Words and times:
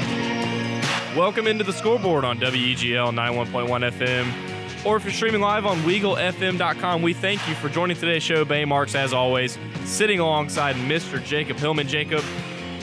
Welcome 1.16 1.46
into 1.46 1.64
the 1.64 1.74
scoreboard 1.74 2.26
on 2.26 2.40
WEGL 2.40 3.14
91.1 3.14 3.92
FM. 3.92 4.49
Or 4.86 4.96
if 4.96 5.04
you're 5.04 5.12
streaming 5.12 5.42
live 5.42 5.66
on 5.66 5.78
WeagleFM.com, 5.80 7.02
we 7.02 7.14
thank 7.14 7.46
you 7.50 7.56
for 7.56 7.68
joining 7.68 7.98
today's 7.98 8.24
show. 8.24 8.46
Bay 8.46 8.64
Marks, 8.64 8.96
as 8.96 9.12
always, 9.12 9.58
sitting 9.84 10.22
alongside 10.22 10.78
Mr. 10.78 11.22
Jacob 11.22 11.58
Hillman. 11.58 11.86
Jacob, 11.86 12.24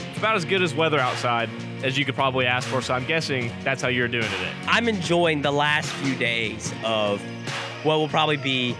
it's 0.09 0.17
about 0.19 0.35
as 0.35 0.45
good 0.45 0.61
as 0.61 0.75
weather 0.75 0.99
outside 0.99 1.49
as 1.83 1.97
you 1.97 2.05
could 2.05 2.13
probably 2.13 2.45
ask 2.45 2.67
for, 2.67 2.83
so 2.83 2.93
I'm 2.93 3.05
guessing 3.05 3.51
that's 3.63 3.81
how 3.81 3.87
you're 3.87 4.07
doing 4.07 4.25
today. 4.25 4.51
I'm 4.67 4.87
enjoying 4.87 5.41
the 5.41 5.51
last 5.51 5.89
few 5.89 6.15
days 6.15 6.71
of 6.83 7.19
what 7.81 7.97
will 7.97 8.09
probably 8.09 8.37
be 8.37 8.75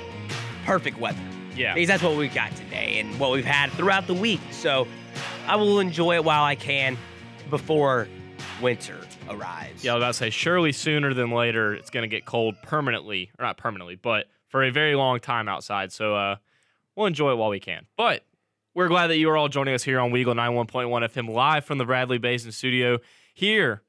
perfect 0.66 1.00
weather. 1.00 1.20
Yeah. 1.56 1.74
Because 1.74 1.88
that's 1.88 2.04
what 2.04 2.16
we've 2.18 2.34
got 2.34 2.56
today 2.56 3.00
and 3.00 3.20
what 3.20 3.32
we've 3.32 3.46
had 3.46 3.72
throughout 3.72 4.06
the 4.06 4.14
week. 4.14 4.42
So 4.52 4.88
I 5.48 5.56
will 5.56 5.80
enjoy 5.80 6.16
it 6.16 6.24
while 6.24 6.44
I 6.44 6.56
can 6.56 6.98
before 7.50 8.08
winter 8.62 9.07
arrives. 9.30 9.84
Yeah, 9.84 9.92
I 9.92 9.96
was 9.96 10.02
about 10.02 10.08
to 10.08 10.14
say, 10.14 10.30
surely 10.30 10.72
sooner 10.72 11.14
than 11.14 11.32
later, 11.32 11.74
it's 11.74 11.90
going 11.90 12.04
to 12.04 12.08
get 12.08 12.26
cold 12.26 12.56
permanently, 12.64 13.32
or 13.38 13.46
not 13.46 13.58
permanently, 13.58 13.96
but 13.96 14.28
for 14.48 14.64
a 14.64 14.72
very 14.72 14.96
long 14.96 15.20
time 15.20 15.48
outside. 15.48 15.92
So 15.92 16.16
uh, 16.16 16.36
we'll 16.96 17.08
enjoy 17.08 17.32
it 17.32 17.36
while 17.36 17.50
we 17.50 17.60
can. 17.60 17.86
But 17.98 18.24
we're 18.74 18.88
glad 18.88 19.08
that 19.08 19.18
you 19.18 19.30
are 19.30 19.38
all 19.38 19.50
joining 19.50 19.74
us 19.74 19.84
here 19.84 20.00
on 20.00 20.12
Weagle 20.12 20.36
91.1 20.36 20.90
FM 20.90 21.30
live 21.30 21.66
from 21.66 21.78
the 21.78 21.86
Bradley 21.86 22.18
Basin 22.18 22.52
studio 22.52 23.00
here 23.34 23.82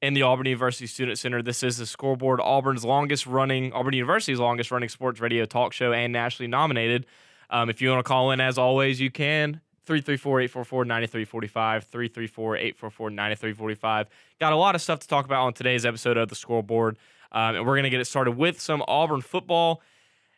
in 0.00 0.14
the 0.14 0.22
Auburn 0.22 0.46
University 0.46 0.86
Student 0.86 1.18
Center. 1.18 1.42
This 1.42 1.62
is 1.62 1.78
the 1.78 1.86
scoreboard, 1.86 2.40
Auburn's 2.40 2.84
longest 2.84 3.26
running, 3.26 3.72
Auburn 3.72 3.94
University's 3.94 4.38
longest 4.38 4.70
running 4.70 4.88
sports 4.88 5.20
radio 5.20 5.44
talk 5.44 5.72
show 5.72 5.92
and 5.92 6.12
nationally 6.12 6.48
nominated. 6.48 7.06
Um, 7.50 7.70
if 7.70 7.82
you 7.82 7.90
want 7.90 8.04
to 8.04 8.08
call 8.08 8.30
in, 8.30 8.40
as 8.40 8.58
always, 8.58 9.00
you 9.00 9.10
can. 9.10 9.60
334-844-9345, 9.88 12.74
334-844-9345. 12.78 14.06
Got 14.38 14.52
a 14.52 14.56
lot 14.56 14.74
of 14.74 14.82
stuff 14.82 15.00
to 15.00 15.08
talk 15.08 15.24
about 15.24 15.44
on 15.44 15.54
today's 15.54 15.86
episode 15.86 16.16
of 16.16 16.28
the 16.28 16.34
scoreboard. 16.34 16.98
Um, 17.32 17.56
and 17.56 17.66
we're 17.66 17.74
going 17.74 17.84
to 17.84 17.90
get 17.90 18.00
it 18.00 18.06
started 18.06 18.32
with 18.32 18.60
some 18.60 18.82
Auburn 18.86 19.22
football. 19.22 19.82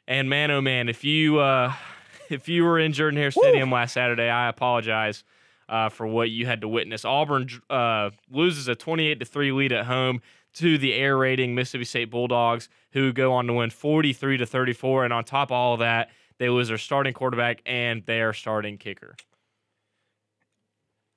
And 0.06 0.30
man, 0.30 0.50
oh 0.50 0.60
man, 0.60 0.88
if 0.88 1.04
you 1.04 1.38
uh, 1.38 1.72
if 2.30 2.48
you 2.48 2.64
were 2.64 2.78
in 2.78 2.92
Jordan 2.92 3.18
Hare 3.18 3.30
Stadium 3.30 3.70
last 3.70 3.92
Saturday, 3.92 4.28
I 4.28 4.48
apologize 4.48 5.24
uh, 5.68 5.88
for 5.88 6.06
what 6.06 6.30
you 6.30 6.46
had 6.46 6.60
to 6.62 6.68
witness. 6.68 7.04
Auburn 7.04 7.48
uh, 7.68 8.10
loses 8.30 8.68
a 8.68 8.74
28 8.74 9.20
to 9.20 9.24
three 9.24 9.52
lead 9.52 9.72
at 9.72 9.86
home 9.86 10.20
to 10.54 10.78
the 10.78 10.94
air 10.94 11.16
rating 11.16 11.54
Mississippi 11.54 11.84
State 11.84 12.10
Bulldogs, 12.10 12.68
who 12.92 13.12
go 13.12 13.32
on 13.32 13.46
to 13.46 13.52
win 13.52 13.70
43 13.70 14.38
to 14.38 14.46
34. 14.46 15.04
And 15.04 15.12
on 15.12 15.24
top 15.24 15.48
of 15.48 15.52
all 15.52 15.74
of 15.74 15.80
that, 15.80 16.10
they 16.38 16.48
lose 16.48 16.68
their 16.68 16.78
starting 16.78 17.12
quarterback 17.12 17.60
and 17.66 18.04
their 18.06 18.32
starting 18.32 18.78
kicker. 18.78 19.14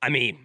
I 0.03 0.09
mean, 0.09 0.37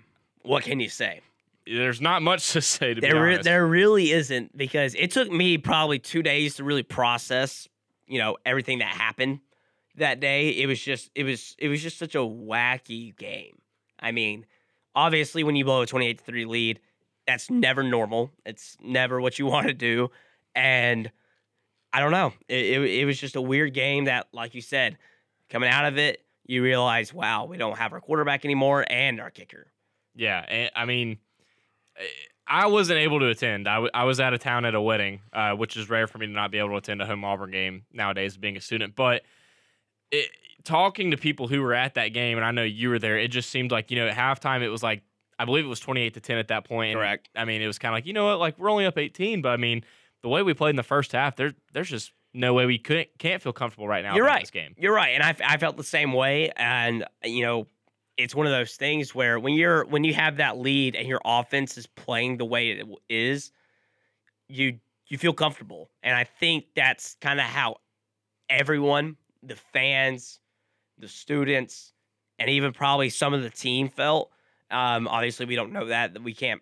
what 0.42 0.62
can 0.62 0.78
you 0.78 0.88
say? 0.88 1.20
There's 1.66 2.00
not 2.00 2.22
much 2.22 2.52
to 2.52 2.62
say 2.62 2.94
to 2.94 3.00
be 3.00 3.08
There, 3.08 3.20
re- 3.20 3.42
there 3.42 3.66
really 3.66 4.12
isn't 4.12 4.56
because 4.56 4.94
it 4.94 5.10
took 5.10 5.30
me 5.30 5.58
probably 5.58 5.98
two 5.98 6.22
days 6.22 6.54
to 6.56 6.64
really 6.64 6.84
process, 6.84 7.68
you 8.06 8.18
know, 8.18 8.36
everything 8.46 8.78
that 8.78 8.88
happened 8.88 9.40
that 9.96 10.20
day. 10.20 10.50
It 10.50 10.66
was 10.66 10.80
just, 10.80 11.10
it 11.16 11.24
was, 11.24 11.56
it 11.58 11.68
was 11.68 11.82
just 11.82 11.98
such 11.98 12.14
a 12.14 12.18
wacky 12.18 13.16
game. 13.16 13.58
I 13.98 14.12
mean, 14.12 14.46
obviously, 14.94 15.42
when 15.42 15.56
you 15.56 15.64
blow 15.64 15.82
a 15.82 15.86
twenty-eight 15.86 16.18
to 16.18 16.24
three 16.24 16.44
lead, 16.44 16.78
that's 17.26 17.50
never 17.50 17.82
normal. 17.82 18.30
It's 18.46 18.76
never 18.80 19.20
what 19.20 19.40
you 19.40 19.46
want 19.54 19.66
to 19.66 19.74
do, 19.74 20.10
and 20.54 21.10
I 21.92 21.98
don't 21.98 22.12
know. 22.12 22.32
It, 22.48 22.64
it, 22.64 23.00
it 23.00 23.04
was 23.06 23.18
just 23.18 23.34
a 23.34 23.42
weird 23.42 23.74
game 23.74 24.04
that, 24.04 24.28
like 24.32 24.54
you 24.54 24.60
said, 24.60 24.98
coming 25.50 25.68
out 25.68 25.84
of 25.84 25.98
it, 25.98 26.22
you 26.48 26.62
realize, 26.62 27.14
wow, 27.14 27.44
we 27.44 27.56
don't 27.56 27.78
have 27.78 27.92
our 27.92 28.00
quarterback 28.00 28.44
anymore 28.44 28.84
and 28.88 29.20
our 29.20 29.30
kicker. 29.30 29.68
Yeah, 30.16 30.44
and, 30.48 30.70
I 30.74 30.86
mean, 30.86 31.18
eh, 31.96 32.02
I 32.48 32.66
wasn't 32.66 32.98
able 32.98 33.20
to 33.20 33.28
attend. 33.28 33.68
I, 33.68 33.74
w- 33.74 33.90
I 33.92 34.04
was 34.04 34.18
out 34.18 34.32
of 34.32 34.40
town 34.40 34.64
at 34.64 34.74
a 34.74 34.80
wedding, 34.80 35.20
uh, 35.32 35.52
which 35.52 35.76
is 35.76 35.90
rare 35.90 36.06
for 36.06 36.16
me 36.18 36.26
to 36.26 36.32
not 36.32 36.50
be 36.50 36.58
able 36.58 36.70
to 36.70 36.76
attend 36.76 37.02
a 37.02 37.06
home 37.06 37.22
Auburn 37.24 37.50
game 37.50 37.84
nowadays, 37.92 38.36
being 38.38 38.56
a 38.56 38.60
student. 38.60 38.96
But 38.96 39.22
it, 40.10 40.30
talking 40.64 41.10
to 41.10 41.18
people 41.18 41.46
who 41.46 41.60
were 41.60 41.74
at 41.74 41.94
that 41.94 42.08
game, 42.08 42.38
and 42.38 42.44
I 42.44 42.50
know 42.50 42.62
you 42.62 42.88
were 42.88 42.98
there, 42.98 43.18
it 43.18 43.28
just 43.28 43.50
seemed 43.50 43.70
like 43.70 43.90
you 43.90 43.98
know 43.98 44.08
at 44.08 44.16
halftime 44.16 44.62
it 44.62 44.70
was 44.70 44.82
like 44.82 45.02
I 45.38 45.44
believe 45.44 45.66
it 45.66 45.68
was 45.68 45.80
twenty 45.80 46.00
eight 46.00 46.14
to 46.14 46.20
ten 46.20 46.38
at 46.38 46.48
that 46.48 46.64
point. 46.64 46.92
and, 46.92 46.98
Correct. 46.98 47.28
I 47.36 47.44
mean, 47.44 47.60
it 47.60 47.66
was 47.66 47.78
kind 47.78 47.92
of 47.92 47.96
like 47.98 48.06
you 48.06 48.14
know 48.14 48.24
what, 48.24 48.38
like 48.38 48.58
we're 48.58 48.70
only 48.70 48.86
up 48.86 48.96
eighteen, 48.96 49.42
but 49.42 49.50
I 49.50 49.58
mean, 49.58 49.84
the 50.22 50.28
way 50.30 50.42
we 50.42 50.54
played 50.54 50.70
in 50.70 50.76
the 50.76 50.82
first 50.82 51.12
half, 51.12 51.36
there 51.36 51.52
there's 51.74 51.90
just 51.90 52.12
no 52.34 52.54
way 52.54 52.66
we 52.66 52.78
couldn't 52.78 53.08
can't 53.18 53.42
feel 53.42 53.52
comfortable 53.52 53.88
right 53.88 54.04
now. 54.04 54.14
You're 54.14 54.24
right. 54.24 54.42
This 54.42 54.50
game. 54.50 54.74
You're 54.78 54.94
right, 54.94 55.10
and 55.10 55.22
I, 55.22 55.34
I 55.44 55.56
felt 55.56 55.76
the 55.76 55.84
same 55.84 56.12
way. 56.12 56.50
And 56.56 57.04
you 57.24 57.42
know, 57.42 57.66
it's 58.16 58.34
one 58.34 58.46
of 58.46 58.52
those 58.52 58.74
things 58.76 59.14
where 59.14 59.38
when 59.38 59.54
you're 59.54 59.84
when 59.86 60.04
you 60.04 60.14
have 60.14 60.36
that 60.36 60.58
lead 60.58 60.96
and 60.96 61.08
your 61.08 61.20
offense 61.24 61.78
is 61.78 61.86
playing 61.86 62.38
the 62.38 62.44
way 62.44 62.70
it 62.70 62.86
is, 63.08 63.52
you 64.48 64.78
you 65.06 65.18
feel 65.18 65.32
comfortable. 65.32 65.90
And 66.02 66.14
I 66.14 66.24
think 66.24 66.66
that's 66.76 67.16
kind 67.20 67.40
of 67.40 67.46
how 67.46 67.76
everyone, 68.50 69.16
the 69.42 69.56
fans, 69.56 70.40
the 70.98 71.08
students, 71.08 71.92
and 72.38 72.50
even 72.50 72.72
probably 72.72 73.10
some 73.10 73.34
of 73.34 73.42
the 73.42 73.50
team 73.50 73.88
felt. 73.88 74.30
Um, 74.70 75.08
obviously, 75.08 75.46
we 75.46 75.56
don't 75.56 75.72
know 75.72 75.86
that. 75.86 76.14
that 76.14 76.22
We 76.22 76.34
can't 76.34 76.60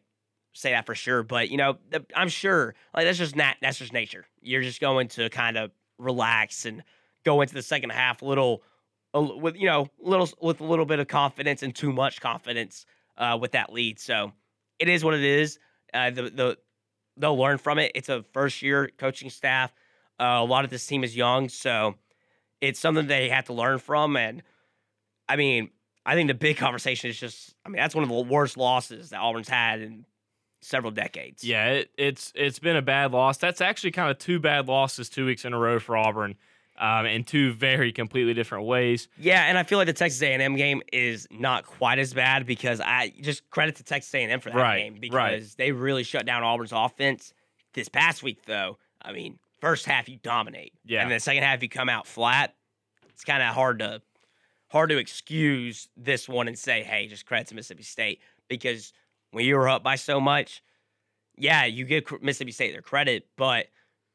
say 0.57 0.73
that 0.73 0.87
for 0.87 0.95
sure, 0.95 1.23
but 1.23 1.51
you 1.51 1.57
know, 1.57 1.77
I'm 2.15 2.29
sure 2.29 2.75
like 2.95 3.05
that's 3.05 3.19
just 3.19 3.37
nat- 3.37 3.57
that's 3.61 3.79
just 3.79 3.93
nature. 3.93 4.27
You're 4.41 4.63
just 4.63 4.81
going 4.81 5.09
to 5.09 5.29
kind 5.29 5.57
of 5.57 5.71
relax 5.99 6.65
and 6.65 6.83
go 7.25 7.41
into 7.41 7.55
the 7.55 7.63
second 7.63 7.91
half 7.91 8.23
a 8.23 8.25
little, 8.25 8.63
with 9.15 9.57
you 9.57 9.67
know, 9.67 9.89
a 10.05 10.09
little 10.09 10.29
with 10.41 10.61
a 10.61 10.65
little 10.65 10.87
bit 10.87 10.99
of 10.99 11.09
confidence 11.09 11.63
and 11.63 11.75
too 11.75 11.93
much 11.93 12.21
confidence 12.21 12.87
uh, 13.19 13.39
with 13.41 13.53
that 13.53 13.73
lead. 13.73 14.01
So 14.01 14.33
it 14.79 14.89
is 14.89 15.05
what 15.05 15.15
it 15.15 15.25
is. 15.25 15.59
Uh, 15.93 16.11
the 16.11 16.23
the 16.23 16.59
they'll 17.17 17.39
learn 17.39 17.59
from 17.59 17.79
it. 17.79 17.93
It's 17.95 18.09
a 18.09 18.25
first 18.33 18.63
year 18.63 18.91
coaching 18.97 19.31
staff. 19.31 19.73
Uh, 20.19 20.41
a 20.41 20.45
lot 20.45 20.65
of 20.65 20.71
this 20.71 20.87
team 20.87 21.05
is 21.05 21.17
young, 21.17 21.49
so 21.49 21.95
it's 22.61 22.81
something 22.81 23.07
they 23.07 23.29
have 23.29 23.47
to 23.47 23.53
learn 23.53 23.79
from. 23.79 24.17
And 24.17 24.43
I 25.29 25.37
mean, 25.37 25.71
I 26.07 26.15
think 26.15 26.29
the 26.29 26.35
big 26.35 26.57
conversation 26.57 27.11
is 27.11 27.19
just, 27.19 27.55
I 27.65 27.69
mean, 27.69 27.77
that's 27.77 27.95
one 27.95 28.05
of 28.05 28.09
the 28.09 28.23
worst 28.23 28.57
losses 28.57 29.11
that 29.11 29.21
Auburn's 29.21 29.49
had 29.49 29.81
in 29.81 30.07
several 30.61 30.91
decades. 30.91 31.45
Yeah, 31.45 31.67
it, 31.67 31.91
it's 31.97 32.33
it's 32.35 32.59
been 32.59 32.77
a 32.77 32.83
bad 32.83 33.13
loss. 33.13 33.39
That's 33.39 33.61
actually 33.61 33.93
kind 33.93 34.11
of 34.11 34.19
two 34.19 34.39
bad 34.41 34.69
losses 34.69 35.09
two 35.09 35.27
weeks 35.27 35.45
in 35.45 35.53
a 35.53 35.59
row 35.59 35.79
for 35.79 35.97
Auburn, 35.97 36.35
um, 36.79 37.07
in 37.07 37.25
two 37.25 37.53
very 37.53 37.93
completely 37.93 38.35
different 38.35 38.65
ways. 38.67 39.09
Yeah, 39.19 39.43
and 39.45 39.57
I 39.59 39.63
feel 39.63 39.79
like 39.79 39.87
the 39.87 39.93
Texas 39.93 40.21
A&M 40.23 40.57
game 40.57 40.83
is 40.93 41.27
not 41.31 41.65
quite 41.67 41.99
as 41.99 42.13
bad 42.15 42.47
because 42.47 42.81
I 42.81 43.13
just 43.21 43.49
credit 43.51 43.77
to 43.77 43.85
Texas 43.85 44.13
A&M 44.15 44.41
for 44.41 44.51
that 44.51 44.57
Right, 44.57 44.79
game 44.79 44.97
because 45.01 45.15
right. 45.15 45.55
they 45.57 45.73
really 45.73 46.03
shut 46.03 46.27
down 46.27 46.43
Auburn's 46.43 46.73
offense. 46.73 47.33
This 47.73 47.89
past 47.89 48.23
week, 48.23 48.45
though, 48.47 48.79
I 49.03 49.13
mean, 49.13 49.39
first 49.61 49.85
half 49.87 50.09
you 50.09 50.17
dominate, 50.23 50.73
Yeah. 50.85 51.03
and 51.03 51.11
then 51.11 51.17
the 51.17 51.21
second 51.21 51.43
half 51.43 51.63
you 51.63 51.69
come 51.69 51.89
out 51.91 52.07
flat. 52.07 52.55
It's 53.11 53.25
kind 53.25 53.43
of 53.43 53.55
hard 53.55 53.79
to 53.81 54.01
hard 54.69 54.91
to 54.91 54.99
excuse 54.99 55.89
this 55.97 56.29
one 56.29 56.49
and 56.49 56.59
say, 56.59 56.83
hey, 56.83 57.07
just 57.07 57.25
credit 57.25 57.47
to 57.49 57.55
Mississippi 57.55 57.83
State 57.85 58.21
because 58.49 58.93
when 59.31 59.45
you 59.45 59.57
were 59.57 59.69
up 59.69 59.83
by 59.83 59.97
so 59.97 60.21
much, 60.21 60.63
yeah, 61.37 61.65
you 61.65 61.85
give 61.85 62.05
Mississippi 62.23 62.53
State 62.53 62.73
their 62.73 62.83
credit, 62.83 63.27
but 63.37 63.67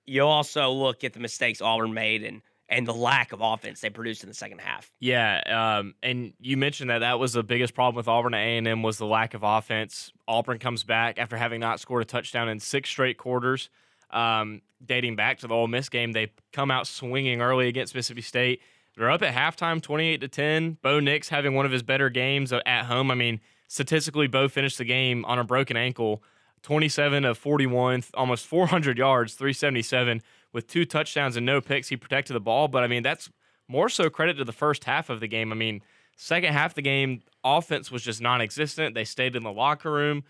you 0.06 0.24
also 0.24 0.72
look 0.72 1.04
at 1.04 1.14
the 1.14 1.20
mistakes 1.20 1.62
Auburn 1.62 1.94
made 1.94 2.24
and 2.24 2.42
and 2.72 2.88
the 2.88 2.94
lack 2.94 3.34
of 3.34 3.42
offense 3.42 3.82
they 3.82 3.90
produced 3.90 4.24
in 4.24 4.30
the 4.30 4.34
second 4.34 4.62
half. 4.62 4.90
Yeah, 5.02 5.42
um, 5.80 5.94
and 6.02 6.34
you 6.40 6.56
mentioned 6.56 6.90
that 6.90 7.00
that 7.00 7.20
was 7.20 7.34
the 7.34 7.44
biggest 7.44 7.74
problem 7.74 7.98
with 7.98 8.08
Auburn 8.08 8.34
at 8.34 8.40
A&M 8.40 8.82
was 8.82 8.98
the 8.98 9.06
lack 9.06 9.34
of 9.34 9.44
offense. 9.44 10.14
Auburn 10.26 10.58
comes 10.58 10.86
back 10.86 11.20
after 11.20 11.36
having 11.36 11.60
not 11.60 11.82
scored 11.82 12.02
a 12.02 12.06
touchdown 12.06 12.48
in 12.48 12.62
six 12.62 12.90
straight 12.90 13.18
quarters, 13.18 13.70
um, 14.10 14.62
dating 14.84 15.18
back 15.18 15.40
to 15.40 15.48
the 15.48 15.54
Ole 15.54 15.68
Miss 15.68 15.90
game. 15.90 16.14
They 16.14 16.32
come 16.54 16.72
out 16.72 16.88
swinging 16.88 17.42
early 17.42 17.68
against 17.68 17.94
Mississippi 17.94 18.22
State. 18.22 18.62
They're 18.96 19.12
up 19.12 19.22
at 19.22 19.36
halftime, 19.36 19.82
twenty-eight 19.82 20.22
to 20.22 20.30
ten. 20.30 20.78
Bo 20.82 21.02
Nix 21.02 21.28
having 21.28 21.56
one 21.56 21.66
of 21.66 21.74
his 21.74 21.84
better 21.84 22.10
games 22.10 22.54
at 22.54 22.86
home. 22.86 23.12
I 23.12 23.16
mean, 23.16 23.42
statistically, 23.72 24.28
Bo 24.28 24.50
finished 24.50 24.78
the 24.80 24.84
game 24.84 25.24
on 25.24 25.40
a 25.40 25.46
broken 25.46 25.78
ankle, 25.78 26.22
twenty-seven 26.62 27.24
of 27.24 27.38
forty-one, 27.38 28.04
almost 28.14 28.46
four 28.46 28.68
hundred 28.68 28.98
yards, 28.98 29.36
three 29.36 29.54
seventy-seven 29.54 30.22
with 30.52 30.68
two 30.68 30.84
touchdowns 30.84 31.38
and 31.38 31.46
no 31.46 31.62
picks. 31.62 31.88
He 31.88 31.96
protected 31.96 32.36
the 32.36 32.42
ball, 32.42 32.68
but 32.68 32.84
I 32.84 32.88
mean, 32.88 33.02
that's 33.02 33.30
more 33.70 33.88
so 33.88 34.10
credit 34.10 34.34
to 34.36 34.44
the 34.44 34.52
first 34.52 34.84
half 34.84 35.10
of 35.10 35.22
the 35.22 35.28
game. 35.28 35.54
I 35.54 35.56
mean, 35.56 35.82
second 36.18 36.52
half 36.52 36.72
of 36.72 36.76
the 36.76 36.82
game, 36.82 37.22
offense 37.46 37.90
was 37.90 38.04
just 38.04 38.20
non 38.20 38.42
existent. 38.42 38.94
They 38.94 39.06
stayed 39.06 39.38
in 39.38 39.44
the 39.44 39.54
locker 39.54 39.90
room. 39.90 40.26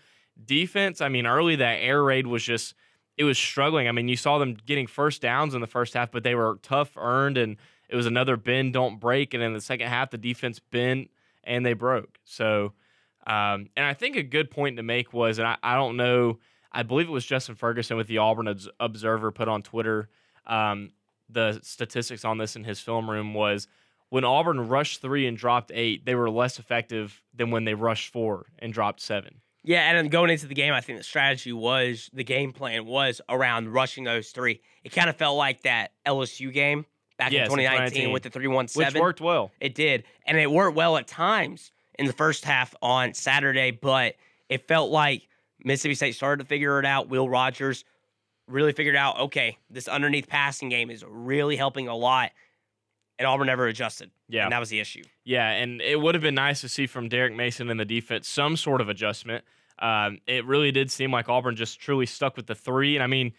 Defense, 0.46 1.00
I 1.00 1.08
mean, 1.08 1.26
early 1.26 1.56
that 1.56 1.78
air 1.80 2.04
raid 2.04 2.28
was 2.28 2.44
just, 2.44 2.74
it 3.18 3.24
was 3.24 3.36
struggling. 3.36 3.88
I 3.88 3.92
mean, 3.92 4.06
you 4.06 4.16
saw 4.16 4.38
them 4.38 4.56
getting 4.64 4.86
first 4.86 5.20
downs 5.20 5.54
in 5.54 5.60
the 5.60 5.66
first 5.66 5.94
half, 5.94 6.12
but 6.12 6.22
they 6.22 6.36
were 6.36 6.60
tough 6.62 6.96
earned, 6.96 7.36
and 7.36 7.56
it 7.88 7.96
was 7.96 8.06
another 8.06 8.36
bend, 8.36 8.72
don't 8.72 9.00
break. 9.00 9.34
And 9.34 9.42
in 9.42 9.52
the 9.52 9.60
second 9.60 9.88
half, 9.88 10.10
the 10.10 10.16
defense 10.16 10.60
bent 10.60 11.10
and 11.42 11.66
they 11.66 11.72
broke. 11.72 12.20
So, 12.24 12.72
um, 13.26 13.68
and 13.76 13.86
I 13.86 13.94
think 13.94 14.16
a 14.16 14.22
good 14.22 14.50
point 14.50 14.76
to 14.76 14.82
make 14.82 15.12
was, 15.12 15.38
and 15.38 15.46
I, 15.46 15.56
I 15.62 15.74
don't 15.76 15.96
know, 15.96 16.38
I 16.72 16.82
believe 16.82 17.08
it 17.08 17.12
was 17.12 17.24
Justin 17.24 17.54
Ferguson 17.54 17.96
with 17.96 18.06
the 18.06 18.18
Auburn 18.18 18.54
Observer 18.80 19.30
put 19.30 19.48
on 19.48 19.62
Twitter 19.62 20.08
um, 20.46 20.92
the 21.28 21.60
statistics 21.62 22.24
on 22.24 22.38
this 22.38 22.56
in 22.56 22.64
his 22.64 22.80
film 22.80 23.08
room 23.10 23.34
was 23.34 23.68
when 24.10 24.24
Auburn 24.24 24.68
rushed 24.68 25.00
three 25.00 25.26
and 25.26 25.36
dropped 25.36 25.70
eight, 25.74 26.04
they 26.04 26.14
were 26.14 26.28
less 26.28 26.58
effective 26.58 27.22
than 27.34 27.50
when 27.50 27.64
they 27.64 27.74
rushed 27.74 28.12
four 28.12 28.46
and 28.58 28.72
dropped 28.72 29.00
seven. 29.00 29.40
Yeah, 29.64 29.88
and 29.88 29.96
then 29.96 30.08
going 30.08 30.28
into 30.28 30.46
the 30.46 30.54
game, 30.54 30.74
I 30.74 30.80
think 30.80 30.98
the 30.98 31.04
strategy 31.04 31.52
was 31.52 32.10
the 32.12 32.24
game 32.24 32.52
plan 32.52 32.84
was 32.84 33.20
around 33.28 33.72
rushing 33.72 34.04
those 34.04 34.30
three. 34.30 34.60
It 34.82 34.90
kind 34.90 35.08
of 35.08 35.16
felt 35.16 35.36
like 35.36 35.62
that 35.62 35.92
LSU 36.04 36.52
game 36.52 36.84
back 37.16 37.30
Yes, 37.30 37.46
in 37.46 37.52
in 37.52 37.64
2019, 37.64 37.90
2019, 37.90 38.12
with 38.12 38.22
the 38.24 38.30
three 38.30 38.48
one 38.48 38.66
Which 38.74 38.94
worked 38.94 39.20
well. 39.20 39.52
It 39.60 39.76
did, 39.76 40.02
and 40.26 40.36
it 40.36 40.50
worked 40.50 40.76
well 40.76 40.96
at 40.96 41.06
times 41.06 41.70
in 42.02 42.08
the 42.08 42.12
first 42.12 42.44
half 42.44 42.74
on 42.82 43.14
Saturday, 43.14 43.70
but 43.70 44.16
it 44.48 44.66
felt 44.66 44.90
like 44.90 45.28
Mississippi 45.64 45.94
State 45.94 46.14
started 46.16 46.42
to 46.42 46.48
figure 46.48 46.80
it 46.80 46.84
out. 46.84 47.08
Will 47.08 47.28
Rogers 47.28 47.84
really 48.48 48.72
figured 48.72 48.96
out, 48.96 49.20
okay, 49.20 49.56
this 49.70 49.86
underneath 49.86 50.28
passing 50.28 50.68
game 50.68 50.90
is 50.90 51.04
really 51.08 51.54
helping 51.54 51.86
a 51.86 51.94
lot, 51.94 52.32
and 53.20 53.26
Auburn 53.26 53.46
never 53.46 53.68
adjusted. 53.68 54.10
Yeah. 54.28 54.42
and 54.44 54.52
that 54.52 54.58
was 54.58 54.68
the 54.68 54.80
issue. 54.80 55.04
Yeah, 55.24 55.48
and 55.48 55.80
it 55.80 56.00
would 56.00 56.16
have 56.16 56.22
been 56.22 56.34
nice 56.34 56.60
to 56.62 56.68
see 56.68 56.88
from 56.88 57.08
Derek 57.08 57.36
Mason 57.36 57.70
and 57.70 57.78
the 57.78 57.84
defense 57.84 58.28
some 58.28 58.56
sort 58.56 58.80
of 58.80 58.88
adjustment. 58.88 59.44
Um, 59.78 60.18
it 60.26 60.44
really 60.44 60.72
did 60.72 60.90
seem 60.90 61.12
like 61.12 61.28
Auburn 61.28 61.54
just 61.54 61.78
truly 61.78 62.06
stuck 62.06 62.36
with 62.36 62.48
the 62.48 62.56
three, 62.56 62.96
and 62.96 63.02
I 63.04 63.06
mean, 63.06 63.32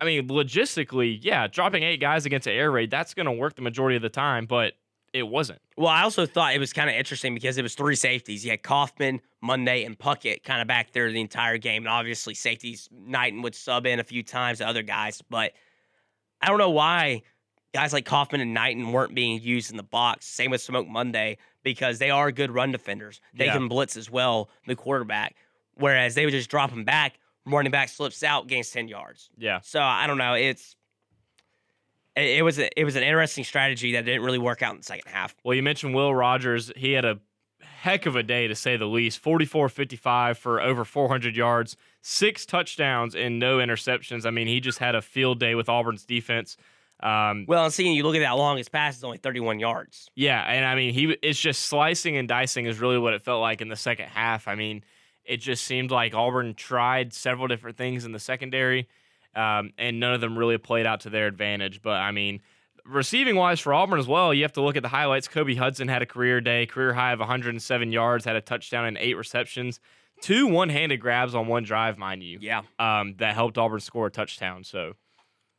I 0.00 0.04
mean, 0.06 0.26
logistically, 0.26 1.20
yeah, 1.22 1.46
dropping 1.46 1.84
eight 1.84 2.00
guys 2.00 2.26
against 2.26 2.48
an 2.48 2.54
air 2.54 2.72
raid 2.72 2.90
that's 2.90 3.14
going 3.14 3.26
to 3.26 3.32
work 3.32 3.54
the 3.54 3.62
majority 3.62 3.94
of 3.94 4.02
the 4.02 4.08
time, 4.08 4.46
but 4.46 4.72
it 5.12 5.24
wasn't. 5.24 5.60
Well, 5.76 5.88
I 5.88 6.02
also 6.02 6.24
thought 6.26 6.54
it 6.54 6.58
was 6.58 6.72
kind 6.72 6.88
of 6.88 6.96
interesting 6.96 7.34
because 7.34 7.58
it 7.58 7.62
was 7.62 7.74
three 7.74 7.96
safeties. 7.96 8.44
You 8.44 8.50
had 8.52 8.62
Kaufman, 8.62 9.20
Monday, 9.40 9.84
and 9.84 9.98
Puckett 9.98 10.42
kind 10.42 10.62
of 10.62 10.68
back 10.68 10.92
there 10.92 11.10
the 11.12 11.20
entire 11.20 11.58
game. 11.58 11.82
And 11.82 11.88
obviously, 11.88 12.34
safeties, 12.34 12.88
Knighton 12.90 13.42
would 13.42 13.54
sub 13.54 13.86
in 13.86 14.00
a 14.00 14.04
few 14.04 14.22
times 14.22 14.58
to 14.58 14.66
other 14.66 14.82
guys. 14.82 15.22
But 15.28 15.52
I 16.40 16.48
don't 16.48 16.58
know 16.58 16.70
why 16.70 17.22
guys 17.74 17.92
like 17.92 18.04
Kaufman 18.04 18.40
and 18.40 18.54
Knighton 18.54 18.92
weren't 18.92 19.14
being 19.14 19.40
used 19.42 19.70
in 19.70 19.76
the 19.76 19.82
box. 19.82 20.26
Same 20.26 20.50
with 20.50 20.60
Smoke 20.60 20.86
Monday 20.88 21.38
because 21.62 21.98
they 21.98 22.10
are 22.10 22.30
good 22.32 22.50
run 22.50 22.72
defenders. 22.72 23.20
They 23.34 23.46
Yeah. 23.46 23.52
can 23.54 23.68
blitz 23.68 23.96
as 23.96 24.10
well, 24.10 24.50
the 24.66 24.76
quarterback. 24.76 25.36
Whereas 25.74 26.14
they 26.14 26.24
would 26.26 26.32
just 26.32 26.50
drop 26.50 26.70
him 26.70 26.84
back, 26.84 27.18
running 27.46 27.70
back 27.70 27.88
slips 27.88 28.22
out, 28.22 28.46
gains 28.46 28.70
10 28.70 28.88
yards. 28.88 29.30
Yeah, 29.38 29.60
So 29.62 29.80
I 29.80 30.06
don't 30.06 30.18
know. 30.18 30.34
It's. 30.34 30.76
It 32.16 32.44
was 32.44 32.58
a, 32.58 32.68
it 32.78 32.84
was 32.84 32.96
an 32.96 33.02
interesting 33.02 33.44
strategy 33.44 33.92
that 33.92 34.04
didn't 34.04 34.22
really 34.22 34.38
work 34.38 34.62
out 34.62 34.72
in 34.72 34.78
the 34.78 34.82
second 34.84 35.10
half. 35.10 35.34
Well, 35.44 35.54
you 35.54 35.62
mentioned 35.62 35.94
Will 35.94 36.14
Rogers. 36.14 36.70
He 36.76 36.92
had 36.92 37.04
a 37.04 37.18
heck 37.62 38.06
of 38.06 38.16
a 38.16 38.22
day, 38.22 38.46
to 38.48 38.54
say 38.54 38.76
the 38.76 38.86
least 38.86 39.18
44 39.20 39.68
55 39.68 40.38
for 40.38 40.60
over 40.60 40.84
400 40.84 41.36
yards, 41.36 41.76
six 42.02 42.44
touchdowns, 42.44 43.14
and 43.14 43.38
no 43.38 43.58
interceptions. 43.58 44.26
I 44.26 44.30
mean, 44.30 44.46
he 44.46 44.60
just 44.60 44.78
had 44.78 44.94
a 44.94 45.02
field 45.02 45.40
day 45.40 45.54
with 45.54 45.68
Auburn's 45.68 46.04
defense. 46.04 46.56
Um, 47.02 47.46
Well, 47.48 47.64
and 47.64 47.72
seeing 47.72 47.94
you 47.94 48.04
look 48.04 48.14
at 48.14 48.20
that 48.20 48.32
longest 48.32 48.70
pass 48.70 48.96
is 48.96 49.02
only 49.02 49.18
31 49.18 49.58
yards. 49.58 50.08
yeah, 50.14 50.40
and 50.42 50.64
I 50.64 50.74
mean, 50.76 50.94
he 50.94 51.16
it's 51.22 51.40
just 51.40 51.62
slicing 51.62 52.16
and 52.16 52.28
dicing 52.28 52.66
is 52.66 52.78
really 52.78 52.98
what 52.98 53.14
it 53.14 53.22
felt 53.22 53.40
like 53.40 53.60
in 53.60 53.68
the 53.68 53.76
second 53.76 54.08
half. 54.08 54.46
I 54.46 54.54
mean, 54.54 54.84
it 55.24 55.38
just 55.38 55.64
seemed 55.64 55.90
like 55.90 56.14
Auburn 56.14 56.54
tried 56.54 57.12
several 57.12 57.48
different 57.48 57.76
things 57.76 58.04
in 58.04 58.12
the 58.12 58.20
secondary, 58.20 58.88
um, 59.34 59.72
and 59.78 59.98
none 60.00 60.14
of 60.14 60.20
them 60.20 60.38
really 60.38 60.58
played 60.58 60.86
out 60.86 61.00
to 61.00 61.10
their 61.10 61.26
advantage. 61.26 61.82
But 61.82 61.96
I 62.00 62.10
mean, 62.12 62.40
receiving 62.84 63.36
wise 63.36 63.60
for 63.60 63.72
Auburn 63.74 63.98
as 63.98 64.06
well, 64.08 64.32
you 64.34 64.42
have 64.42 64.52
to 64.54 64.62
look 64.62 64.76
at 64.76 64.82
the 64.82 64.88
highlights. 64.88 65.28
Kobe 65.28 65.54
Hudson 65.54 65.88
had 65.88 66.02
a 66.02 66.06
career 66.06 66.40
day, 66.40 66.66
career 66.66 66.92
high 66.92 67.12
of 67.12 67.18
107 67.20 67.92
yards, 67.92 68.24
had 68.24 68.36
a 68.36 68.40
touchdown 68.40 68.84
and 68.86 68.96
eight 68.98 69.14
receptions, 69.14 69.80
two 70.20 70.46
one 70.46 70.68
handed 70.68 70.98
grabs 71.00 71.34
on 71.34 71.46
one 71.46 71.62
drive, 71.64 71.98
mind 71.98 72.22
you, 72.22 72.38
Yeah. 72.40 72.62
um, 72.78 73.14
that 73.18 73.34
helped 73.34 73.58
Auburn 73.58 73.80
score 73.80 74.06
a 74.06 74.10
touchdown. 74.10 74.64
So, 74.64 74.94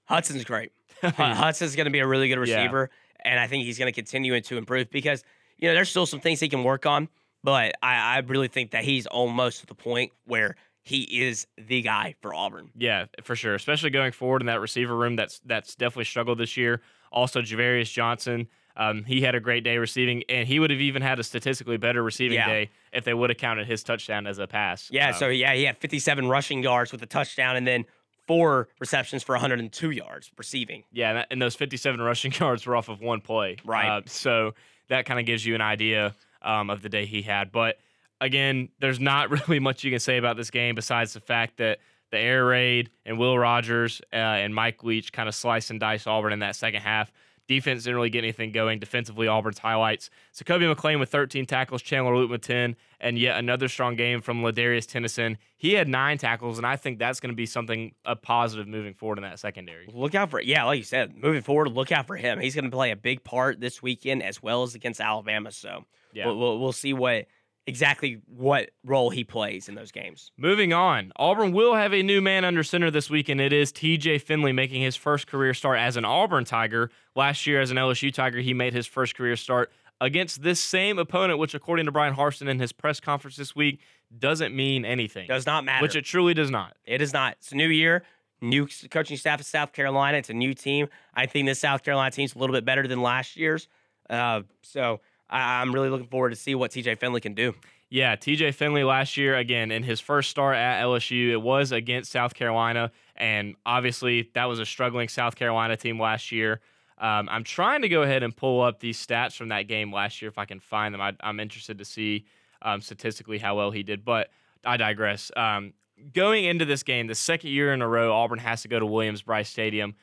Hudson's 0.06 0.44
great. 0.44 0.72
Hudson's 1.02 1.76
going 1.76 1.86
to 1.86 1.92
be 1.92 2.00
a 2.00 2.08
really 2.08 2.28
good 2.28 2.48
Yeah. 2.48 2.58
receiver, 2.62 2.90
and 3.24 3.40
I 3.40 3.48
think 3.48 3.64
he's 3.66 3.78
going 3.80 3.92
to 3.92 3.96
continue 3.96 4.40
to 4.40 4.58
improve 4.58 4.90
because 4.90 5.24
you 5.58 5.68
know 5.70 5.74
there's 5.76 5.90
still 5.90 6.06
some 6.06 6.20
things 6.20 6.40
he 6.40 6.50
can 6.50 6.64
work 6.64 6.86
on, 6.86 7.08
but 7.44 7.74
I, 7.82 8.16
I 8.16 8.20
really 8.20 8.48
think 8.50 8.72
that 8.72 8.84
he's 8.84 9.06
almost 9.08 9.62
to 9.62 9.66
the 9.66 9.76
point 9.76 10.12
where 10.26 10.56
he 10.84 11.04
is 11.24 11.48
the 11.58 11.82
guy 11.82 12.16
for 12.22 12.34
Auburn. 12.34 12.70
Yeah, 12.78 13.06
for 13.24 13.36
sure. 13.36 13.56
Especially 13.56 13.90
going 13.90 14.12
forward 14.12 14.42
in 14.42 14.48
that 14.48 14.60
receiver 14.60 14.96
room, 14.96 15.16
that's 15.16 15.40
that's 15.46 15.76
definitely 15.76 16.06
struggled 16.06 16.38
this 16.38 16.58
year. 16.58 16.82
Also, 17.12 17.42
Javarius 17.42 17.92
Johnson, 17.92 18.48
um, 18.76 19.04
he 19.04 19.22
had 19.22 19.36
a 19.36 19.40
great 19.40 19.64
day 19.64 19.78
receiving, 19.78 20.24
and 20.30 20.48
he 20.48 20.60
would 20.60 20.72
have 20.72 20.82
even 20.82 21.02
had 21.02 21.20
a 21.20 21.24
statistically 21.24 21.78
better 21.78 22.02
receiving 22.04 22.36
Yeah. 22.38 22.48
day 22.48 22.70
if 22.92 23.04
they 23.06 23.14
would 23.14 23.30
have 23.30 23.38
counted 23.38 23.68
his 23.68 23.84
touchdown 23.84 24.26
as 24.28 24.40
a 24.40 24.48
pass. 24.48 24.90
Yeah, 24.92 25.10
Um, 25.10 25.14
so 25.14 25.28
yeah, 25.30 25.54
he 25.54 25.64
had 25.64 25.78
57 25.78 26.28
rushing 26.28 26.64
yards 26.64 26.92
with 26.92 27.02
a 27.04 27.06
touchdown, 27.06 27.56
and 27.56 27.68
then 27.68 27.86
four 28.26 28.70
receptions 28.80 29.22
for 29.22 29.34
102 29.36 29.92
yards 29.92 30.32
receiving. 30.38 30.84
yeah, 30.92 31.10
and, 31.10 31.18
that, 31.20 31.28
and 31.30 31.42
those 31.42 31.56
57 31.56 32.02
rushing 32.10 32.32
yards 32.34 32.66
were 32.66 32.76
off 32.76 32.90
of 32.90 33.00
one 33.00 33.22
play. 33.22 33.58
Right. 33.64 33.88
Uh, 33.88 34.02
so 34.06 34.56
that 34.88 35.06
kind 35.06 35.20
of 35.20 35.26
gives 35.26 35.46
you 35.46 35.56
an 35.56 35.62
idea 35.62 36.16
um, 36.42 36.70
of 36.70 36.82
the 36.82 36.90
day 36.90 37.06
he 37.06 37.22
had. 37.22 37.52
But 37.52 37.78
again, 38.24 38.70
there's 38.80 39.00
not 39.00 39.30
really 39.48 39.60
much 39.60 39.84
you 39.84 39.92
can 39.92 40.00
say 40.00 40.18
about 40.18 40.38
this 40.38 40.50
game 40.50 40.76
besides 40.76 41.14
the 41.14 41.20
fact 41.20 41.58
that 41.58 41.80
the 42.12 42.18
air 42.20 42.46
raid 42.46 42.90
and 43.06 43.18
Will 43.18 43.38
Rogers 43.38 44.02
uh, 44.12 44.16
and 44.16 44.54
Mike 44.54 44.84
Leach 44.84 45.12
kind 45.12 45.28
of 45.28 45.36
slice 45.36 45.70
and 45.70 45.80
dice 45.80 46.06
Auburn 46.08 46.32
in 46.34 46.40
that 46.40 46.56
second 46.56 46.82
half. 46.82 47.12
Defense 47.48 47.84
didn't 47.84 47.98
really 47.98 48.10
get 48.10 48.24
anything 48.24 48.54
going. 48.54 48.80
Defensively, 48.80 49.28
Auburn's 49.28 49.60
highlights. 49.60 50.10
Zakoby 50.34 50.74
McClain 50.74 50.98
with 50.98 51.10
13 51.10 51.46
tackles, 51.46 51.82
Chandler 51.82 52.16
Luke 52.16 52.32
with 52.32 52.42
10, 52.42 52.78
and 53.02 53.20
yet 53.20 53.38
another 53.38 53.68
strong 53.68 53.98
game 53.98 54.22
from 54.22 54.42
Ladarius 54.42 54.88
Tennyson. 54.88 55.38
He 55.58 55.74
had 55.74 55.90
nine 55.90 56.18
tackles, 56.18 56.58
and 56.58 56.66
I 56.66 56.78
think 56.78 57.00
that's 57.00 57.20
going 57.20 57.32
to 57.32 57.36
be 57.36 57.46
something 57.46 57.94
a 58.06 58.16
positive 58.16 58.66
moving 58.66 58.94
forward 58.94 59.18
in 59.18 59.24
that 59.24 59.40
secondary. 59.40 59.90
Look 59.92 60.16
out 60.16 60.30
for 60.30 60.40
yeah, 60.40 60.64
like 60.64 60.78
you 60.78 60.84
said, 60.86 61.18
moving 61.18 61.42
forward, 61.42 61.70
look 61.74 61.92
out 61.92 62.08
for 62.08 62.16
him. 62.16 62.40
He's 62.40 62.56
going 62.56 62.66
to 62.66 62.72
play 62.72 62.92
a 62.92 62.96
big 62.96 63.26
part 63.26 63.60
this 63.60 63.82
weekend 63.82 64.24
as 64.24 64.42
well 64.42 64.64
as 64.64 64.74
against 64.74 65.02
Alabama. 65.02 65.52
So 65.52 65.84
Yeah. 66.14 66.28
we'll, 66.28 66.38
we'll, 66.38 66.60
we'll 66.60 66.72
see 66.72 66.94
what 66.94 67.26
exactly 67.66 68.22
what 68.28 68.72
role 68.84 69.10
he 69.10 69.24
plays 69.24 69.70
in 69.70 69.76
those 69.76 69.92
games. 69.92 70.32
Moving 70.38 70.74
on, 70.74 71.12
Auburn 71.16 71.52
will 71.54 71.76
have 71.76 71.94
a 71.94 72.04
new 72.04 72.22
man 72.22 72.44
under 72.44 72.64
center 72.64 72.92
this 72.92 73.10
weekend. 73.10 73.40
It 73.40 73.54
is 73.54 73.72
TJ 73.72 74.22
Finley 74.22 74.52
making 74.52 74.82
his 74.82 74.96
first 74.96 75.28
career 75.28 75.54
start 75.54 75.80
as 75.80 75.98
an 75.98 76.06
Auburn 76.06 76.46
Tiger. 76.46 76.90
Last 77.16 77.48
year, 77.48 77.62
as 77.62 77.72
an 77.72 77.78
LSU 77.78 78.14
Tiger, 78.14 78.40
he 78.40 78.54
made 78.54 78.74
his 78.74 78.88
first 78.88 79.16
career 79.16 79.36
start 79.36 79.72
against 80.02 80.44
this 80.44 80.60
same 80.60 81.00
opponent, 81.00 81.40
which, 81.40 81.54
according 81.54 81.86
to 81.86 81.92
Bryan 81.92 82.16
Harsin 82.16 82.50
in 82.50 82.60
his 82.60 82.74
press 82.74 83.00
conference 83.00 83.38
this 83.38 83.56
week, 83.56 83.80
doesn't 84.18 84.54
mean 84.56 84.86
anything. 84.86 85.28
Does 85.28 85.46
not 85.46 85.64
matter. 85.64 85.82
Which 85.82 85.96
it 85.96 86.06
truly 86.06 86.34
does 86.34 86.52
not. 86.52 86.76
It 86.86 87.02
is 87.02 87.14
not. 87.14 87.38
It's 87.40 87.52
a 87.52 87.56
new 87.56 87.70
year, 87.70 88.04
new 88.42 88.68
coaching 88.92 89.18
staff 89.18 89.40
at 89.40 89.46
South 89.46 89.72
Carolina. 89.72 90.18
It's 90.18 90.30
a 90.30 90.34
new 90.34 90.54
team. 90.54 90.88
I 91.14 91.26
think 91.26 91.48
this 91.48 91.60
South 91.60 91.84
Carolina 91.84 92.12
team's 92.12 92.36
a 92.36 92.40
little 92.40 92.54
bit 92.54 92.66
better 92.66 92.88
than 92.88 93.02
last 93.02 93.38
year's. 93.38 93.68
Uh, 94.10 94.42
so 94.62 95.00
I'm 95.34 95.74
really 95.74 95.90
looking 95.90 96.08
forward 96.08 96.30
to 96.30 96.36
see 96.36 96.56
what 96.56 96.72
TJ 96.72 97.00
Finley 97.00 97.20
can 97.20 97.34
do. 97.34 97.54
Yeah, 97.90 98.16
TJ 98.16 98.54
Finley 98.54 98.84
last 98.84 99.18
year, 99.18 99.36
again, 99.36 99.72
in 99.72 99.84
his 99.84 100.00
first 100.00 100.30
start 100.30 100.56
at 100.56 100.84
LSU, 100.84 101.32
it 101.32 101.42
was 101.42 101.72
against 101.72 102.12
South 102.12 102.34
Carolina. 102.34 102.92
And 103.16 103.56
obviously, 103.66 104.30
that 104.34 104.46
was 104.46 104.60
a 104.60 104.66
struggling 104.66 105.08
South 105.10 105.36
Carolina 105.36 105.78
team 105.78 106.00
last 106.00 106.32
year. 106.32 106.62
Um, 106.98 107.28
I'm 107.30 107.44
trying 107.44 107.82
to 107.82 107.90
go 107.90 108.04
ahead 108.04 108.24
and 108.24 108.36
pull 108.36 108.62
up 108.62 108.80
these 108.80 109.04
stats 109.04 109.36
from 109.36 109.50
that 109.50 109.64
game 109.64 109.92
last 109.94 110.22
year 110.22 110.30
if 110.30 110.38
I 110.38 110.46
can 110.46 110.60
find 110.60 110.94
them. 110.94 111.02
I, 111.02 111.14
I'm 111.20 111.40
interested 111.40 111.78
to 111.80 111.86
see 111.86 112.26
um, 112.62 112.82
statistically 112.82 113.40
how 113.40 113.58
well 113.58 113.72
he 113.72 113.84
did, 113.84 114.06
but 114.06 114.30
I 114.64 114.78
digress. 114.78 115.32
Um, 115.36 115.74
going 116.14 116.46
into 116.46 116.66
this 116.66 116.84
game, 116.84 117.08
the 117.08 117.16
second 117.16 117.50
year 117.50 117.74
in 117.74 117.82
a 117.82 117.88
row, 117.88 118.14
Auburn 118.14 118.40
has 118.40 118.62
to 118.64 118.68
go 118.68 118.80
to 118.80 118.86
Williams 118.86 119.22
Brice 119.22 119.50
Stadium 119.50 119.96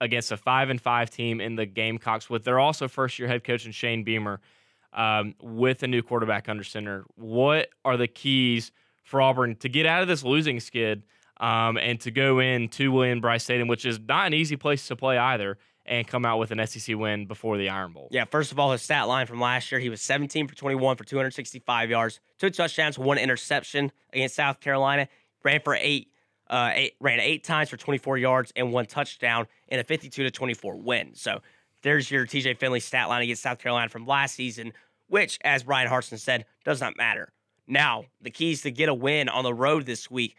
against 0.00 0.32
a 0.32 0.36
five 0.36 0.70
and 0.70 0.80
five 0.80 1.10
team 1.10 1.40
in 1.40 1.56
the 1.56 1.66
Gamecocks 1.66 2.28
with 2.30 2.44
their 2.44 2.58
also 2.58 2.88
first 2.88 3.18
year 3.18 3.28
head 3.28 3.44
coach 3.44 3.64
and 3.64 3.74
Shane 3.74 4.02
Beamer 4.04 4.40
um, 4.96 5.34
with 5.40 5.82
a 5.82 5.86
new 5.86 6.02
quarterback 6.02 6.48
under 6.48 6.64
center. 6.64 7.04
What 7.14 7.68
are 7.84 7.96
the 7.96 8.08
keys 8.08 8.72
for 9.04 9.20
Auburn 9.20 9.54
to 9.56 9.68
get 9.68 9.86
out 9.86 10.02
of 10.02 10.08
this 10.08 10.24
losing 10.24 10.58
skid 10.58 11.04
um, 11.38 11.76
and 11.76 12.00
to 12.00 12.10
go 12.10 12.40
in 12.40 12.68
to 12.70 12.90
William 12.90 13.20
Brice 13.20 13.44
Stadium, 13.44 13.68
which 13.68 13.84
is 13.84 14.00
not 14.00 14.26
an 14.26 14.34
easy 14.34 14.56
place 14.56 14.88
to 14.88 14.96
play 14.96 15.18
either, 15.18 15.58
and 15.84 16.06
come 16.06 16.24
out 16.24 16.38
with 16.38 16.50
an 16.50 16.66
SEC 16.66 16.96
win 16.96 17.26
before 17.26 17.56
the 17.58 17.68
Iron 17.68 17.92
Bowl? 17.92 18.08
Yeah, 18.10 18.24
first 18.24 18.50
of 18.50 18.58
all, 18.58 18.72
his 18.72 18.82
stat 18.82 19.06
line 19.06 19.26
from 19.26 19.40
last 19.40 19.70
year, 19.70 19.78
he 19.80 19.88
was 19.88 20.02
17 20.02 20.48
for 20.48 20.56
21 20.56 20.96
for 20.96 21.04
265 21.04 21.90
yards, 21.90 22.18
two 22.38 22.50
touchdowns, 22.50 22.98
one 22.98 23.18
interception 23.18 23.92
against 24.12 24.34
South 24.34 24.60
Carolina. 24.60 25.08
Ran 25.44 25.60
for 25.60 25.76
eight, 25.76 26.10
uh, 26.50 26.72
eight 26.74 26.94
ran 26.98 27.20
eight 27.20 27.44
times 27.44 27.68
for 27.68 27.76
24 27.76 28.18
yards 28.18 28.52
and 28.56 28.72
one 28.72 28.86
touchdown 28.86 29.46
in 29.68 29.78
a 29.78 29.84
52 29.84 30.24
to 30.24 30.30
24 30.30 30.76
win. 30.76 31.14
So 31.14 31.40
there's 31.82 32.10
your 32.10 32.26
TJ 32.26 32.58
Finley 32.58 32.80
stat 32.80 33.08
line 33.08 33.22
against 33.22 33.42
South 33.42 33.58
Carolina 33.58 33.88
from 33.88 34.06
last 34.06 34.34
season, 34.34 34.72
which, 35.08 35.38
as 35.44 35.64
Bryan 35.64 35.88
Harsin 35.88 36.18
said, 36.18 36.44
does 36.64 36.80
not 36.80 36.96
matter. 36.96 37.32
Now, 37.66 38.04
the 38.20 38.30
keys 38.30 38.62
to 38.62 38.70
get 38.70 38.88
a 38.88 38.94
win 38.94 39.28
on 39.28 39.44
the 39.44 39.54
road 39.54 39.86
this 39.86 40.10
week, 40.10 40.36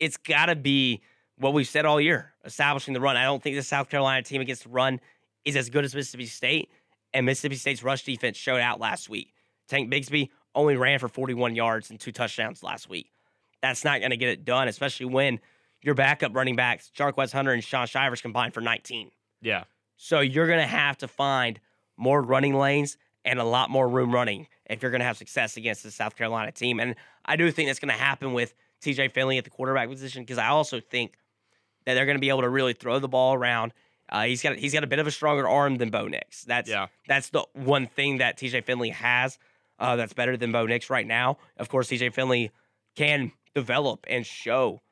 it's 0.00 0.16
got 0.16 0.46
to 0.46 0.56
be 0.56 1.02
what 1.38 1.52
we've 1.52 1.68
said 1.68 1.84
all 1.84 2.00
year, 2.00 2.32
establishing 2.44 2.94
the 2.94 3.00
run. 3.00 3.16
I 3.16 3.24
don't 3.24 3.42
think 3.42 3.56
the 3.56 3.62
South 3.62 3.88
Carolina 3.88 4.22
team 4.22 4.40
against 4.40 4.64
the 4.64 4.70
run 4.70 5.00
is 5.44 5.56
as 5.56 5.70
good 5.70 5.84
as 5.84 5.94
Mississippi 5.94 6.26
State, 6.26 6.70
and 7.12 7.26
Mississippi 7.26 7.56
State's 7.56 7.82
rush 7.82 8.04
defense 8.04 8.36
showed 8.36 8.60
out 8.60 8.80
last 8.80 9.08
week. 9.08 9.32
Tank 9.68 9.92
Bigsby 9.92 10.30
only 10.54 10.76
ran 10.76 10.98
for 10.98 11.08
41 11.08 11.54
yards 11.54 11.90
and 11.90 11.98
two 11.98 12.12
touchdowns 12.12 12.62
last 12.62 12.88
week. 12.88 13.10
That's 13.62 13.84
not 13.84 14.00
going 14.00 14.10
to 14.10 14.16
get 14.16 14.28
it 14.28 14.44
done, 14.44 14.68
especially 14.68 15.06
when 15.06 15.40
your 15.82 15.94
backup 15.94 16.34
running 16.34 16.56
backs, 16.56 16.90
Jarquez 16.96 17.32
Hunter 17.32 17.52
and 17.52 17.62
Shaun 17.62 17.86
Shivers, 17.86 18.20
combined 18.20 18.54
for 18.54 18.60
19. 18.60 19.10
Yeah. 19.42 19.64
So 19.96 20.20
you're 20.20 20.46
going 20.46 20.60
to 20.60 20.66
have 20.66 20.98
to 20.98 21.08
find 21.08 21.60
more 21.96 22.20
running 22.22 22.54
lanes 22.54 22.96
and 23.24 23.38
a 23.38 23.44
lot 23.44 23.70
more 23.70 23.88
room 23.88 24.12
running 24.12 24.46
if 24.66 24.82
you're 24.82 24.90
going 24.90 25.00
to 25.00 25.04
have 25.06 25.16
success 25.16 25.56
against 25.56 25.82
the 25.82 25.90
South 25.90 26.16
Carolina 26.16 26.52
team. 26.52 26.80
And 26.80 26.94
I 27.24 27.36
do 27.36 27.50
think 27.50 27.68
that's 27.68 27.78
going 27.78 27.92
to 27.92 28.00
happen 28.02 28.32
with 28.32 28.54
TJ 28.82 29.12
Finley 29.12 29.38
at 29.38 29.44
the 29.44 29.50
quarterback 29.50 29.88
position 29.88 30.22
because 30.22 30.38
I 30.38 30.48
also 30.48 30.80
think 30.80 31.16
that 31.86 31.94
they're 31.94 32.06
going 32.06 32.16
to 32.16 32.20
be 32.20 32.28
able 32.28 32.42
to 32.42 32.48
really 32.48 32.72
throw 32.72 32.98
the 32.98 33.08
ball 33.08 33.34
around. 33.34 33.72
Uh, 34.10 34.24
he's 34.24 34.42
got 34.42 34.56
he's 34.56 34.74
got 34.74 34.84
a 34.84 34.86
bit 34.86 34.98
of 34.98 35.06
a 35.06 35.10
stronger 35.10 35.48
arm 35.48 35.76
than 35.76 35.90
Bo 35.90 36.06
Nix. 36.06 36.44
That's 36.44 36.68
Yeah. 36.68 36.88
that's 37.08 37.30
the 37.30 37.44
one 37.54 37.86
thing 37.86 38.18
that 38.18 38.38
TJ 38.38 38.64
Finley 38.64 38.90
has 38.90 39.38
uh, 39.78 39.96
that's 39.96 40.12
better 40.12 40.36
than 40.36 40.52
Bo 40.52 40.66
Nix 40.66 40.90
right 40.90 41.06
now. 41.06 41.38
Of 41.56 41.68
course, 41.70 41.88
TJ 41.88 42.12
Finley 42.12 42.50
can 42.96 43.32
develop 43.54 44.04
and 44.08 44.26
show 44.26 44.82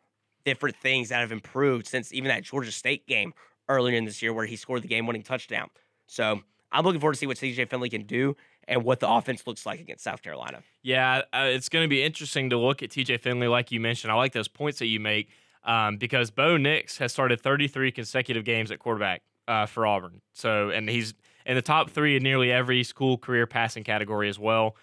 different 0.45 0.77
things 0.77 1.11
that 1.11 1.21
have 1.21 1.31
improved 1.31 1.87
since 1.87 2.13
even 2.13 2.29
that 2.29 2.43
Georgia 2.43 2.73
State 2.73 3.07
game 3.07 3.33
earlier 3.69 3.97
in 3.97 4.05
this 4.07 4.23
year 4.23 4.33
where 4.33 4.47
he 4.47 4.57
scored 4.57 4.83
the 4.83 4.89
game-winning 4.89 5.23
touchdown. 5.23 5.69
So 6.07 6.41
I'm 6.73 6.85
looking 6.85 7.01
forward 7.01 7.15
to 7.15 7.19
see 7.19 7.27
what 7.27 7.37
TJ 7.37 7.69
Finley 7.69 7.91
can 7.91 8.03
do 8.05 8.37
and 8.67 8.85
what 8.85 9.01
the 9.01 9.09
offense 9.09 9.47
looks 9.47 9.67
like 9.67 9.81
against 9.81 10.05
South 10.05 10.23
Carolina. 10.23 10.63
Yeah, 10.83 11.23
uh, 11.33 11.45
it's 11.45 11.69
going 11.69 11.85
to 11.85 11.89
be 11.89 12.03
interesting 12.03 12.51
to 12.51 12.59
look 12.59 12.83
at 12.83 12.91
TJ 12.91 13.21
Finley, 13.21 13.49
like 13.49 13.71
you 13.71 13.81
mentioned. 13.81 14.11
I 14.13 14.17
like 14.17 14.33
those 14.33 14.49
points 14.49 14.79
that 14.79 14.87
you 14.87 15.01
make 15.01 15.29
um, 15.65 15.97
because 15.97 16.31
Bo 16.31 16.57
Nix 16.57 16.99
has 16.99 17.13
started 17.13 17.41
33 17.41 17.93
consecutive 17.93 18.45
games 18.45 18.71
at 18.71 18.79
quarterback 18.79 19.23
uh, 19.47 19.67
for 19.67 19.87
Auburn. 19.87 20.21
So, 20.33 20.71
and 20.71 20.89
he's 20.89 21.15
in 21.47 21.57
the 21.57 21.63
top 21.63 21.91
three 21.91 22.17
in 22.17 22.23
nearly 22.23 22.51
every 22.51 22.85
school 22.85 23.19
career 23.19 23.47
passing 23.47 23.85
category 23.85 24.29
as 24.29 24.39
well. 24.39 24.77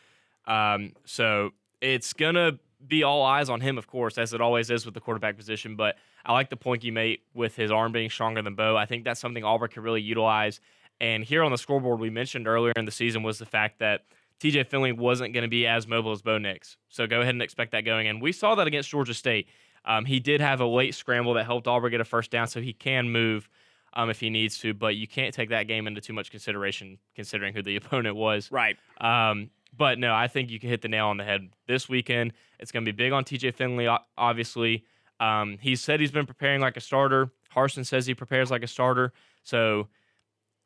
Um, 0.45 0.93
so 1.05 1.51
it's 1.81 2.13
going 2.13 2.35
to 2.35 2.59
be 2.85 3.03
all 3.03 3.23
eyes 3.23 3.49
on 3.49 3.61
him, 3.61 3.77
of 3.77 3.87
course, 3.87 4.17
as 4.17 4.33
it 4.33 4.41
always 4.41 4.69
is 4.69 4.85
with 4.85 4.93
the 4.93 5.01
quarterback 5.01 5.37
position. 5.37 5.75
But 5.75 5.95
I 6.25 6.33
like 6.33 6.49
the 6.49 6.57
point 6.57 6.83
you 6.83 6.91
made 6.91 7.19
with 7.33 7.55
his 7.55 7.71
arm 7.71 7.91
being 7.91 8.09
stronger 8.09 8.41
than 8.41 8.55
Bo. 8.55 8.77
I 8.77 8.85
think 8.85 9.03
that's 9.03 9.19
something 9.19 9.43
Auburn 9.43 9.69
can 9.69 9.83
really 9.83 10.01
utilize. 10.01 10.59
And 11.01 11.23
here 11.23 11.43
on 11.43 11.51
the 11.51 11.57
scoreboard, 11.57 11.99
we 11.99 12.09
mentioned 12.09 12.47
earlier 12.47 12.73
in 12.75 12.85
the 12.85 12.91
season 12.91 13.23
was 13.23 13.39
the 13.39 13.45
fact 13.45 13.79
that 13.79 14.05
TJ 14.39 14.67
Finley 14.67 14.91
wasn't 14.91 15.33
going 15.33 15.43
to 15.43 15.49
be 15.49 15.67
as 15.67 15.87
mobile 15.87 16.11
as 16.11 16.21
Bo 16.21 16.37
Nix. 16.37 16.77
So 16.89 17.07
go 17.07 17.21
ahead 17.21 17.35
and 17.35 17.41
expect 17.41 17.71
that 17.71 17.85
going. 17.85 18.07
And 18.07 18.21
we 18.21 18.31
saw 18.31 18.55
that 18.55 18.67
against 18.67 18.89
Georgia 18.89 19.13
State. 19.13 19.47
Um, 19.85 20.05
he 20.05 20.19
did 20.19 20.41
have 20.41 20.61
a 20.61 20.65
late 20.65 20.95
scramble 20.95 21.33
that 21.35 21.45
helped 21.45 21.67
Auburn 21.67 21.91
get 21.91 22.01
a 22.01 22.05
first 22.05 22.31
down, 22.31 22.47
so 22.47 22.61
he 22.61 22.73
can 22.73 23.09
move 23.09 23.49
um, 23.93 24.09
if 24.09 24.19
he 24.19 24.29
needs 24.29 24.57
to. 24.59 24.73
But 24.73 24.95
you 24.95 25.07
can't 25.07 25.33
take 25.33 25.49
that 25.49 25.63
game 25.63 25.87
into 25.87 26.01
too 26.01 26.13
much 26.13 26.31
consideration, 26.31 26.97
considering 27.15 27.53
who 27.53 27.61
the 27.61 27.75
opponent 27.77 28.15
was. 28.15 28.51
Right. 28.51 28.77
Um, 28.99 29.49
but 29.75 29.99
no, 29.99 30.13
I 30.13 30.27
think 30.27 30.49
you 30.49 30.59
can 30.59 30.69
hit 30.69 30.81
the 30.81 30.87
nail 30.87 31.07
on 31.07 31.17
the 31.17 31.23
head 31.23 31.49
this 31.67 31.87
weekend. 31.87 32.33
It's 32.59 32.71
going 32.71 32.85
to 32.85 32.91
be 32.91 32.95
big 32.95 33.11
on 33.11 33.23
TJ 33.23 33.53
Finley, 33.55 33.87
obviously. 34.17 34.83
Um, 35.19 35.57
he 35.59 35.75
said 35.75 35.99
he's 35.99 36.11
been 36.11 36.25
preparing 36.25 36.61
like 36.61 36.77
a 36.77 36.81
starter. 36.81 37.31
Harsin 37.55 37.85
says 37.85 38.05
he 38.05 38.13
prepares 38.13 38.49
like 38.51 38.63
a 38.63 38.67
starter. 38.67 39.13
So 39.43 39.87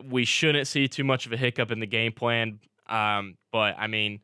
we 0.10 0.26
shouldn't 0.26 0.68
see 0.68 0.88
too 0.88 1.04
much 1.04 1.26
of 1.26 1.34
a 1.34 1.38
hiccup 1.38 1.72
in 1.72 1.80
the 1.80 1.88
game 1.88 2.12
plan. 2.12 2.60
Um, 2.88 3.38
but 3.52 3.76
I 3.78 3.88
mean, 3.88 4.20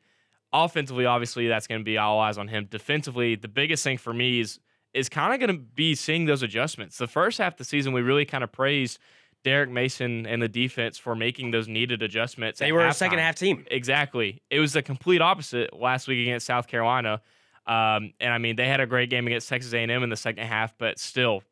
offensively, 0.52 1.06
obviously, 1.06 1.48
that's 1.48 1.68
going 1.68 1.82
to 1.82 1.86
be 1.86 1.98
all 1.98 2.20
eyes 2.20 2.38
on 2.38 2.48
him. 2.48 2.68
Defensively, 2.70 3.36
the 3.36 3.48
biggest 3.48 3.84
thing 3.84 3.98
for 3.98 4.14
me 4.14 4.40
is 4.40 4.60
is 4.94 5.08
kind 5.08 5.34
of 5.34 5.40
going 5.40 5.56
to 5.56 5.64
be 5.64 5.94
seeing 5.94 6.26
those 6.26 6.42
adjustments. 6.42 6.98
The 6.98 7.08
first 7.08 7.38
half 7.38 7.54
of 7.54 7.58
the 7.58 7.64
season, 7.64 7.94
we 7.94 8.02
really 8.02 8.26
kind 8.26 8.44
of 8.44 8.52
praised 8.52 8.98
Derek 9.44 9.70
Mason 9.70 10.26
and 10.26 10.42
the 10.42 10.48
defense 10.48 10.98
for 10.98 11.16
making 11.16 11.52
those 11.52 11.68
needed 11.68 12.02
adjustments. 12.02 12.60
They 12.60 12.72
were 12.72 12.86
a 12.86 12.94
second 12.94 13.20
half 13.20 13.36
team. 13.36 13.66
Exactly. 13.70 14.42
It 14.50 14.60
was 14.60 14.74
the 14.74 14.82
complete 14.82 15.22
opposite 15.22 15.74
last 15.74 16.08
week 16.08 16.22
against 16.22 16.46
South 16.48 16.68
Carolina. 16.68 17.22
Um, 17.68 18.14
and 18.20 18.34
I 18.34 18.40
mean, 18.40 18.56
they 18.56 18.68
had 18.68 18.80
a 18.80 18.88
great 18.88 19.10
game 19.10 19.28
against 19.28 19.48
Texas 19.48 19.74
A&M 19.74 19.92
in 19.92 20.10
the 20.10 20.18
second 20.18 20.46
half, 20.46 20.74
but 20.78 20.98
still, 20.98 21.44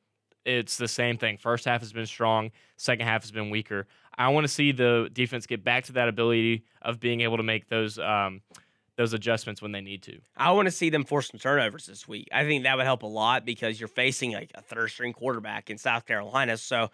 it's 0.46 0.78
the 0.78 0.88
same 0.88 1.18
thing. 1.18 1.38
First 1.38 1.66
half 1.66 1.82
has 1.82 1.94
been 1.94 2.06
strong. 2.06 2.52
Second 2.78 3.06
half 3.06 3.22
has 3.22 3.32
been 3.32 3.50
weaker. 3.50 3.86
I 4.18 4.30
want 4.30 4.46
to 4.46 4.48
see 4.48 4.72
the 4.72 5.10
defense 5.12 5.46
get 5.46 5.64
back 5.64 5.86
to 5.86 5.94
that 5.94 6.10
ability 6.10 6.64
of 6.82 7.00
being 7.00 7.22
able 7.22 7.38
to 7.38 7.44
make 7.44 7.70
those 7.70 8.00
um, 8.00 8.42
those 8.96 9.14
adjustments 9.14 9.62
when 9.62 9.72
they 9.72 9.82
need 9.82 10.02
to. 10.04 10.20
I 10.36 10.52
want 10.52 10.68
to 10.68 10.72
see 10.72 10.90
them 10.90 11.04
force 11.04 11.30
some 11.30 11.40
turnovers 11.40 11.86
this 11.86 12.08
week. 12.08 12.28
I 12.34 12.44
think 12.44 12.64
that 12.64 12.78
would 12.78 12.86
help 12.86 13.04
a 13.04 13.08
lot 13.08 13.46
because 13.46 13.80
you're 13.80 13.88
facing 13.88 14.32
like 14.34 14.52
a 14.56 14.62
third 14.62 14.90
string 14.90 15.14
quarterback 15.14 15.70
in 15.70 15.78
South 15.78 16.06
Carolina. 16.06 16.58
So 16.58 16.90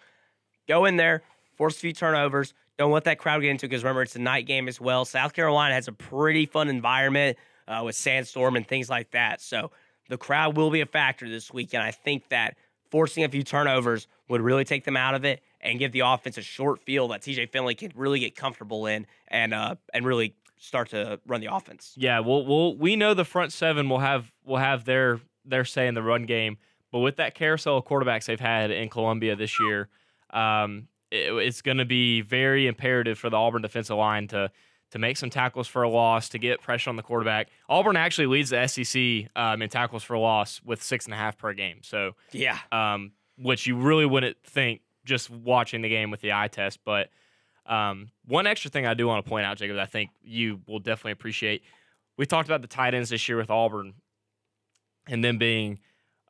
go 0.67 0.85
in 0.85 0.97
there, 0.97 1.23
force 1.55 1.77
a 1.77 1.79
few 1.79 1.93
turnovers. 1.93 2.53
Don't 2.77 2.91
let 2.91 3.05
that 3.05 3.19
crowd 3.19 3.41
get 3.41 3.51
into 3.51 3.65
it 3.65 3.69
because 3.69 3.83
remember, 3.83 4.01
it's 4.01 4.15
a 4.17 4.19
night 4.19 4.45
game 4.45 4.67
as 4.67 4.81
well. 4.81 5.05
South 5.05 5.33
Carolina 5.33 5.75
has 5.75 5.87
a 5.87 5.93
pretty 5.93 6.45
fun 6.45 6.67
environment 6.67 7.37
uh, 7.67 7.83
with 7.85 7.95
sandstorm 7.95 8.57
and 8.57 8.67
things 8.67 8.89
like 8.89 9.11
that. 9.11 9.39
So 9.39 9.71
the 10.09 10.17
crowd 10.17 10.57
will 10.57 10.71
be 10.71 10.81
a 10.81 10.85
factor 10.85 11.29
this 11.29 11.53
week. 11.53 11.73
And 11.73 11.81
I 11.81 11.91
think 11.91 12.29
that 12.29 12.57
forcing 12.91 13.23
a 13.23 13.29
few 13.29 13.43
turnovers 13.43 14.07
would 14.33 14.41
really 14.41 14.65
take 14.65 14.83
them 14.83 14.97
out 14.97 15.15
of 15.15 15.23
it 15.23 15.41
and 15.61 15.79
give 15.79 15.91
the 15.93 16.01
offense 16.01 16.37
a 16.37 16.41
short 16.41 16.81
field 16.83 17.11
that 17.11 17.21
TJ 17.21 17.49
Finley 17.51 17.73
can 17.75 17.91
really 17.95 18.19
get 18.19 18.35
comfortable 18.35 18.85
in 18.85 19.07
and 19.29 19.53
uh, 19.53 19.75
and 19.93 20.05
really 20.05 20.35
start 20.57 20.89
to 20.89 21.19
run 21.25 21.39
the 21.41 21.53
offense. 21.53 21.93
Yeah, 21.97 22.19
well, 22.19 22.45
we'll 22.45 22.75
we 22.75 22.95
know 22.95 23.13
the 23.13 23.25
front 23.25 23.53
seven 23.53 23.87
will 23.89 23.99
have 23.99 24.31
will 24.43 24.57
have 24.57 24.83
their 24.85 25.19
their 25.45 25.63
say 25.65 25.87
in 25.87 25.93
the 25.93 26.03
run 26.03 26.25
game, 26.25 26.57
but 26.91 26.99
with 26.99 27.15
that 27.17 27.35
carousel 27.35 27.77
of 27.77 27.85
quarterbacks 27.85 28.25
they've 28.25 28.39
had 28.39 28.71
in 28.71 28.89
Columbia 28.89 29.35
this 29.35 29.59
year, 29.59 29.89
um, 30.31 30.87
it- 31.11 31.33
it's 31.33 31.61
going 31.61 31.77
to 31.77 31.85
be 31.85 32.21
very 32.21 32.65
imperative 32.67 33.17
for 33.19 33.29
the 33.29 33.37
Auburn 33.37 33.61
defensive 33.61 33.97
line 33.97 34.27
to 34.29 34.51
to 34.91 34.99
make 34.99 35.17
some 35.17 35.31
tackles 35.31 35.67
for 35.67 35.81
a 35.81 35.89
loss, 35.89 36.29
to 36.29 36.37
get 36.37 36.61
pressure 36.61 36.87
on 36.89 36.95
the 36.97 37.01
quarterback. 37.01 37.49
Auburn 37.67 37.97
actually 37.97 38.27
leads 38.27 38.51
the 38.51 38.67
SEC 38.67 39.27
um, 39.35 39.61
in 39.63 39.67
tackles 39.69 40.03
for 40.03 40.13
a 40.13 40.19
loss 40.19 40.61
with 40.63 40.83
six 40.83 41.05
and 41.05 41.15
a 41.15 41.17
half 41.17 41.35
per 41.35 41.51
game. 41.53 41.79
So, 41.81 42.11
Yeah. 42.31 42.59
um, 42.71 43.13
which 43.37 43.67
you 43.67 43.75
really 43.75 44.05
wouldn't 44.05 44.37
think 44.43 44.81
just 45.05 45.29
watching 45.29 45.81
the 45.81 45.89
game 45.89 46.11
with 46.11 46.21
the 46.21 46.33
eye 46.33 46.47
test. 46.47 46.79
But 46.85 47.09
um, 47.65 48.11
one 48.25 48.47
extra 48.47 48.69
thing 48.69 48.85
I 48.85 48.93
do 48.93 49.07
want 49.07 49.23
to 49.25 49.29
point 49.29 49.45
out, 49.45 49.57
Jacob, 49.57 49.75
that 49.77 49.83
I 49.83 49.87
think 49.87 50.11
you 50.23 50.61
will 50.67 50.79
definitely 50.79 51.13
appreciate. 51.13 51.63
We 52.17 52.25
talked 52.25 52.47
about 52.47 52.61
the 52.61 52.67
tight 52.67 52.93
ends 52.93 53.09
this 53.09 53.27
year 53.27 53.37
with 53.37 53.49
Auburn, 53.49 53.93
and 55.07 55.23
them 55.23 55.37
being 55.37 55.79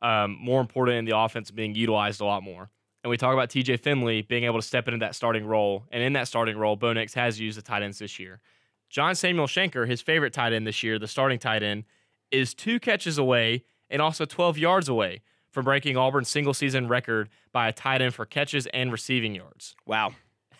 um, 0.02 0.36
more 0.40 0.60
important 0.60 0.98
in 0.98 1.04
the 1.04 1.16
offense, 1.16 1.50
being 1.50 1.74
utilized 1.74 2.20
a 2.20 2.24
lot 2.24 2.42
more. 2.42 2.70
And 3.02 3.10
we 3.10 3.16
talk 3.16 3.34
about 3.34 3.50
TJ 3.50 3.80
Finley 3.80 4.22
being 4.22 4.44
able 4.44 4.58
to 4.58 4.66
step 4.66 4.88
into 4.88 4.98
that 5.00 5.14
starting 5.14 5.46
role, 5.46 5.84
and 5.92 6.02
in 6.02 6.14
that 6.14 6.26
starting 6.26 6.56
role, 6.56 6.74
Bo 6.74 6.92
Nix 6.92 7.14
has 7.14 7.38
used 7.38 7.58
the 7.58 7.62
tight 7.62 7.82
ends 7.82 7.98
this 7.98 8.18
year. 8.18 8.40
John 8.88 9.14
Samuel 9.14 9.46
Shenker, 9.46 9.88
his 9.88 10.00
favorite 10.00 10.32
tight 10.32 10.52
end 10.52 10.66
this 10.66 10.82
year, 10.82 10.98
the 10.98 11.08
starting 11.08 11.38
tight 11.38 11.62
end, 11.62 11.84
is 12.30 12.54
two 12.54 12.80
catches 12.80 13.18
away 13.18 13.64
and 13.90 14.00
also 14.00 14.24
12 14.24 14.56
yards 14.56 14.88
away 14.88 15.20
from 15.54 15.64
breaking 15.64 15.96
Auburn's 15.96 16.28
single 16.28 16.52
season 16.52 16.88
record 16.88 17.28
by 17.52 17.68
a 17.68 17.72
tight 17.72 18.02
end 18.02 18.12
for 18.12 18.26
catches 18.26 18.66
and 18.66 18.90
receiving 18.92 19.34
yards. 19.34 19.76
Wow. 19.86 20.12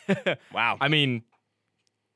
wow. 0.52 0.76
I 0.80 0.88
mean, 0.88 1.24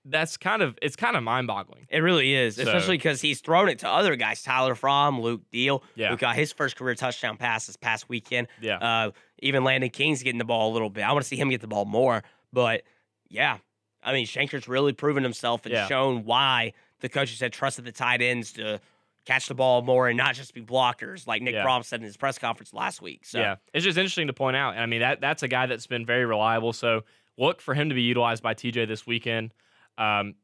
that's 0.05 0.37
kind 0.37 0.63
of 0.63 0.79
it's 0.81 0.97
kind 0.97 1.17
of 1.17 1.23
mind 1.23 1.49
boggling. 1.49 1.87
It 1.91 1.99
really 1.99 2.35
is, 2.35 2.55
So- 2.57 2.63
especially 2.63 2.97
because 2.97 3.21
he's 3.21 3.41
thrown 3.41 3.69
it 3.69 3.81
to 3.81 3.89
other 3.89 4.17
guys, 4.17 4.43
Tyler 4.43 4.75
Fromm, 4.75 5.21
Luke 5.21 5.43
Deal, 5.51 5.83
Yeah. 5.97 6.11
who 6.11 6.17
got 6.17 6.37
his 6.37 6.53
first 6.53 6.77
career 6.77 6.95
touchdown 6.95 7.37
pass 7.37 7.67
this 7.67 7.77
past 7.77 8.09
weekend. 8.09 8.47
Yeah. 8.61 8.79
Uh, 8.79 9.11
even 9.41 9.65
Landon 9.65 9.91
King's 9.91 10.23
getting 10.23 10.39
the 10.39 10.45
ball 10.45 10.71
a 10.71 10.73
little 10.73 10.89
bit. 10.91 11.03
I 11.03 11.13
want 11.13 11.25
to 11.25 11.29
see 11.29 11.37
him 11.37 11.51
get 11.51 11.61
the 11.61 11.67
ball 11.67 11.85
more, 11.85 12.23
but 12.53 12.83
yeah, 13.29 13.59
I 14.03 14.13
mean 14.13 14.25
Shenker's 14.25 14.69
really 14.69 14.93
proven 14.93 15.23
himself 15.25 15.67
and 15.67 15.73
Yeah. 15.75 15.89
shown 15.89 16.25
why 16.25 16.73
the 17.01 17.09
coaches 17.09 17.41
had 17.41 17.53
trusted 17.53 17.85
the 17.85 17.93
tight 17.93 18.23
ends 18.23 18.53
to 18.53 18.81
catch 19.29 19.47
the 19.47 19.55
ball 19.55 19.83
more 19.83 20.09
and 20.09 20.17
not 20.17 20.35
just 20.35 20.55
be 20.55 20.63
blockers, 20.63 21.27
like 21.27 21.43
Nick 21.43 21.55
Yeah. 21.55 21.63
Fromm 21.63 21.83
said 21.83 22.01
in 22.01 22.05
his 22.07 22.17
press 22.17 22.39
conference 22.39 22.73
last 22.73 23.03
week. 23.03 23.27
So 23.27 23.39
Yeah, 23.39 23.57
it's 23.75 23.85
just 23.85 23.99
interesting 23.99 24.27
to 24.29 24.33
point 24.33 24.57
out. 24.57 24.73
And 24.75 24.83
I 24.83 24.87
mean, 24.87 25.01
that 25.01 25.21
that's 25.21 25.43
a 25.43 25.49
guy 25.49 25.67
that's 25.67 25.87
been 25.87 26.07
very 26.07 26.25
reliable. 26.25 26.73
So 26.73 27.03
look 27.37 27.61
for 27.61 27.75
him 27.75 27.91
to 27.91 27.95
be 27.95 28.03
utilized 28.03 28.43
by 28.43 28.55
TJ 28.55 28.89
this 28.89 29.07
weekend. 29.07 29.53
Um, 29.99 30.35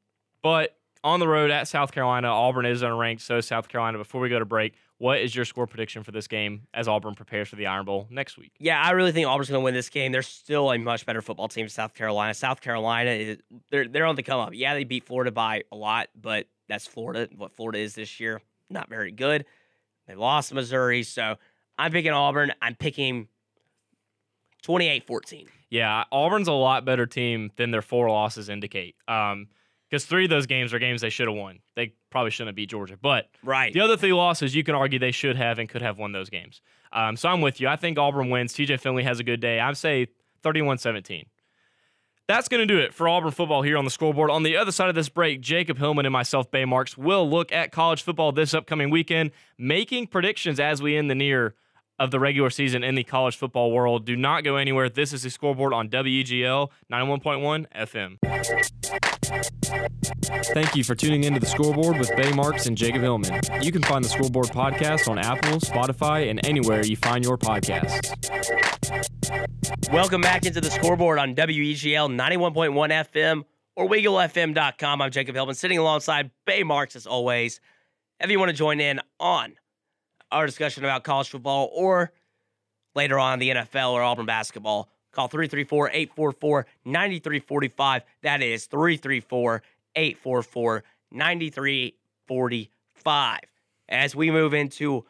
but 0.42 0.76
on 1.02 1.20
the 1.20 1.28
road 1.28 1.50
at 1.50 1.66
South 1.68 1.92
Carolina, 1.92 2.28
Auburn 2.28 2.66
is 2.66 2.82
unranked. 2.82 3.20
So 3.22 3.38
is 3.38 3.46
South 3.46 3.68
Carolina. 3.68 3.98
Before 3.98 4.20
we 4.20 4.28
go 4.28 4.38
to 4.38 4.44
break, 4.44 4.74
what 4.98 5.18
is 5.20 5.34
your 5.34 5.44
score 5.44 5.66
prediction 5.66 6.02
for 6.02 6.12
this 6.12 6.28
game 6.28 6.66
as 6.72 6.86
Auburn 6.88 7.14
prepares 7.14 7.48
for 7.48 7.56
the 7.56 7.66
Iron 7.66 7.84
Bowl 7.84 8.06
next 8.10 8.38
week? 8.38 8.52
Yeah, 8.58 8.80
I 8.80 8.92
really 8.92 9.12
think 9.12 9.26
Auburn's 9.26 9.50
going 9.50 9.60
to 9.60 9.64
win 9.64 9.74
this 9.74 9.88
game. 9.90 10.12
They're 10.12 10.22
still 10.22 10.72
a 10.72 10.78
much 10.78 11.04
better 11.04 11.20
football 11.22 11.48
team. 11.48 11.64
than 11.64 11.70
South 11.70 11.94
Carolina. 11.94 12.32
South 12.34 12.60
Carolina 12.60 13.10
is 13.10 13.38
they're 13.70 13.88
they're 13.88 14.06
on 14.06 14.14
the 14.16 14.22
come 14.22 14.40
up. 14.40 14.50
Yeah, 14.52 14.74
they 14.74 14.84
beat 14.84 15.04
Florida 15.04 15.30
by 15.30 15.64
a 15.72 15.76
lot, 15.76 16.08
but 16.18 16.46
that's 16.68 16.86
Florida. 16.86 17.28
What 17.36 17.52
Florida 17.54 17.78
is 17.80 17.94
this 17.94 18.18
year, 18.20 18.40
not 18.70 18.88
very 18.88 19.12
good. 19.12 19.44
They 20.06 20.14
lost 20.14 20.52
Missouri, 20.52 21.02
so 21.02 21.36
I'm 21.78 21.92
picking 21.92 22.12
Auburn. 22.12 22.52
I'm 22.60 22.74
picking 22.74 23.28
28-14. 24.66 25.46
Yeah, 25.70 26.04
Auburn's 26.12 26.48
a 26.48 26.52
lot 26.52 26.84
better 26.84 27.06
team 27.06 27.50
than 27.56 27.70
their 27.70 27.82
four 27.82 28.08
losses 28.08 28.48
indicate. 28.48 28.96
Um, 29.08 29.48
because 29.90 30.06
three 30.06 30.24
of 30.24 30.30
those 30.30 30.46
games 30.46 30.74
are 30.74 30.78
games 30.80 31.02
they 31.02 31.10
should 31.10 31.28
have 31.28 31.36
won. 31.36 31.60
They 31.76 31.92
probably 32.10 32.30
shouldn't 32.32 32.48
have 32.48 32.56
beat 32.56 32.70
Georgia, 32.70 32.96
but 33.00 33.28
Right. 33.44 33.72
The 33.72 33.80
other 33.80 33.96
three 33.96 34.12
losses, 34.12 34.54
you 34.54 34.64
can 34.64 34.74
argue 34.74 34.98
they 34.98 35.12
should 35.12 35.36
have 35.36 35.58
and 35.58 35.68
could 35.68 35.82
have 35.82 35.98
won 35.98 36.10
those 36.10 36.30
games. 36.30 36.62
Um, 36.92 37.16
so 37.16 37.28
I'm 37.28 37.40
with 37.40 37.60
you. 37.60 37.68
I 37.68 37.76
think 37.76 37.98
Auburn 37.98 38.28
wins. 38.30 38.54
TJ 38.54 38.80
Finley 38.80 39.04
has 39.04 39.20
a 39.20 39.24
good 39.24 39.40
day. 39.40 39.60
I'd 39.60 39.76
say 39.76 40.08
31 40.42 40.78
17. 40.78 41.26
That's 42.26 42.48
going 42.48 42.66
to 42.66 42.74
do 42.74 42.80
it 42.80 42.94
for 42.94 43.06
Auburn 43.06 43.32
football 43.32 43.60
here 43.60 43.76
on 43.76 43.84
the 43.84 43.90
scoreboard. 43.90 44.30
On 44.30 44.44
the 44.44 44.56
other 44.56 44.72
side 44.72 44.88
of 44.88 44.94
this 44.94 45.10
break, 45.10 45.42
Jacob 45.42 45.76
Hillman 45.76 46.06
and 46.06 46.12
myself, 46.12 46.50
Bay 46.50 46.64
Marks, 46.64 46.96
will 46.96 47.28
look 47.28 47.52
at 47.52 47.70
college 47.70 48.02
football 48.02 48.32
this 48.32 48.54
upcoming 48.54 48.88
weekend, 48.88 49.30
making 49.58 50.06
predictions 50.06 50.58
as 50.58 50.80
we 50.80 50.96
end 50.96 51.10
the 51.10 51.14
near 51.14 51.54
of 51.98 52.10
the 52.10 52.18
regular 52.18 52.50
season 52.50 52.82
in 52.82 52.94
the 52.94 53.04
college 53.04 53.36
football 53.36 53.70
world. 53.70 54.04
Do 54.04 54.16
not 54.16 54.44
go 54.44 54.56
anywhere. 54.56 54.88
This 54.88 55.12
is 55.12 55.22
the 55.22 55.30
scoreboard 55.30 55.72
on 55.72 55.88
WEGL 55.88 56.70
91.1 56.92 57.66
FM. 57.74 58.18
Thank 60.52 60.76
you 60.76 60.84
for 60.84 60.94
tuning 60.94 61.24
into 61.24 61.40
the 61.40 61.46
scoreboard 61.46 61.98
with 61.98 62.14
Bay 62.16 62.32
Marks 62.32 62.66
and 62.66 62.76
Jacob 62.76 63.02
Hillman. 63.02 63.40
You 63.62 63.72
can 63.72 63.82
find 63.82 64.04
the 64.04 64.08
scoreboard 64.08 64.46
podcast 64.48 65.08
on 65.08 65.18
Apple, 65.18 65.60
Spotify, 65.60 66.30
and 66.30 66.44
anywhere 66.46 66.84
you 66.84 66.96
find 66.96 67.24
your 67.24 67.38
podcasts. 67.38 68.10
Welcome 69.92 70.20
back 70.20 70.44
into 70.46 70.60
the 70.60 70.70
scoreboard 70.70 71.18
on 71.18 71.34
WEGL 71.34 72.10
91.1 72.10 73.08
FM 73.12 73.44
or 73.76 73.88
WeagleFM.com. 73.88 75.02
I'm 75.02 75.10
Jacob 75.10 75.34
Hillman, 75.34 75.54
sitting 75.54 75.78
alongside 75.78 76.30
Bay 76.44 76.62
Marks 76.62 76.96
as 76.96 77.06
always. 77.06 77.60
If 78.20 78.30
you 78.30 78.38
want 78.38 78.50
to 78.50 78.56
join 78.56 78.80
in 78.80 79.00
on 79.18 79.54
our 80.34 80.44
discussion 80.46 80.84
about 80.84 81.04
college 81.04 81.30
football 81.30 81.70
or 81.72 82.12
later 82.94 83.18
on 83.18 83.38
the 83.38 83.48
NFL 83.50 83.92
or 83.92 84.02
Auburn 84.02 84.26
basketball, 84.26 84.90
call 85.12 85.28
334 85.28 85.90
844 85.90 86.66
9345. 86.84 88.02
That 88.22 88.42
is 88.42 88.66
334 88.66 89.62
844 89.94 90.84
9345. 91.12 93.40
As 93.88 94.16
we 94.16 94.30
move 94.30 94.54
into 94.54 95.04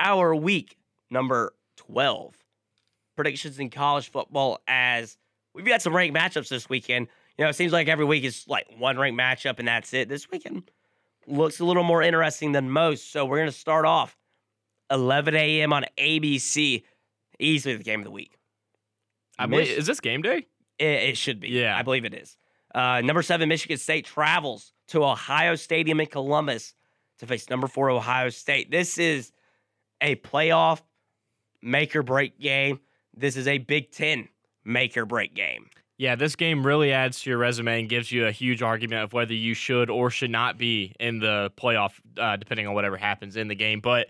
our 0.00 0.34
week 0.34 0.78
number 1.10 1.52
12, 1.76 2.34
predictions 3.14 3.60
in 3.60 3.68
college 3.70 4.10
football, 4.10 4.58
as 4.66 5.18
we've 5.54 5.66
got 5.66 5.82
some 5.82 5.94
ranked 5.94 6.16
matchups 6.16 6.48
this 6.48 6.68
weekend. 6.68 7.06
You 7.38 7.44
know, 7.44 7.50
it 7.50 7.54
seems 7.54 7.72
like 7.72 7.86
every 7.88 8.04
week 8.04 8.24
is 8.24 8.44
like 8.48 8.66
one 8.76 8.98
ranked 8.98 9.16
matchup 9.18 9.60
and 9.60 9.68
that's 9.68 9.94
it. 9.94 10.08
This 10.08 10.28
weekend 10.30 10.70
looks 11.26 11.60
a 11.60 11.64
little 11.64 11.84
more 11.84 12.02
interesting 12.02 12.52
than 12.52 12.70
most. 12.70 13.10
So 13.12 13.24
we're 13.24 13.38
going 13.38 13.48
to 13.48 13.56
start 13.56 13.86
off 13.86 14.18
11 14.92 15.34
a.m. 15.34 15.72
on 15.72 15.84
ABC. 15.98 16.84
Easily 17.38 17.76
the 17.76 17.82
game 17.82 18.00
of 18.00 18.04
the 18.04 18.10
week. 18.10 18.36
I 19.38 19.46
believe, 19.46 19.68
Mich- 19.68 19.78
is 19.78 19.86
this 19.86 20.00
game 20.00 20.22
day? 20.22 20.46
It, 20.78 20.84
it 20.84 21.16
should 21.16 21.40
be. 21.40 21.48
Yeah. 21.48 21.76
I 21.76 21.82
believe 21.82 22.04
it 22.04 22.14
is. 22.14 22.36
Uh, 22.74 23.00
number 23.02 23.22
seven, 23.22 23.48
Michigan 23.48 23.78
State 23.78 24.04
travels 24.04 24.72
to 24.88 25.04
Ohio 25.04 25.54
Stadium 25.56 26.00
in 26.00 26.06
Columbus 26.06 26.74
to 27.18 27.26
face 27.26 27.48
number 27.50 27.66
four, 27.66 27.90
Ohio 27.90 28.28
State. 28.28 28.70
This 28.70 28.98
is 28.98 29.32
a 30.00 30.16
playoff 30.16 30.80
make 31.62 31.94
or 31.94 32.02
break 32.02 32.38
game. 32.38 32.80
This 33.14 33.36
is 33.36 33.46
a 33.46 33.58
Big 33.58 33.90
Ten 33.90 34.28
make 34.64 34.96
or 34.96 35.04
break 35.04 35.34
game. 35.34 35.66
Yeah, 35.98 36.16
this 36.16 36.34
game 36.34 36.66
really 36.66 36.92
adds 36.92 37.20
to 37.20 37.30
your 37.30 37.38
resume 37.38 37.80
and 37.80 37.88
gives 37.88 38.10
you 38.10 38.26
a 38.26 38.32
huge 38.32 38.62
argument 38.62 39.04
of 39.04 39.12
whether 39.12 39.34
you 39.34 39.54
should 39.54 39.88
or 39.88 40.10
should 40.10 40.30
not 40.30 40.58
be 40.58 40.96
in 40.98 41.20
the 41.20 41.52
playoff, 41.56 41.92
uh, 42.18 42.36
depending 42.36 42.66
on 42.66 42.74
whatever 42.74 42.96
happens 42.96 43.36
in 43.36 43.46
the 43.48 43.54
game. 43.54 43.80
But, 43.80 44.08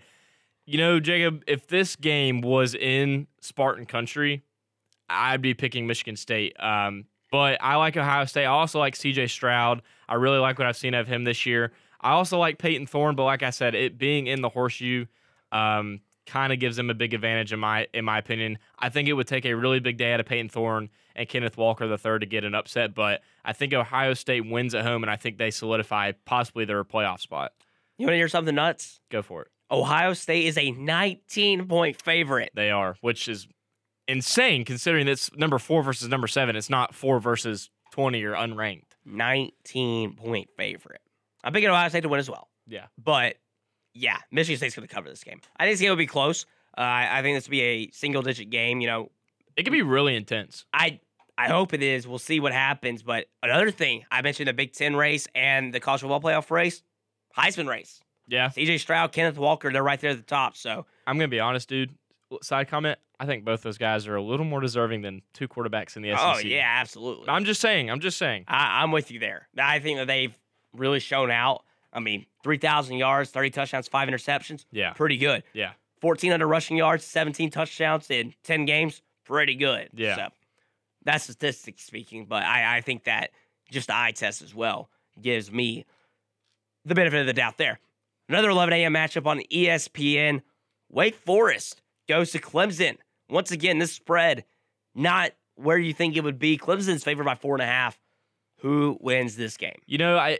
you 0.65 0.77
know, 0.77 0.99
Jacob, 0.99 1.43
if 1.47 1.67
this 1.67 1.95
game 1.95 2.41
was 2.41 2.73
in 2.75 3.27
Spartan 3.41 3.85
country, 3.85 4.43
I'd 5.09 5.41
be 5.41 5.53
picking 5.53 5.87
Michigan 5.87 6.15
State. 6.15 6.55
Um, 6.61 7.05
but 7.31 7.57
I 7.61 7.75
like 7.75 7.97
Ohio 7.97 8.25
State. 8.25 8.45
I 8.45 8.51
also 8.51 8.79
like 8.79 8.95
CJ 8.95 9.29
Stroud. 9.29 9.81
I 10.07 10.15
really 10.15 10.37
like 10.37 10.59
what 10.59 10.67
I've 10.67 10.77
seen 10.77 10.93
of 10.93 11.07
him 11.07 11.23
this 11.23 11.45
year. 11.45 11.71
I 11.99 12.11
also 12.11 12.37
like 12.37 12.57
Payton 12.57 12.87
Thorne, 12.87 13.15
but 13.15 13.23
like 13.23 13.43
I 13.43 13.49
said, 13.49 13.75
it 13.75 13.97
being 13.97 14.27
in 14.27 14.41
the 14.41 14.49
horseshoe 14.49 15.05
um, 15.51 16.01
kind 16.25 16.53
of 16.53 16.59
gives 16.59 16.75
them 16.75 16.89
a 16.89 16.93
big 16.93 17.13
advantage 17.13 17.53
in 17.53 17.59
my 17.59 17.87
in 17.93 18.05
my 18.05 18.17
opinion. 18.17 18.59
I 18.77 18.89
think 18.89 19.07
it 19.07 19.13
would 19.13 19.27
take 19.27 19.45
a 19.45 19.53
really 19.53 19.79
big 19.79 19.97
day 19.97 20.13
out 20.13 20.19
of 20.19 20.25
Payton 20.25 20.49
Thorne 20.49 20.89
and 21.15 21.27
Kenneth 21.27 21.57
Walker 21.57 21.85
III 21.85 22.19
to 22.19 22.25
get 22.25 22.43
an 22.43 22.55
upset, 22.55 22.93
but 22.93 23.21
I 23.45 23.53
think 23.53 23.73
Ohio 23.73 24.13
State 24.13 24.45
wins 24.49 24.75
at 24.75 24.85
home, 24.85 25.03
and 25.03 25.09
I 25.11 25.15
think 25.15 25.37
they 25.37 25.51
solidify 25.51 26.11
possibly 26.25 26.65
their 26.65 26.83
playoff 26.83 27.19
spot. 27.19 27.53
You 27.97 28.07
want 28.07 28.13
to 28.13 28.17
hear 28.17 28.27
something 28.27 28.55
nuts? 28.55 28.99
Go 29.09 29.21
for 29.21 29.43
it. 29.43 29.47
Ohio 29.73 30.13
State 30.13 30.45
is 30.45 30.57
a 30.57 30.71
19 30.71 31.67
point 31.67 32.01
favorite. 32.01 32.51
They 32.53 32.69
are, 32.69 32.95
which 33.01 33.27
is 33.27 33.47
insane 34.07 34.63
considering 34.65 35.07
it's 35.07 35.33
number 35.35 35.57
four 35.57 35.81
versus 35.83 36.07
number 36.07 36.27
seven. 36.27 36.55
It's 36.55 36.69
not 36.69 36.93
four 36.93 37.19
versus 37.19 37.69
twenty 37.91 38.23
or 38.23 38.33
unranked. 38.33 38.83
19 39.05 40.15
point 40.15 40.49
favorite. 40.55 41.01
I'm 41.43 41.51
picking 41.51 41.69
Ohio 41.69 41.89
State 41.89 42.01
to 42.01 42.09
win 42.09 42.19
as 42.19 42.29
well. 42.29 42.47
Yeah. 42.67 42.85
But 43.03 43.35
yeah, 43.93 44.17
Michigan 44.31 44.57
State's 44.57 44.75
going 44.75 44.87
to 44.87 44.93
cover 44.93 45.09
this 45.09 45.23
game. 45.23 45.41
I 45.57 45.65
think 45.65 45.73
this 45.73 45.81
game 45.81 45.89
will 45.89 45.97
be 45.97 46.07
close. 46.07 46.45
Uh, 46.77 46.81
I, 46.81 47.19
I 47.19 47.21
think 47.21 47.35
this 47.37 47.47
will 47.47 47.51
be 47.51 47.61
a 47.61 47.91
single 47.91 48.21
digit 48.21 48.49
game. 48.49 48.79
You 48.81 48.87
know, 48.87 49.11
It 49.57 49.63
could 49.63 49.73
be 49.73 49.81
really 49.81 50.15
intense. 50.15 50.65
I 50.73 50.99
I 51.37 51.49
hope 51.49 51.73
it 51.73 51.81
is. 51.81 52.07
We'll 52.07 52.19
see 52.19 52.39
what 52.39 52.53
happens. 52.53 53.01
But 53.01 53.25
another 53.41 53.71
thing, 53.71 54.05
I 54.11 54.21
mentioned 54.21 54.47
the 54.47 54.53
Big 54.53 54.73
Ten 54.73 54.95
race 54.95 55.27
and 55.33 55.73
the 55.73 55.79
college 55.79 56.01
football 56.01 56.21
playoff 56.21 56.51
race, 56.51 56.83
Heisman 57.35 57.67
race. 57.67 57.99
Yeah, 58.27 58.49
CJ 58.49 58.79
Stroud, 58.79 59.11
Kenneth 59.11 59.37
Walker, 59.37 59.71
they're 59.71 59.83
right 59.83 59.99
there 59.99 60.11
at 60.11 60.17
the 60.17 60.23
top. 60.23 60.55
So 60.55 60.85
I'm 61.07 61.17
gonna 61.17 61.27
be 61.27 61.39
honest, 61.39 61.69
dude. 61.69 61.93
Side 62.41 62.67
comment: 62.67 62.97
I 63.19 63.25
think 63.25 63.45
both 63.45 63.61
those 63.61 63.77
guys 63.77 64.07
are 64.07 64.15
a 64.15 64.21
little 64.21 64.45
more 64.45 64.59
deserving 64.59 65.01
than 65.01 65.21
two 65.33 65.47
quarterbacks 65.47 65.95
in 65.95 66.01
the 66.01 66.11
SEC. 66.11 66.19
oh 66.21 66.39
yeah, 66.39 66.65
absolutely. 66.79 67.29
I'm 67.29 67.45
just 67.45 67.61
saying. 67.61 67.91
I'm 67.91 67.99
just 67.99 68.17
saying. 68.17 68.45
I, 68.47 68.81
I'm 68.81 68.91
with 68.91 69.11
you 69.11 69.19
there. 69.19 69.47
I 69.57 69.79
think 69.79 69.97
that 69.99 70.07
they've 70.07 70.37
really 70.73 70.99
shown 70.99 71.29
out. 71.29 71.63
I 71.95 71.99
mean, 71.99 72.25
3,000 72.43 72.97
yards, 72.97 73.29
30 73.29 73.51
touchdowns, 73.51 73.87
five 73.87 74.09
interceptions. 74.09 74.65
Yeah. 74.71 74.93
Pretty 74.93 75.17
good. 75.17 75.43
Yeah. 75.53 75.73
1,400 76.01 76.47
rushing 76.47 76.75
yards, 76.75 77.05
17 77.05 77.51
touchdowns 77.51 78.09
in 78.09 78.33
10 78.43 78.65
games. 78.65 79.03
Pretty 79.25 79.53
good. 79.53 79.89
Yeah. 79.93 80.15
So 80.15 80.27
that's 81.05 81.25
statistics 81.25 81.83
speaking, 81.83 82.25
but 82.25 82.41
I, 82.43 82.77
I 82.77 82.81
think 82.81 83.03
that 83.03 83.29
just 83.69 83.87
the 83.87 83.95
eye 83.95 84.11
test 84.11 84.41
as 84.41 84.55
well 84.55 84.89
gives 85.21 85.51
me 85.51 85.85
the 86.83 86.95
benefit 86.95 87.21
of 87.21 87.27
the 87.27 87.33
doubt 87.33 87.57
there. 87.57 87.79
Another 88.29 88.49
11 88.49 88.73
a.m. 88.73 88.93
matchup 88.93 89.25
on 89.25 89.41
ESPN. 89.51 90.41
Wake 90.89 91.15
Forest 91.15 91.81
goes 92.07 92.31
to 92.31 92.39
Clemson. 92.39 92.97
Once 93.29 93.51
again, 93.51 93.79
this 93.79 93.91
spread 93.91 94.45
not 94.95 95.31
where 95.55 95.77
you 95.77 95.93
think 95.93 96.15
it 96.15 96.23
would 96.23 96.39
be. 96.39 96.57
Clemson's 96.57 97.03
favored 97.03 97.25
by 97.25 97.35
four 97.35 97.55
and 97.55 97.61
a 97.61 97.67
half. 97.67 97.99
Who 98.59 98.97
wins 99.01 99.35
this 99.35 99.57
game? 99.57 99.79
You 99.85 99.97
know, 99.97 100.17
I 100.17 100.39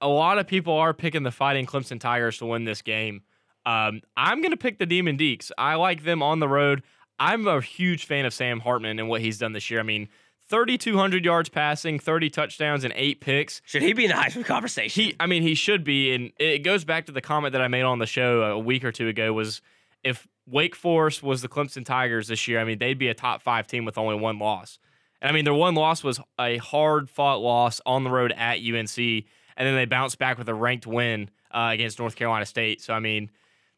a 0.00 0.08
lot 0.08 0.38
of 0.38 0.46
people 0.46 0.74
are 0.74 0.92
picking 0.92 1.22
the 1.22 1.30
Fighting 1.30 1.64
Clemson 1.64 1.98
Tigers 1.98 2.38
to 2.38 2.46
win 2.46 2.64
this 2.64 2.82
game. 2.82 3.22
Um, 3.64 4.02
I'm 4.16 4.42
gonna 4.42 4.58
pick 4.58 4.78
the 4.78 4.86
Demon 4.86 5.16
Deacs. 5.16 5.50
I 5.56 5.76
like 5.76 6.04
them 6.04 6.22
on 6.22 6.40
the 6.40 6.48
road. 6.48 6.82
I'm 7.18 7.46
a 7.46 7.60
huge 7.60 8.04
fan 8.06 8.26
of 8.26 8.34
Sam 8.34 8.60
Hartman 8.60 8.98
and 8.98 9.08
what 9.08 9.20
he's 9.20 9.38
done 9.38 9.52
this 9.52 9.70
year. 9.70 9.80
I 9.80 9.84
mean, 9.84 10.08
3,200 10.48 11.24
yards 11.24 11.48
passing, 11.48 11.98
30 11.98 12.30
touchdowns, 12.30 12.84
and 12.84 12.92
eight 12.96 13.20
picks. 13.20 13.62
Should 13.64 13.82
he 13.82 13.92
be 13.92 14.04
in 14.04 14.10
the 14.10 14.16
Heisman 14.16 14.44
conversation? 14.44 15.02
He, 15.02 15.16
I 15.18 15.26
mean, 15.26 15.42
he 15.42 15.54
should 15.54 15.84
be, 15.84 16.14
and 16.14 16.32
it 16.38 16.58
goes 16.58 16.84
back 16.84 17.06
to 17.06 17.12
the 17.12 17.20
comment 17.20 17.52
that 17.52 17.62
I 17.62 17.68
made 17.68 17.82
on 17.82 17.98
the 17.98 18.06
show 18.06 18.42
a 18.42 18.58
week 18.58 18.84
or 18.84 18.92
two 18.92 19.08
ago. 19.08 19.32
Was 19.32 19.62
if 20.02 20.28
Wake 20.46 20.74
Forest 20.74 21.22
was 21.22 21.42
the 21.42 21.48
Clemson 21.48 21.84
Tigers 21.84 22.28
this 22.28 22.46
year, 22.48 22.60
I 22.60 22.64
mean, 22.64 22.78
they'd 22.78 22.98
be 22.98 23.08
a 23.08 23.14
top 23.14 23.42
five 23.42 23.66
team 23.66 23.84
with 23.84 23.96
only 23.96 24.16
one 24.16 24.38
loss. 24.38 24.78
And 25.20 25.30
I 25.30 25.32
mean, 25.32 25.44
their 25.44 25.54
one 25.54 25.74
loss 25.74 26.02
was 26.02 26.20
a 26.38 26.58
hard 26.58 27.08
fought 27.08 27.40
loss 27.40 27.80
on 27.86 28.04
the 28.04 28.10
road 28.10 28.32
at 28.36 28.58
UNC, 28.58 28.98
and 28.98 29.24
then 29.56 29.74
they 29.76 29.84
bounced 29.84 30.18
back 30.18 30.36
with 30.36 30.48
a 30.48 30.54
ranked 30.54 30.86
win 30.86 31.30
uh, 31.52 31.70
against 31.72 31.98
North 31.98 32.16
Carolina 32.16 32.44
State. 32.44 32.82
So 32.82 32.92
I 32.92 32.98
mean, 32.98 33.30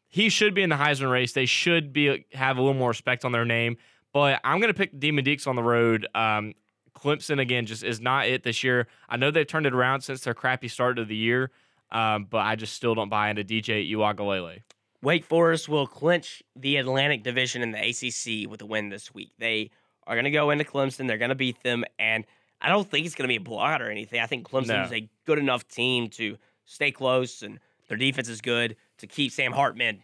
he 0.09 0.29
should 0.29 0.55
be 0.55 0.63
in 0.63 0.69
the 0.69 0.75
Heisman 0.75 1.11
race. 1.11 1.33
They 1.33 1.45
should 1.45 1.93
be 1.93 2.25
have 2.33 2.57
a 2.57 2.61
little 2.61 2.77
more 2.77 2.89
respect 2.89 3.23
on 3.23 3.31
their 3.31 3.45
name. 3.45 3.77
But 4.15 4.39
I'm 4.45 4.61
going 4.61 4.73
to 4.73 4.77
pick 4.77 4.93
the 4.93 4.97
Demon 4.97 5.25
Deacs 5.25 5.45
on 5.45 5.57
the 5.57 5.61
road. 5.61 6.07
Um, 6.15 6.53
Clemson 6.97 7.37
again 7.41 7.65
just 7.65 7.83
is 7.83 7.99
not 7.99 8.27
it 8.27 8.43
this 8.43 8.63
year. 8.63 8.87
I 9.09 9.17
know 9.17 9.29
they've 9.29 9.45
turned 9.45 9.65
it 9.65 9.73
around 9.73 10.01
since 10.01 10.21
their 10.21 10.33
crappy 10.33 10.69
start 10.69 10.97
of 10.99 11.09
the 11.09 11.17
year, 11.17 11.51
um, 11.91 12.23
but 12.29 12.37
I 12.37 12.55
just 12.55 12.71
still 12.75 12.95
don't 12.95 13.09
buy 13.09 13.29
into 13.29 13.43
DJ 13.43 13.91
Uiagalelei. 13.91 14.61
Wake 15.01 15.25
Forest 15.25 15.67
will 15.67 15.85
clinch 15.85 16.41
the 16.55 16.77
Atlantic 16.77 17.23
Division 17.23 17.61
in 17.61 17.71
the 17.71 17.77
ACC 17.89 18.49
with 18.49 18.61
a 18.61 18.65
win 18.65 18.87
this 18.87 19.13
week. 19.13 19.33
They 19.37 19.69
are 20.07 20.15
going 20.15 20.23
to 20.23 20.31
go 20.31 20.49
into 20.49 20.63
Clemson. 20.63 21.07
They're 21.09 21.17
going 21.17 21.27
to 21.27 21.35
beat 21.35 21.61
them, 21.61 21.83
and 21.99 22.23
I 22.61 22.69
don't 22.69 22.89
think 22.89 23.05
it's 23.05 23.15
going 23.15 23.27
to 23.27 23.33
be 23.33 23.35
a 23.35 23.41
blowout 23.41 23.81
or 23.81 23.91
anything. 23.91 24.21
I 24.21 24.27
think 24.27 24.49
Clemson 24.49 24.67
No. 24.67 24.83
is 24.83 24.93
a 24.93 25.09
good 25.25 25.39
enough 25.39 25.67
team 25.67 26.07
to 26.11 26.37
stay 26.63 26.89
close, 26.89 27.41
and 27.41 27.59
their 27.89 27.97
defense 27.97 28.29
is 28.29 28.39
good 28.39 28.77
to 28.99 29.07
keep 29.07 29.33
Sam 29.33 29.51
Hartman 29.51 30.03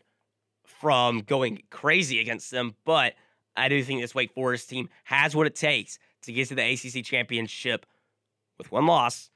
from 0.65 1.21
going 1.21 1.63
crazy 1.69 2.19
against 2.19 2.51
them. 2.51 2.75
But 2.83 3.13
I 3.55 3.69
do 3.69 3.83
think 3.83 4.01
this 4.01 4.15
Wake 4.15 4.31
Forest 4.33 4.69
team 4.69 4.89
has 5.03 5.35
what 5.35 5.47
it 5.47 5.55
takes 5.55 5.99
to 6.23 6.33
get 6.33 6.47
to 6.49 6.55
the 6.55 6.61
ACC 6.73 7.03
championship 7.03 7.85
with 8.57 8.71
one 8.71 8.85
loss. 8.85 9.29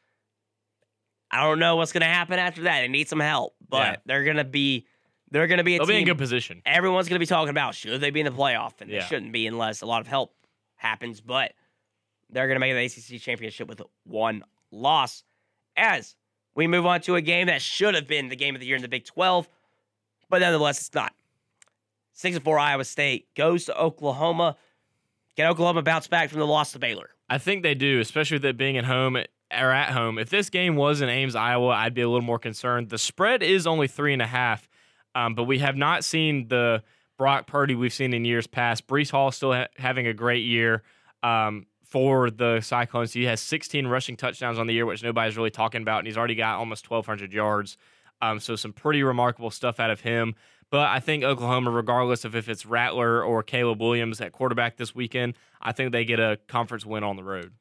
I 1.32 1.42
don't 1.44 1.60
know 1.60 1.76
what's 1.76 1.92
going 1.92 2.02
to 2.02 2.08
happen 2.08 2.40
after 2.40 2.64
that. 2.64 2.82
They 2.82 2.88
need 2.88 3.10
some 3.10 3.20
help, 3.20 3.56
but 3.68 3.78
Yeah. 3.78 3.96
they're 4.06 4.24
going 4.24 4.38
to 4.38 4.44
be 4.44 4.86
they're 5.32 5.48
going 5.48 5.58
to 5.58 5.64
be 5.64 5.76
a 5.76 5.80
They'll 5.80 5.88
team 5.88 5.96
be 5.96 6.00
in 6.02 6.06
good 6.06 6.20
position. 6.20 6.62
everyone's 6.68 7.10
going 7.10 7.16
to 7.16 7.20
be 7.20 7.26
talking 7.26 7.50
about 7.50 7.74
should 7.76 8.00
they 8.00 8.12
be 8.12 8.20
in 8.22 8.26
the 8.26 8.32
playoff, 8.32 8.80
and 8.80 8.90
Yeah. 8.90 9.00
they 9.02 9.06
shouldn't 9.08 9.32
be 9.34 9.48
unless 9.48 9.82
a 9.82 9.86
lot 9.86 10.00
of 10.02 10.08
help 10.08 10.34
happens. 10.76 11.20
But 11.20 11.54
they're 12.30 12.48
going 12.48 12.56
to 12.56 12.60
make 12.60 12.74
the 12.74 12.86
ACC 13.16 13.20
championship 13.22 13.68
with 13.68 13.82
one 14.04 14.44
loss. 14.72 15.24
As 15.76 16.16
we 16.54 16.68
move 16.68 16.86
on 16.86 17.02
to 17.02 17.16
a 17.16 17.22
game 17.22 17.48
that 17.48 17.62
should 17.62 17.96
have 17.96 18.08
been 18.08 18.30
the 18.30 18.36
game 18.36 18.56
of 18.56 18.62
the 18.62 18.68
year 18.68 18.76
in 18.78 18.82
the 18.82 18.88
Big 18.88 19.04
12, 19.04 19.50
but 20.30 20.40
nonetheless, 20.42 20.80
it's 20.80 20.94
not. 20.94 21.14
Six 22.16 22.38
and 22.38 22.44
four 22.44 22.58
Iowa 22.58 22.86
State 22.86 23.28
goes 23.36 23.66
to 23.66 23.78
Oklahoma. 23.78 24.56
Can 25.36 25.48
Oklahoma 25.48 25.82
bounce 25.82 26.08
back 26.08 26.30
from 26.30 26.40
the 26.40 26.48
loss 26.48 26.72
to 26.72 26.80
Baylor? 26.80 27.10
I 27.30 27.38
think 27.38 27.62
they 27.62 27.76
do, 27.76 28.00
especially 28.00 28.36
with 28.36 28.46
it 28.46 28.58
being 28.58 28.78
at 28.78 28.86
home 28.86 29.18
or 29.18 29.72
at 29.72 29.92
home. 29.92 30.18
If 30.18 30.30
this 30.30 30.50
game 30.50 30.78
was 30.78 31.02
in 31.02 31.10
Ames, 31.10 31.36
Iowa, 31.36 31.70
I'd 31.70 31.94
be 31.94 32.02
a 32.02 32.08
little 32.08 32.26
more 32.26 32.40
concerned. 32.40 32.90
The 32.90 32.98
spread 32.98 33.44
is 33.44 33.68
only 33.68 33.90
three 33.90 34.14
and 34.14 34.22
a 34.22 34.28
half, 34.28 34.70
um, 35.14 35.36
but 35.36 35.44
we 35.44 35.60
have 35.60 35.76
not 35.76 36.06
seen 36.06 36.48
the 36.48 36.84
Brock 37.18 37.48
Purdy 37.48 37.76
we've 37.76 37.94
seen 37.94 38.14
in 38.14 38.24
years 38.24 38.48
past. 38.48 38.88
Breece 38.88 39.12
Hall 39.12 39.30
still 39.32 39.54
ha- 39.54 39.68
having 39.78 40.08
a 40.08 40.14
great 40.14 40.46
year 40.46 40.84
um, 41.22 41.66
for 41.84 42.32
the 42.32 42.62
Cyclones. 42.62 43.12
He 43.12 43.26
has 43.26 43.42
16 43.42 43.88
rushing 43.88 44.16
touchdowns 44.16 44.58
on 44.58 44.68
the 44.68 44.74
year, 44.74 44.86
which 44.86 45.04
nobody's 45.04 45.36
really 45.36 45.52
talking 45.52 45.82
about, 45.82 46.00
and 46.00 46.08
he's 46.08 46.18
already 46.18 46.36
got 46.36 46.60
almost 46.60 46.90
1,200 46.90 47.34
yards. 47.34 47.78
Um, 48.22 48.40
so 48.40 48.56
some 48.56 48.72
pretty 48.72 49.04
remarkable 49.04 49.52
stuff 49.52 49.82
out 49.82 49.90
of 49.90 50.00
him. 50.00 50.36
But 50.76 50.90
I 50.90 51.00
think 51.00 51.24
Oklahoma, 51.24 51.72
regardless 51.72 52.26
of 52.26 52.36
if 52.36 52.50
it's 52.50 52.66
Rattler 52.66 53.24
or 53.24 53.42
Caleb 53.44 53.80
Williams 53.80 54.20
at 54.20 54.34
quarterback 54.34 54.76
this 54.76 54.94
weekend, 54.94 55.36
I 55.62 55.72
think 55.72 55.94
they 55.94 56.04
get 56.04 56.20
a 56.20 56.38
conference 56.50 56.86
win 56.86 57.02
on 57.02 57.16
the 57.16 57.24
road. 57.24 57.54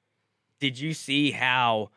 Did 0.58 0.80
you 0.80 0.92
see 0.94 1.30
how 1.30 1.90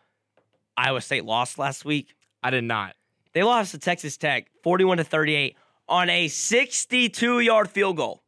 Iowa 0.78 1.02
State 1.02 1.26
lost 1.26 1.58
last 1.58 1.84
week? 1.86 2.14
I 2.44 2.52
did 2.52 2.66
not. 2.66 2.96
They 3.34 3.42
lost 3.42 3.72
to 3.72 3.80
Texas 3.80 4.16
Tech 4.16 4.52
41 4.62 4.98
to 4.98 5.04
38 5.04 5.56
on 5.90 6.08
a 6.12 6.28
62 6.28 7.40
yard 7.40 7.68
field 7.68 7.98
goal. 7.98 8.22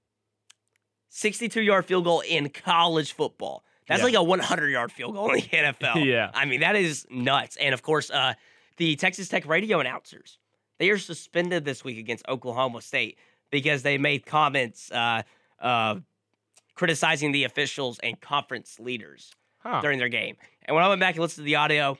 62 1.09 1.61
yard 1.61 1.85
field 1.85 2.05
goal 2.05 2.21
in 2.21 2.49
college 2.49 3.13
football. 3.13 3.63
That's 3.87 3.99
Yeah. 3.99 4.05
like 4.05 4.15
a 4.15 4.23
100 4.23 4.69
yard 4.69 4.91
field 4.91 5.13
goal 5.13 5.29
in 5.31 5.41
the 5.41 5.47
NFL. 5.57 5.95
Yeah. 6.05 6.31
I 6.33 6.45
mean, 6.45 6.61
that 6.61 6.75
is 6.75 7.05
nuts. 7.11 7.55
And 7.57 7.75
of 7.75 7.83
course, 7.83 8.09
uh, 8.09 8.33
the 8.77 8.95
Texas 8.95 9.27
Tech 9.29 9.45
radio 9.45 9.79
announcers, 9.79 10.39
they 10.79 10.89
are 10.89 10.97
suspended 10.97 11.65
this 11.65 11.83
week 11.83 11.97
against 11.99 12.27
Oklahoma 12.27 12.81
State 12.81 13.17
because 13.51 13.83
they 13.83 13.97
made 13.97 14.25
comments 14.25 14.91
uh, 14.91 15.21
uh, 15.59 15.95
criticizing 16.75 17.31
the 17.31 17.43
officials 17.43 17.99
and 17.99 18.19
conference 18.19 18.79
leaders 18.79 19.31
Huh. 19.61 19.81
during 19.81 19.99
their 19.99 20.07
game. 20.09 20.37
And 20.63 20.73
when 20.73 20.85
I 20.85 20.87
went 20.87 21.01
back 21.01 21.15
and 21.15 21.21
listened 21.21 21.43
to 21.43 21.45
the 21.45 21.55
audio, 21.57 21.97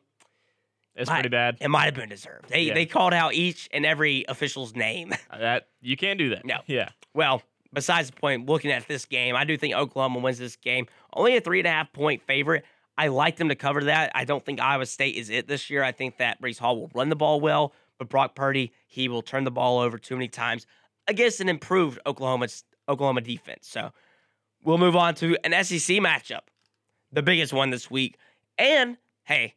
It's 0.96 1.10
pretty 1.10 1.28
bad. 1.28 1.58
it 1.60 1.68
might 1.68 1.86
have 1.86 1.94
been 1.94 2.08
deserved. 2.08 2.48
They 2.50 2.62
Yeah. 2.64 2.74
they 2.74 2.86
called 2.86 3.14
out 3.14 3.34
each 3.34 3.68
and 3.74 3.86
every 3.86 4.24
official's 4.30 4.74
name. 4.76 5.14
That 5.38 5.68
you 5.82 5.98
can't 5.98 6.18
do 6.18 6.30
that. 6.30 6.46
No. 6.46 6.60
Yeah. 6.68 6.90
well, 7.14 7.44
besides 7.74 8.12
the 8.12 8.16
point, 8.16 8.46
looking 8.48 8.72
at 8.72 8.88
this 8.88 9.06
game, 9.06 9.36
I 9.36 9.44
do 9.44 9.58
think 9.58 9.74
Oklahoma 9.76 10.20
wins 10.20 10.38
this 10.38 10.56
game. 10.56 10.88
Only 11.14 11.36
a 11.36 11.42
three 11.42 11.60
and 11.60 11.68
a 11.68 11.72
half 11.72 11.92
point 11.92 12.22
favorite. 12.24 12.64
I 12.98 13.08
like 13.08 13.36
them 13.36 13.50
to 13.50 13.56
cover 13.56 13.84
that. 13.86 14.12
I 14.16 14.24
don't 14.24 14.44
think 14.46 14.62
Iowa 14.62 14.86
State 14.86 15.16
is 15.16 15.30
it 15.30 15.48
this 15.48 15.70
year. 15.70 15.84
I 15.84 15.92
think 15.92 16.18
that 16.18 16.42
Breece 16.42 16.60
Hall 16.60 16.78
will 16.80 16.92
run 16.94 17.10
the 17.10 17.16
ball 17.18 17.42
well, 17.42 17.74
but 18.00 18.10
Brock 18.10 18.34
Purdy, 18.34 18.72
he 18.88 19.08
will 19.08 19.22
turn 19.22 19.44
the 19.44 19.52
ball 19.52 19.78
over 19.78 20.00
too 20.00 20.16
many 20.16 20.28
times 20.28 20.66
against 21.08 21.40
an 21.40 21.50
improved 21.50 22.00
Oklahoma 22.08 22.48
Oklahoma 22.88 23.22
defense. 23.22 23.68
So 23.70 23.92
we'll 24.64 24.80
move 24.80 24.96
on 24.96 25.14
to 25.16 25.38
an 25.44 25.52
SEC 25.64 25.98
matchup, 25.98 26.48
the 27.12 27.22
biggest 27.22 27.54
one 27.54 27.70
this 27.70 27.92
week. 27.92 28.18
And 28.58 28.98
hey, 29.26 29.54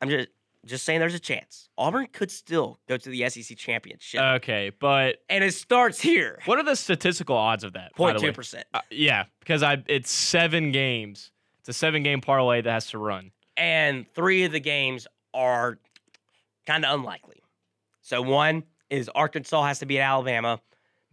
I'm 0.00 0.08
just 0.08 0.28
just 0.64 0.84
saying 0.84 1.00
there's 1.00 1.14
a 1.14 1.18
chance. 1.18 1.68
Auburn 1.76 2.06
could 2.12 2.30
still 2.30 2.78
go 2.88 2.96
to 2.96 3.10
the 3.10 3.28
SEC 3.28 3.56
championship. 3.56 4.20
Okay, 4.20 4.70
but 4.78 5.16
and 5.28 5.42
it 5.42 5.54
starts 5.54 6.00
here. 6.00 6.38
what 6.44 6.58
are 6.58 6.62
the 6.62 6.76
statistical 6.76 7.36
odds 7.36 7.64
of 7.64 7.72
that? 7.72 7.92
by 7.96 8.12
the 8.12 8.20
way? 8.20 8.30
0.2%. 8.30 8.62
Uh, 8.72 8.80
yeah, 8.90 9.24
because 9.40 9.62
I 9.64 9.82
it's 9.88 10.10
seven 10.10 10.70
games. 10.70 11.32
It's 11.60 11.68
a 11.68 11.72
seven 11.72 12.02
game 12.02 12.20
parlay 12.20 12.60
that 12.60 12.70
has 12.70 12.90
to 12.90 12.98
run. 12.98 13.32
And 13.56 14.06
three 14.14 14.44
of 14.44 14.52
the 14.52 14.60
games 14.60 15.06
are 15.34 15.78
kind 16.66 16.84
of 16.84 16.98
unlikely. 16.98 17.42
So 18.00 18.22
one 18.22 18.64
is 18.90 19.08
Arkansas 19.14 19.62
has 19.64 19.78
to 19.80 19.86
beat 19.86 20.00
Alabama. 20.00 20.60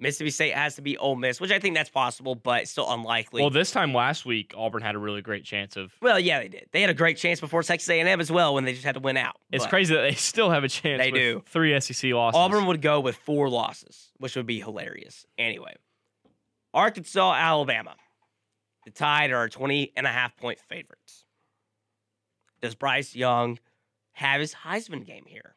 Mississippi 0.01 0.29
State 0.29 0.53
has 0.53 0.75
to 0.75 0.81
beat 0.81 0.97
Ole 0.97 1.17
Miss, 1.17 1.41
which 1.41 1.51
I 1.51 1.59
think 1.59 1.75
that's 1.75 1.89
possible, 1.89 2.33
but 2.33 2.69
still 2.69 2.89
unlikely. 2.89 3.41
Well, 3.41 3.49
this 3.49 3.71
time 3.71 3.93
last 3.93 4.25
week, 4.25 4.53
Auburn 4.55 4.81
had 4.81 4.95
a 4.95 4.97
really 4.97 5.21
great 5.21 5.43
chance 5.43 5.75
of. 5.75 5.91
Well, 6.01 6.17
yeah, 6.17 6.39
they 6.39 6.47
did. 6.47 6.69
They 6.71 6.79
had 6.79 6.89
a 6.89 6.93
great 6.93 7.17
chance 7.17 7.41
before 7.41 7.63
Texas 7.63 7.89
A&M 7.89 8.21
as 8.21 8.31
well 8.31 8.53
when 8.53 8.63
they 8.63 8.71
just 8.71 8.85
had 8.85 8.95
to 8.95 9.01
win 9.01 9.17
out. 9.17 9.35
It's 9.51 9.67
crazy 9.67 9.93
that 9.93 10.01
they 10.01 10.13
still 10.15 10.49
have 10.51 10.63
a 10.63 10.69
chance. 10.69 11.01
They 11.01 11.11
do. 11.11 11.43
three 11.47 11.77
SEC 11.81 12.13
losses. 12.13 12.37
Auburn 12.37 12.65
would 12.67 12.81
go 12.81 13.01
with 13.01 13.17
four 13.17 13.49
losses, 13.49 14.09
which 14.17 14.37
would 14.37 14.45
be 14.45 14.61
hilarious. 14.61 15.25
Anyway, 15.37 15.75
Arkansas, 16.73 17.33
Alabama. 17.33 17.95
The 18.85 18.91
Tide 18.91 19.31
are 19.31 19.49
20 19.49 19.91
and 19.97 20.07
a 20.07 20.09
half 20.09 20.35
point 20.37 20.59
favorites. 20.69 21.25
Does 22.61 22.73
Bryce 22.73 23.15
Young 23.15 23.59
have 24.19 24.41
his 24.41 24.53
Heisman 24.53 25.05
game 25.05 25.25
here? 25.27 25.55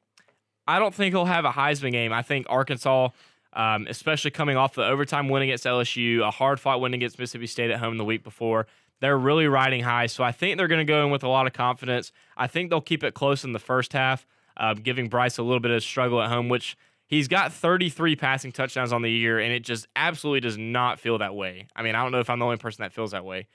I 0.66 0.78
don't 0.78 0.94
think 0.94 1.14
he'll 1.14 1.24
have 1.24 1.44
a 1.44 1.50
Heisman 1.50 1.92
game. 1.92 2.12
I 2.12 2.22
think 2.22 2.46
Arkansas, 2.48 3.08
um, 3.52 3.86
especially 3.88 4.30
coming 4.30 4.56
off 4.56 4.74
the 4.74 4.84
overtime 4.84 5.28
win 5.28 5.42
against 5.42 5.64
LSU, 5.64 6.26
a 6.26 6.30
hard 6.30 6.60
fought 6.60 6.80
win 6.80 6.94
against 6.94 7.18
Mississippi 7.18 7.46
State 7.46 7.70
at 7.70 7.80
home 7.80 7.98
the 7.98 8.04
week 8.04 8.22
before, 8.22 8.66
they're 9.00 9.18
really 9.18 9.48
riding 9.48 9.82
high. 9.82 10.06
So 10.06 10.22
I 10.22 10.30
think 10.30 10.56
they're 10.56 10.68
going 10.68 10.86
to 10.86 10.90
go 10.90 11.04
in 11.04 11.10
with 11.10 11.24
a 11.24 11.28
lot 11.28 11.46
of 11.46 11.52
confidence. 11.52 12.12
I 12.36 12.46
think 12.46 12.70
they'll 12.70 12.80
keep 12.80 13.02
it 13.02 13.14
close 13.14 13.44
in 13.44 13.52
the 13.52 13.58
first 13.58 13.92
half, 13.92 14.26
uh, 14.56 14.74
giving 14.74 15.08
Bryce 15.08 15.38
a 15.38 15.42
little 15.42 15.60
bit 15.60 15.72
of 15.72 15.82
struggle 15.82 16.22
at 16.22 16.28
home, 16.28 16.48
which 16.48 16.76
he's 17.08 17.26
got 17.26 17.52
33 17.52 18.14
passing 18.14 18.52
touchdowns 18.52 18.92
on 18.92 19.02
the 19.02 19.10
year, 19.10 19.40
and 19.40 19.52
it 19.52 19.64
just 19.64 19.88
absolutely 19.96 20.40
does 20.40 20.56
not 20.56 21.00
feel 21.00 21.18
that 21.18 21.34
way. 21.34 21.66
I 21.74 21.82
mean, 21.82 21.96
I 21.96 22.02
don't 22.02 22.12
know 22.12 22.20
if 22.20 22.30
I'm 22.30 22.38
the 22.38 22.44
only 22.44 22.58
person 22.58 22.82
that 22.82 22.92
feels 22.92 23.10
that 23.10 23.24
way. 23.24 23.48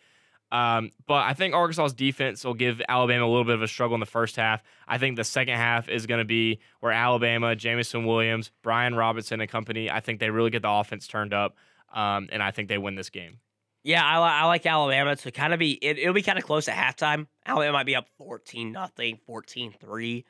Um, 0.51 0.91
but 1.07 1.25
I 1.25 1.33
think 1.33 1.53
Arkansas's 1.53 1.93
defense 1.93 2.45
will 2.45 2.53
give 2.53 2.81
Alabama 2.87 3.25
a 3.25 3.27
little 3.27 3.43
bit 3.43 3.55
of 3.55 3.61
a 3.61 3.67
struggle 3.67 3.95
in 3.95 3.99
the 3.99 4.05
first 4.05 4.37
half. 4.37 4.63
I 4.87 4.97
think 4.97 5.17
the 5.17 5.25
second 5.25 5.55
half 5.55 5.89
is 5.89 6.05
going 6.05 6.19
to 6.19 6.25
be 6.25 6.59
where 6.79 6.93
Alabama, 6.93 7.55
Jameson 7.55 8.05
Williams, 8.05 8.51
Brian 8.63 8.95
Robinson, 8.95 9.41
and 9.41 9.49
company, 9.49 9.91
I 9.91 9.99
think 9.99 10.19
they 10.19 10.29
really 10.29 10.49
get 10.49 10.61
the 10.61 10.71
offense 10.71 11.05
turned 11.07 11.33
up, 11.33 11.57
um, 11.93 12.29
and 12.31 12.41
I 12.41 12.51
think 12.51 12.69
they 12.69 12.77
win 12.77 12.95
this 12.95 13.09
game. 13.09 13.39
Yeah, 13.83 14.05
I, 14.05 14.41
I 14.41 14.45
like 14.45 14.65
Alabama 14.65 15.15
to 15.17 15.31
kind 15.31 15.53
of 15.53 15.59
be, 15.59 15.73
it, 15.73 15.97
it'll 15.97 16.13
be 16.13 16.21
kind 16.21 16.37
of 16.37 16.45
close 16.45 16.67
at 16.67 16.75
halftime. 16.75 17.27
Alabama 17.45 17.73
might 17.73 17.85
be 17.85 17.95
up 17.95 18.07
14 18.17 18.71
nothing, 18.71 19.19
14 19.25 19.73
3. 19.79 20.25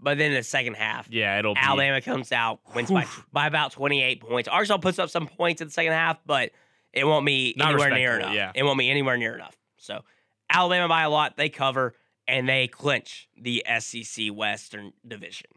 But 0.00 0.16
then 0.16 0.30
in 0.30 0.36
the 0.36 0.42
second 0.42 0.74
half, 0.74 1.08
Yeah, 1.10 1.38
it'll 1.38 1.54
be. 1.54 1.60
Alabama 1.60 2.00
comes 2.00 2.32
out, 2.32 2.60
wins 2.74 2.90
by, 2.90 3.06
by 3.32 3.46
about 3.46 3.72
28 3.72 4.20
points. 4.20 4.48
Arkansas 4.48 4.78
puts 4.78 4.98
up 4.98 5.10
some 5.10 5.26
points 5.26 5.60
in 5.60 5.68
the 5.68 5.72
second 5.72 5.92
half, 5.92 6.18
but 6.24 6.52
it 6.98 7.06
won't 7.06 7.24
be 7.26 7.54
Not 7.56 7.70
anywhere 7.72 7.90
near 7.90 8.18
enough. 8.18 8.34
yeah. 8.34 8.52
It 8.54 8.62
won't 8.64 8.78
be 8.78 8.90
anywhere 8.90 9.16
near 9.16 9.34
enough. 9.34 9.56
So 9.76 10.00
Alabama 10.50 10.88
by 10.88 11.02
a 11.02 11.10
lot, 11.10 11.36
they 11.36 11.48
cover 11.48 11.94
and 12.26 12.48
they 12.48 12.68
clinch 12.68 13.28
the 13.40 13.64
SEC 13.78 14.28
Western 14.32 14.92
Division. 15.06 15.50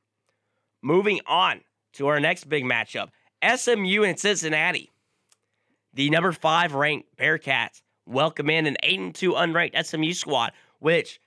Moving 0.82 1.20
on 1.28 1.62
to 1.94 2.08
our 2.08 2.20
next 2.20 2.46
big 2.50 2.64
matchup 2.64 3.10
SMU 3.44 4.04
and 4.04 4.20
Cincinnati. 4.20 4.90
The 5.94 6.10
number 6.10 6.32
five 6.32 6.74
ranked 6.74 7.18
Bearcats 7.18 7.82
welcome 8.06 8.50
in 8.50 8.66
an 8.66 8.78
8 8.82 9.00
and 9.00 9.16
2 9.16 9.34
unranked 9.34 9.86
SMU 9.86 10.14
squad, 10.14 10.54
which 10.80 11.20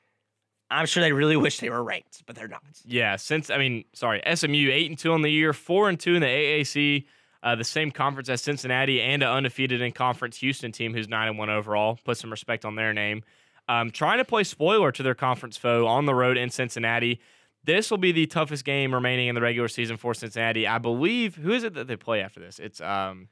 I'm 0.71 0.87
sure 0.87 1.03
they 1.03 1.13
really 1.13 1.37
wish 1.37 1.59
they 1.59 1.71
were 1.71 1.85
ranked, 1.85 2.23
but 2.27 2.35
they're 2.35 2.49
not. 2.49 2.63
Yeah, 2.85 3.17
since 3.17 3.51
I 3.51 3.59
mean, 3.59 3.85
sorry, 3.93 4.23
SMU 4.35 4.71
eight 4.73 4.89
and 4.91 4.99
two 4.99 5.13
on 5.13 5.23
the 5.23 5.31
year, 5.31 5.53
four 5.53 5.89
and 5.89 6.01
two 6.01 6.15
in 6.15 6.21
the 6.23 6.27
AAC, 6.27 7.05
uh, 7.45 7.55
the 7.55 7.63
same 7.65 7.91
conference 7.93 8.29
as 8.29 8.41
Cincinnati, 8.43 9.01
and 9.01 9.23
an 9.23 9.29
undefeated 9.29 9.81
in 9.81 9.93
conference 9.93 10.39
Houston 10.39 10.73
team 10.73 10.93
who's 10.95 11.09
nine 11.09 11.29
and 11.29 11.39
one 11.39 11.51
overall. 11.51 11.99
Put 12.05 12.17
some 12.17 12.31
respect 12.31 12.65
on 12.65 12.75
their 12.75 12.93
name. 12.93 13.23
Um, 13.69 13.91
trying 13.91 14.19
to 14.19 14.25
play 14.25 14.43
spoiler 14.45 14.91
to 14.93 15.03
their 15.03 15.15
conference 15.15 15.57
foe 15.57 15.87
on 15.87 16.07
the 16.07 16.15
road 16.15 16.37
in 16.37 16.51
Cincinnati. 16.51 17.21
This 17.65 17.91
will 17.91 17.99
be 17.99 18.13
the 18.13 18.27
toughest 18.27 18.65
game 18.65 18.93
remaining 18.93 19.29
in 19.29 19.35
the 19.35 19.41
regular 19.41 19.69
season 19.69 19.97
for 19.97 20.13
Cincinnati. 20.15 20.67
I 20.67 20.79
believe. 20.79 21.37
Who 21.37 21.53
is 21.53 21.63
it 21.65 21.75
that 21.75 21.87
they 21.87 21.97
play 21.97 22.21
after 22.21 22.41
this? 22.41 22.59
It's 22.59 22.81
um, 22.81 23.29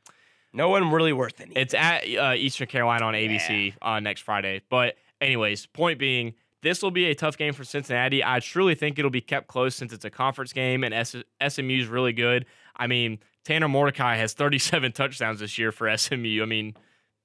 No 0.55 0.68
one 0.68 0.90
really 0.90 1.12
worth 1.12 1.38
any. 1.40 1.53
it's 1.55 1.75
at 1.75 2.05
uh, 2.16 2.35
Eastern 2.37 2.66
Carolina 2.66 3.05
on 3.07 3.14
ABC 3.14 3.75
uh, 3.83 4.01
next 4.01 4.22
Friday. 4.22 4.62
But 4.70 4.96
anyways, 5.20 5.66
point 5.66 5.98
being, 5.98 6.33
this 6.62 6.83
will 6.83 6.90
be 6.90 7.07
a 7.11 7.14
tough 7.14 7.37
game 7.37 7.53
for 7.53 7.64
Cincinnati. 7.64 8.25
I 8.25 8.40
truly 8.40 8.75
think 8.75 8.98
it'll 8.98 9.11
be 9.11 9.20
kept 9.20 9.48
close 9.48 9.75
since 9.75 9.92
it's 9.92 10.05
a 10.05 10.11
conference 10.11 10.53
game 10.55 10.83
and 10.85 10.94
S- 10.94 11.16
SMU's 11.46 11.88
really 11.88 12.12
good. 12.14 12.46
I 12.77 12.87
mean, 12.87 13.18
Tanner 13.44 13.68
Mordecai 13.68 14.16
has 14.16 14.35
37 14.35 14.92
touchdowns 14.94 15.40
this 15.40 15.59
year 15.59 15.72
for 15.72 15.94
SMU. 15.96 16.42
I 16.42 16.46
mean, 16.46 16.74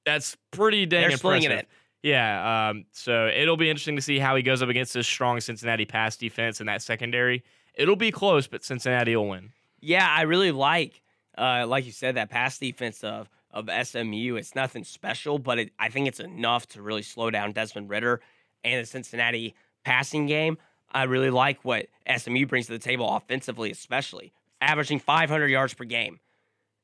that's 0.05 0.37
pretty 0.51 0.85
dang 0.85 1.01
They're 1.01 1.11
impressive. 1.11 1.51
it. 1.51 1.67
Yeah, 2.03 2.69
um, 2.69 2.85
so 2.91 3.27
it'll 3.27 3.57
be 3.57 3.69
interesting 3.69 3.95
to 3.95 4.01
see 4.01 4.19
how 4.19 4.35
he 4.35 4.43
goes 4.43 4.61
up 4.61 4.69
against 4.69 4.93
this 4.93 5.07
strong 5.07 5.39
Cincinnati 5.41 5.85
pass 5.85 6.15
defense 6.15 6.59
and 6.59 6.69
that 6.69 6.81
secondary. 6.81 7.43
It'll 7.73 7.95
be 7.95 8.11
close, 8.11 8.47
but 8.47 8.63
Cincinnati 8.63 9.15
will 9.15 9.27
win. 9.29 9.51
Yeah, 9.79 10.07
I 10.07 10.21
really 10.21 10.51
like, 10.51 11.01
uh, 11.37 11.65
like 11.67 11.85
you 11.85 11.91
said, 11.91 12.15
that 12.15 12.29
pass 12.29 12.57
defense 12.57 13.03
of 13.03 13.29
of 13.51 13.69
SMU. 13.87 14.35
It's 14.35 14.55
nothing 14.55 14.83
special, 14.83 15.39
but 15.39 15.57
it, 15.57 15.71
I 15.79 15.89
think 15.89 16.07
it's 16.07 16.19
enough 16.19 16.67
to 16.69 16.81
really 16.81 17.01
slow 17.01 17.31
down 17.31 17.53
Desmond 17.53 17.89
Ridder 17.89 18.21
and 18.63 18.81
the 18.81 18.85
Cincinnati 18.85 19.55
passing 19.83 20.27
game. 20.27 20.57
I 20.91 21.03
really 21.03 21.29
like 21.29 21.63
what 21.63 21.87
SMU 22.15 22.45
brings 22.45 22.67
to 22.67 22.73
the 22.73 22.79
table 22.79 23.15
offensively, 23.15 23.71
especially 23.71 24.31
averaging 24.61 24.99
500 24.99 25.47
yards 25.47 25.73
per 25.73 25.83
game. 25.83 26.19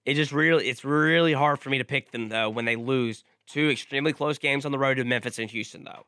It 0.06 0.16
just 0.16 0.32
really, 0.32 0.68
it's 0.68 0.84
really 0.84 1.34
hard 1.34 1.60
for 1.60 1.70
me 1.70 1.78
to 1.78 1.86
pick 1.86 2.12
them 2.12 2.30
though 2.30 2.50
when 2.50 2.66
they 2.66 2.76
lose 2.76 3.24
two 3.48 3.70
extremely 3.70 4.14
close 4.14 4.38
games 4.38 4.66
on 4.66 4.72
the 4.72 4.80
road 4.80 4.96
to 4.96 5.04
Memphis 5.04 5.40
and 5.40 5.50
Houston 5.50 5.84
though, 5.84 6.06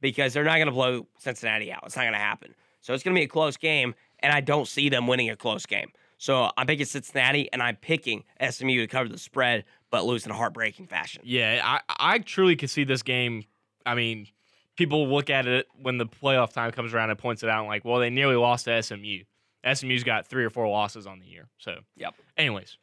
because 0.00 0.32
they're 0.32 0.44
not 0.44 0.56
going 0.56 0.66
to 0.66 0.72
blow 0.72 1.06
Cincinnati 1.18 1.70
out. 1.72 1.82
It's 1.84 1.96
not 1.96 2.02
going 2.02 2.14
to 2.14 2.18
happen. 2.18 2.54
So 2.80 2.92
it's 2.92 3.02
going 3.02 3.14
to 3.14 3.18
be 3.18 3.24
a 3.24 3.28
close 3.28 3.56
game, 3.56 3.94
and 4.20 4.32
I 4.32 4.40
don't 4.40 4.68
see 4.68 4.88
them 4.88 5.06
winning 5.06 5.30
a 5.30 5.36
close 5.36 5.64
game. 5.64 5.90
So 6.18 6.50
I'm 6.56 6.66
picking 6.66 6.86
Cincinnati, 6.86 7.50
and 7.52 7.62
I'm 7.62 7.76
picking 7.76 8.24
SMU 8.46 8.80
to 8.80 8.86
cover 8.86 9.08
the 9.08 9.18
spread, 9.18 9.64
but 9.90 10.04
lose 10.04 10.26
in 10.26 10.32
a 10.32 10.34
heartbreaking 10.34 10.86
fashion. 10.86 11.22
Yeah, 11.24 11.60
I, 11.64 11.80
I 11.98 12.18
truly 12.18 12.56
could 12.56 12.70
see 12.70 12.84
this 12.84 13.02
game. 13.02 13.44
I 13.86 13.94
mean, 13.94 14.28
people 14.76 15.08
look 15.08 15.30
at 15.30 15.46
it 15.46 15.66
when 15.80 15.98
the 15.98 16.06
playoff 16.06 16.52
time 16.52 16.70
comes 16.72 16.94
around 16.94 17.10
and 17.10 17.18
points 17.18 17.42
it 17.42 17.48
out, 17.48 17.60
and 17.60 17.68
like, 17.68 17.84
well, 17.84 18.00
they 18.00 18.10
nearly 18.10 18.36
lost 18.36 18.66
to 18.66 18.82
SMU. 18.82 19.24
SMU's 19.72 20.04
got 20.04 20.26
three 20.26 20.44
or 20.44 20.50
four 20.50 20.68
losses 20.68 21.06
on 21.06 21.20
the 21.20 21.26
year. 21.26 21.48
So, 21.58 21.76
Yep. 21.96 22.14
Anyways, 22.36 22.76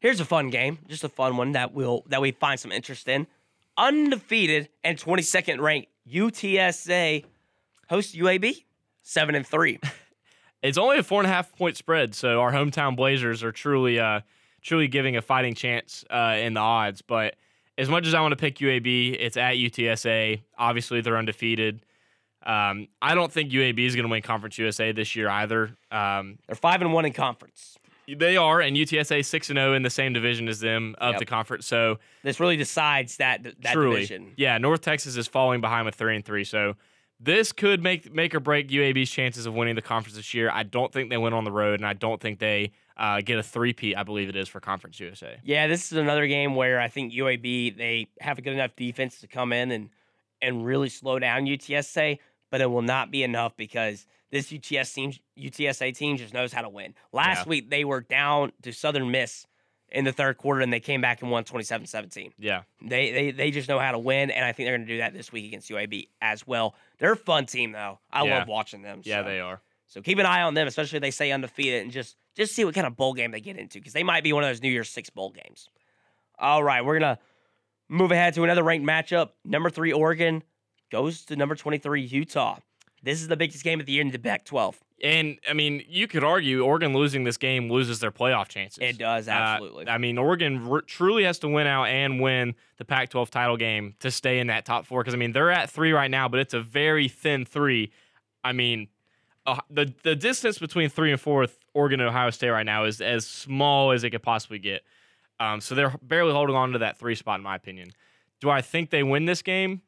Here's 0.00 0.20
a 0.20 0.24
fun 0.24 0.50
game, 0.50 0.78
just 0.86 1.02
a 1.02 1.08
fun 1.08 1.36
one 1.36 1.52
that 1.52 1.74
will 1.74 2.04
that 2.06 2.20
we 2.20 2.30
find 2.30 2.58
some 2.58 2.70
interest 2.70 3.08
in. 3.08 3.26
Undefeated 3.76 4.68
and 4.84 4.96
22nd 4.96 5.60
ranked 5.60 5.88
UTSA 6.08 7.24
host 7.88 8.14
UAB, 8.14 8.64
seven 9.02 9.34
and 9.34 9.44
three. 9.46 9.80
it's 10.62 10.78
only 10.78 10.98
a 10.98 11.02
four 11.02 11.20
and 11.20 11.26
a 11.26 11.32
half 11.32 11.54
point 11.56 11.76
spread, 11.76 12.14
so 12.14 12.40
our 12.40 12.52
hometown 12.52 12.94
Blazers 12.94 13.42
are 13.42 13.50
truly, 13.50 13.98
uh, 13.98 14.20
truly 14.62 14.86
giving 14.86 15.16
a 15.16 15.22
fighting 15.22 15.54
chance 15.54 16.04
uh, 16.10 16.36
in 16.38 16.54
the 16.54 16.60
odds. 16.60 17.02
But 17.02 17.34
as 17.76 17.88
much 17.88 18.06
as 18.06 18.14
I 18.14 18.20
want 18.20 18.32
to 18.32 18.36
pick 18.36 18.58
UAB, 18.58 19.16
it's 19.18 19.36
at 19.36 19.54
UTSA. 19.54 20.42
Obviously, 20.56 21.00
they're 21.00 21.18
undefeated. 21.18 21.80
Um, 22.48 22.88
I 23.02 23.14
don't 23.14 23.30
think 23.30 23.52
UAB 23.52 23.78
is 23.86 23.94
going 23.94 24.06
to 24.06 24.10
win 24.10 24.22
Conference 24.22 24.56
USA 24.58 24.90
this 24.92 25.14
year 25.14 25.28
either. 25.28 25.76
Um, 25.92 26.38
They're 26.46 26.56
five 26.56 26.80
and 26.80 26.92
one 26.92 27.04
in 27.04 27.12
conference. 27.12 27.76
they 28.08 28.38
are, 28.38 28.60
and 28.62 28.74
UTSA 28.74 29.22
six 29.24 29.50
and 29.50 29.58
zero 29.58 29.74
in 29.74 29.82
the 29.82 29.90
same 29.90 30.14
division 30.14 30.48
as 30.48 30.60
them 30.60 30.94
of 30.98 31.12
Yep. 31.12 31.18
the 31.20 31.26
conference. 31.26 31.66
So 31.66 31.98
This 32.22 32.40
really 32.40 32.56
decides 32.56 33.18
that 33.18 33.42
that 33.60 33.72
truly, 33.74 33.96
division. 33.96 34.32
yeah, 34.36 34.56
North 34.58 34.80
Texas 34.80 35.16
is 35.16 35.26
falling 35.28 35.60
behind 35.60 35.84
with 35.84 35.94
three 35.94 36.16
and 36.16 36.24
three. 36.24 36.44
So 36.44 36.74
this 37.20 37.52
could 37.52 37.82
make 37.82 38.10
make 38.14 38.34
or 38.34 38.40
break 38.40 38.68
UAB's 38.68 39.10
chances 39.10 39.44
of 39.44 39.52
winning 39.52 39.74
the 39.74 39.82
conference 39.82 40.16
this 40.16 40.32
year. 40.32 40.50
I 40.50 40.62
don't 40.62 40.90
think 40.92 41.10
they 41.10 41.18
win 41.18 41.34
on 41.34 41.44
the 41.44 41.52
road, 41.52 41.80
and 41.80 41.86
I 41.86 41.92
don't 41.92 42.18
think 42.20 42.38
they 42.38 42.70
uh, 42.96 43.20
get 43.20 43.38
a 43.38 43.42
three-peat. 43.42 43.96
I 43.96 44.04
believe 44.04 44.28
it 44.30 44.36
is 44.36 44.48
for 44.48 44.58
Conference 44.60 44.98
USA. 45.00 45.38
Yeah, 45.44 45.66
this 45.66 45.92
is 45.92 45.98
another 45.98 46.26
game 46.26 46.54
where 46.54 46.80
I 46.80 46.88
think 46.88 47.12
UAB 47.12 47.76
they 47.76 48.08
have 48.20 48.38
a 48.38 48.42
good 48.42 48.54
enough 48.54 48.74
defense 48.74 49.20
to 49.20 49.26
come 49.26 49.52
in 49.52 49.70
and 49.70 49.90
and 50.40 50.64
really 50.64 50.88
slow 50.88 51.18
down 51.18 51.46
UTSA, 51.46 52.18
but 52.50 52.60
it 52.60 52.66
will 52.70 52.82
not 52.82 53.10
be 53.10 53.22
enough 53.22 53.56
because 53.56 54.06
this 54.30 54.52
UTS 54.52 54.92
team, 54.92 55.12
UTSA 55.38 55.96
team 55.96 56.16
just 56.16 56.34
knows 56.34 56.52
how 56.52 56.62
to 56.62 56.68
win. 56.68 56.94
Last 57.12 57.46
Yeah. 57.46 57.48
week 57.50 57.70
they 57.70 57.84
were 57.84 58.00
down 58.02 58.52
to 58.62 58.72
Southern 58.72 59.10
Miss 59.10 59.46
in 59.90 60.04
the 60.04 60.12
third 60.12 60.36
quarter 60.36 60.60
and 60.60 60.70
they 60.72 60.80
came 60.80 61.00
back 61.00 61.22
and 61.22 61.30
won 61.30 61.44
27-17. 61.44 62.32
Yeah, 62.38 62.62
They 62.82 63.10
they 63.10 63.30
they 63.30 63.50
just 63.50 63.68
know 63.70 63.78
how 63.78 63.92
to 63.92 63.98
win 63.98 64.30
and 64.30 64.44
I 64.44 64.52
think 64.52 64.66
they're 64.66 64.76
going 64.76 64.86
to 64.86 64.92
do 64.94 64.98
that 64.98 65.14
this 65.14 65.32
week 65.32 65.46
against 65.46 65.70
UAB 65.70 66.08
as 66.20 66.46
well. 66.46 66.74
They're 66.98 67.12
a 67.12 67.16
fun 67.16 67.46
team 67.46 67.72
though. 67.72 67.98
I 68.10 68.24
Yeah. 68.26 68.38
love 68.38 68.48
watching 68.48 68.82
them. 68.82 69.00
yeah, 69.04 69.22
they 69.22 69.40
are. 69.40 69.62
So 69.86 70.02
keep 70.02 70.18
an 70.18 70.26
eye 70.26 70.42
on 70.42 70.52
them, 70.52 70.66
especially 70.68 70.98
if 70.98 71.02
they 71.02 71.10
say 71.10 71.30
undefeated, 71.32 71.82
and 71.82 71.90
just 71.90 72.16
just 72.34 72.54
see 72.54 72.64
what 72.64 72.74
kind 72.74 72.86
of 72.86 72.94
bowl 72.96 73.14
game 73.14 73.30
they 73.30 73.40
get 73.40 73.56
into 73.56 73.78
because 73.78 73.94
they 73.94 74.02
might 74.04 74.22
be 74.22 74.32
one 74.34 74.44
of 74.44 74.50
those 74.50 74.60
New 74.62 74.68
Year's 74.70 74.90
Six 74.90 75.08
bowl 75.10 75.30
games. 75.30 75.70
All 76.38 76.62
right, 76.62 76.84
we're 76.84 76.98
gonna 76.98 77.18
move 77.88 78.12
ahead 78.12 78.34
to 78.34 78.44
another 78.44 78.62
ranked 78.62 78.86
matchup. 78.86 79.30
Number 79.44 79.70
three 79.70 79.92
Oregon 79.92 80.42
goes 80.90 81.24
to 81.26 81.36
number 81.36 81.54
twenty 81.54 81.78
three 81.78 82.02
Utah. 82.02 82.58
This 83.02 83.20
is 83.20 83.28
the 83.28 83.36
biggest 83.36 83.62
game 83.62 83.78
of 83.78 83.86
the 83.86 83.92
year 83.92 84.02
in 84.02 84.10
the 84.10 84.18
Pac-12. 84.18 84.74
And 85.04 85.38
I 85.48 85.52
mean, 85.52 85.84
you 85.88 86.08
could 86.08 86.24
argue 86.24 86.64
Oregon 86.64 86.92
losing 86.92 87.22
this 87.22 87.36
game 87.36 87.70
loses 87.70 88.00
their 88.00 88.10
playoff 88.10 88.48
chances. 88.48 88.78
It 88.82 88.98
does 88.98 89.28
Uh, 89.28 89.32
absolutely. 89.32 89.88
I 89.88 89.98
mean, 89.98 90.18
Oregon 90.18 90.66
r- 90.68 90.80
truly 90.80 91.22
has 91.22 91.38
to 91.40 91.48
win 91.48 91.68
out 91.68 91.84
and 91.84 92.20
win 92.20 92.56
the 92.78 92.84
Pac 92.84 93.10
12 93.10 93.30
title 93.30 93.56
game 93.56 93.94
to 94.00 94.10
stay 94.10 94.40
in 94.40 94.48
that 94.48 94.64
top 94.64 94.84
four. 94.84 95.02
Because, 95.02 95.14
I 95.14 95.16
mean, 95.16 95.30
they're 95.30 95.52
at 95.52 95.70
three 95.70 95.92
right 95.92 96.10
now, 96.10 96.28
but 96.28 96.40
it's 96.40 96.54
a 96.54 96.60
very 96.60 97.06
thin 97.06 97.44
three. 97.44 97.92
I 98.42 98.50
mean, 98.52 98.88
uh, 99.46 99.60
the, 99.70 99.94
the 100.02 100.16
distance 100.16 100.58
between 100.58 100.88
three 100.88 101.12
and 101.12 101.20
fourth, 101.20 101.56
Oregon 101.74 102.00
and 102.00 102.08
Ohio 102.08 102.30
State 102.30 102.50
right 102.50 102.66
now, 102.66 102.82
is 102.82 103.00
as 103.00 103.24
small 103.24 103.92
as 103.92 104.02
it 104.02 104.10
could 104.10 104.24
possibly 104.24 104.58
get. 104.58 104.82
Um, 105.38 105.60
so 105.60 105.76
they're 105.76 105.94
barely 106.02 106.32
holding 106.32 106.56
on 106.56 106.72
to 106.72 106.78
that 106.80 106.98
three 106.98 107.14
spot, 107.14 107.38
in 107.38 107.44
my 107.44 107.54
opinion. 107.54 107.92
Do 108.40 108.50
I 108.50 108.60
think 108.62 108.90
they 108.90 109.04
win 109.04 109.26
this 109.26 109.42
game? 109.42 109.82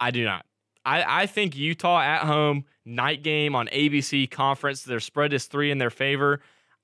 I 0.00 0.10
do 0.10 0.24
not. 0.24 0.46
I, 0.84 1.22
I 1.22 1.26
think 1.26 1.56
Utah 1.56 2.00
at 2.00 2.22
home, 2.22 2.64
night 2.84 3.22
game 3.22 3.54
on 3.54 3.66
ABC 3.68 4.30
conference. 4.30 4.82
Their 4.82 5.00
spread 5.00 5.32
is 5.32 5.44
three 5.44 5.70
in 5.70 5.78
their 5.78 5.90
favor. 5.90 6.40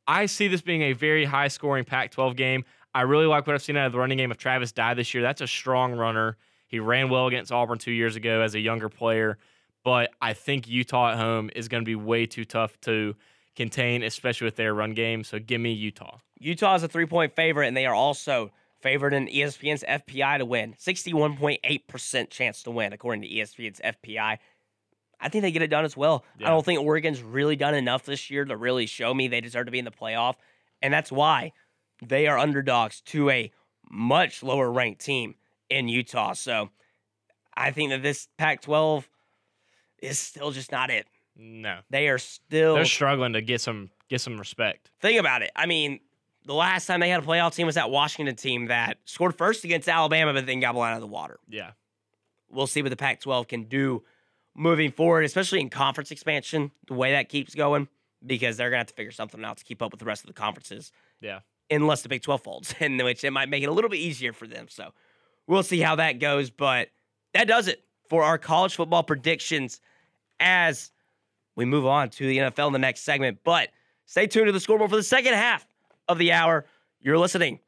I 0.07 0.27
see 0.27 0.49
this 0.49 0.61
being 0.61 0.83
a 0.83 0.93
very 0.93 1.25
high 1.25 1.49
scoring 1.49 1.85
Pac 1.85 2.13
12 2.13 2.37
game. 2.37 2.65
I 2.95 3.03
really 3.03 3.27
like 3.27 3.47
what 3.47 3.55
I've 3.55 3.63
seen 3.63 3.77
out 3.77 3.87
of 3.87 3.93
the 3.93 3.99
running 3.99 4.19
game 4.19 4.31
of 4.31 4.39
Travis 4.39 4.73
Dye 4.73 4.95
this 4.95 5.13
year. 5.13 5.23
That's 5.23 5.41
a 5.41 5.47
strong 5.47 5.95
runner. 5.95 6.37
He 6.69 6.79
ran 6.79 7.09
well 7.09 7.27
against 7.27 7.53
Auburn 7.53 7.79
two 7.79 7.93
years 7.93 8.17
ago 8.17 8.43
as 8.43 8.55
a 8.55 8.61
younger 8.61 8.89
player, 8.89 9.39
but 9.85 10.11
I 10.21 10.33
think 10.33 10.69
Utah 10.69 11.13
at 11.13 11.19
home 11.19 11.51
is 11.55 11.69
going 11.69 11.83
to 11.83 11.87
be 11.87 11.95
way 11.95 12.27
too 12.27 12.45
tough 12.45 12.81
to 12.83 13.15
contain, 13.55 14.03
especially 14.03 14.47
with 14.47 14.57
their 14.57 14.75
run 14.75 14.93
game. 14.93 15.25
So 15.25 15.39
give 15.39 15.61
me 15.61 15.73
Utah. 15.73 16.19
Utah 16.39 16.75
is 16.75 16.83
a 16.83 16.89
three 16.89 17.07
point 17.07 17.35
favorite, 17.35 17.69
and 17.69 17.77
they 17.77 17.87
are 17.87 17.95
also 17.95 18.51
favored 18.87 19.13
in 19.13 19.27
ESPN's 19.27 19.83
FPI 19.83 20.39
to 20.39 20.45
win. 20.45 20.75
61.8% 20.75 22.31
chance 22.31 22.63
to 22.63 22.71
win, 22.71 22.93
according 22.93 23.23
to 23.23 23.29
ESPN's 23.29 23.81
FPI. 23.81 24.39
I 25.19 25.29
think 25.29 25.43
they 25.43 25.51
get 25.51 25.63
it 25.63 25.71
done 25.71 25.85
as 25.85 25.97
well. 25.97 26.25
Yeah. 26.39 26.47
I 26.47 26.51
don't 26.51 26.65
think 26.65 26.81
Oregon's 26.81 27.21
really 27.21 27.57
done 27.57 27.75
enough 27.75 28.05
this 28.05 28.31
year 28.31 28.45
to 28.45 28.57
really 28.57 28.87
show 28.87 29.13
me 29.13 29.27
they 29.27 29.41
deserve 29.41 29.67
to 29.67 29.73
be 29.73 29.81
in 29.81 29.85
the 29.85 29.91
playoff. 29.91 30.37
And 30.83 30.95
that's 30.95 31.11
why 31.11 31.51
they 32.01 32.29
are 32.29 32.39
underdogs 32.39 33.01
to 33.07 33.29
a 33.29 33.51
much 33.91 34.45
lower 34.45 34.71
ranked 34.71 35.01
team 35.01 35.35
in 35.69 35.89
Utah. 35.89 36.35
So 36.35 36.71
I 37.57 37.73
think 37.73 37.91
that 37.91 38.05
this 38.05 38.29
Pac 38.39 38.63
12 38.63 39.09
is 40.01 40.17
still 40.17 40.53
just 40.53 40.71
not 40.71 40.91
it. 40.91 41.09
No. 41.35 41.81
They 41.91 42.07
are 42.07 42.19
still. 42.19 42.77
They're 42.77 42.85
struggling 42.85 43.33
to 43.33 43.43
get 43.43 43.61
some 43.61 43.91
get 44.09 44.21
some 44.21 44.39
respect. 44.39 44.93
think 45.01 45.19
about 45.19 45.43
it. 45.43 45.51
I 45.57 45.67
mean, 45.67 45.99
the 46.47 46.55
last 46.55 46.87
time 46.87 47.01
they 47.01 47.09
had 47.09 47.23
a 47.23 47.27
playoff 47.27 47.55
team 47.55 47.67
was 47.67 47.75
that 47.75 47.91
Washington 47.91 48.37
team 48.37 48.67
that 48.67 48.99
scored 49.05 49.37
first 49.37 49.65
against 49.65 49.89
Alabama, 49.89 50.33
but 50.33 50.47
then 50.47 50.61
got 50.61 50.75
blown 50.75 50.89
out 50.89 50.95
of 50.95 51.01
the 51.01 51.07
water. 51.07 51.41
Yeah. 51.49 51.73
We'll 52.49 52.69
see 52.69 52.83
what 52.83 52.91
the 52.91 52.97
Pac 52.97 53.21
12 53.21 53.49
can 53.49 53.65
do 53.65 54.05
moving 54.55 54.93
forward, 54.93 55.25
especially 55.25 55.61
in 55.61 55.69
conference 55.69 56.13
expansion, 56.13 56.71
the 56.87 56.95
way 56.95 57.13
that 57.13 57.29
keeps 57.29 57.55
going, 57.55 57.89
because 58.25 58.57
they're 58.57 58.71
going 58.71 58.77
to 58.77 58.81
have 58.81 58.87
to 58.87 58.95
figure 58.95 59.11
something 59.11 59.45
out 59.45 59.59
to 59.59 59.65
keep 59.65 59.83
up 59.83 59.91
with 59.91 59.99
the 59.99 60.07
rest 60.07 60.23
of 60.23 60.29
the 60.29 60.35
conferences. 60.35 60.93
Yeah. 61.21 61.41
Unless 61.69 62.03
the 62.03 62.09
Big 62.09 62.23
12 62.23 62.41
folds, 62.43 62.75
in 62.81 62.97
which 62.99 63.25
it 63.25 63.33
might 63.33 63.49
make 63.49 63.65
it 63.65 63.69
a 63.69 63.73
little 63.73 63.91
bit 63.91 63.99
easier 63.99 64.33
for 64.33 64.47
them. 64.47 64.67
So 64.69 64.93
we'll 65.49 65.65
see 65.65 65.81
how 65.81 65.97
that 65.97 66.21
goes. 66.21 66.51
But 66.51 66.91
that 67.35 67.49
does 67.49 67.67
it 67.67 67.83
for 68.09 68.23
our 68.23 68.39
college 68.39 68.77
football 68.77 69.03
predictions 69.03 69.81
as 70.39 70.93
we 71.57 71.65
move 71.65 71.87
on 71.87 72.11
to 72.11 72.27
the 72.27 72.39
NFL 72.39 72.69
in 72.69 72.73
the 72.73 72.79
next 72.79 73.01
segment. 73.01 73.39
But 73.43 73.71
stay 74.05 74.29
tuned 74.29 74.47
to 74.47 74.53
the 74.53 74.61
scoreboard 74.61 74.91
for 74.91 74.97
the 74.97 75.03
second 75.03 75.35
half 75.35 75.67
of 76.09 76.19
the 76.19 76.33
hour. 76.33 76.67
You're 77.01 77.19
listening 77.19 77.61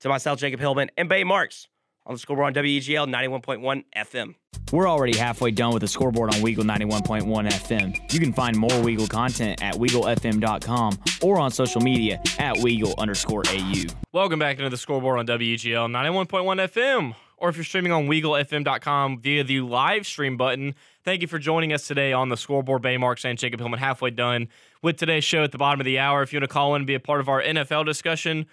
to 0.00 0.08
myself, 0.08 0.38
Jacob 0.38 0.60
Hillman, 0.60 0.90
and 0.96 1.08
Bay 1.08 1.24
Marks 1.24 1.68
on 2.04 2.14
the 2.14 2.18
scoreboard 2.18 2.56
on 2.56 2.62
WEGL 2.64 3.08
91.1 3.08 3.84
FM. 3.96 4.34
We're 4.72 4.88
already 4.88 5.16
halfway 5.16 5.52
done 5.52 5.72
with 5.72 5.82
the 5.82 5.88
scoreboard 5.88 6.34
on 6.34 6.40
Weagle 6.40 6.64
91.1 6.64 7.48
FM. 7.48 8.12
You 8.12 8.18
can 8.18 8.32
find 8.32 8.56
more 8.56 8.70
Weagle 8.70 9.08
content 9.08 9.62
at 9.62 9.74
WeagleFM.com 9.74 10.98
or 11.22 11.38
on 11.38 11.52
social 11.52 11.80
media 11.80 12.20
at 12.38 12.56
Weagle 12.56 12.96
underscore 12.98 13.42
AU. 13.48 13.84
Welcome 14.12 14.40
back 14.40 14.58
into 14.58 14.70
the 14.70 14.76
scoreboard 14.76 15.18
on 15.20 15.26
WEGL 15.26 15.88
91.1 15.88 16.26
FM, 16.26 17.14
or 17.36 17.48
if 17.48 17.56
you're 17.56 17.64
streaming 17.64 17.92
on 17.92 18.06
WeagleFM.com 18.06 19.20
via 19.20 19.44
the 19.44 19.60
live 19.60 20.06
stream 20.06 20.36
button. 20.36 20.74
Thank 21.04 21.22
you 21.22 21.28
for 21.28 21.38
joining 21.38 21.72
us 21.72 21.86
today 21.86 22.12
on 22.12 22.28
the 22.28 22.36
scoreboard. 22.36 22.82
Bay 22.82 22.96
Marks 22.96 23.24
and 23.24 23.38
Jacob 23.38 23.60
Hillman 23.60 23.78
halfway 23.78 24.10
done 24.10 24.48
with 24.82 24.96
today's 24.96 25.24
show 25.24 25.44
at 25.44 25.52
the 25.52 25.58
bottom 25.58 25.80
of 25.80 25.84
the 25.84 25.98
hour. 25.98 26.22
If 26.22 26.32
you 26.32 26.38
want 26.38 26.48
to 26.48 26.52
call 26.52 26.74
in 26.74 26.80
and 26.80 26.86
be 26.86 26.94
a 26.94 27.00
part 27.00 27.20
of 27.20 27.28
our 27.28 27.42
NFL 27.42 27.84
discussion, 27.84 28.46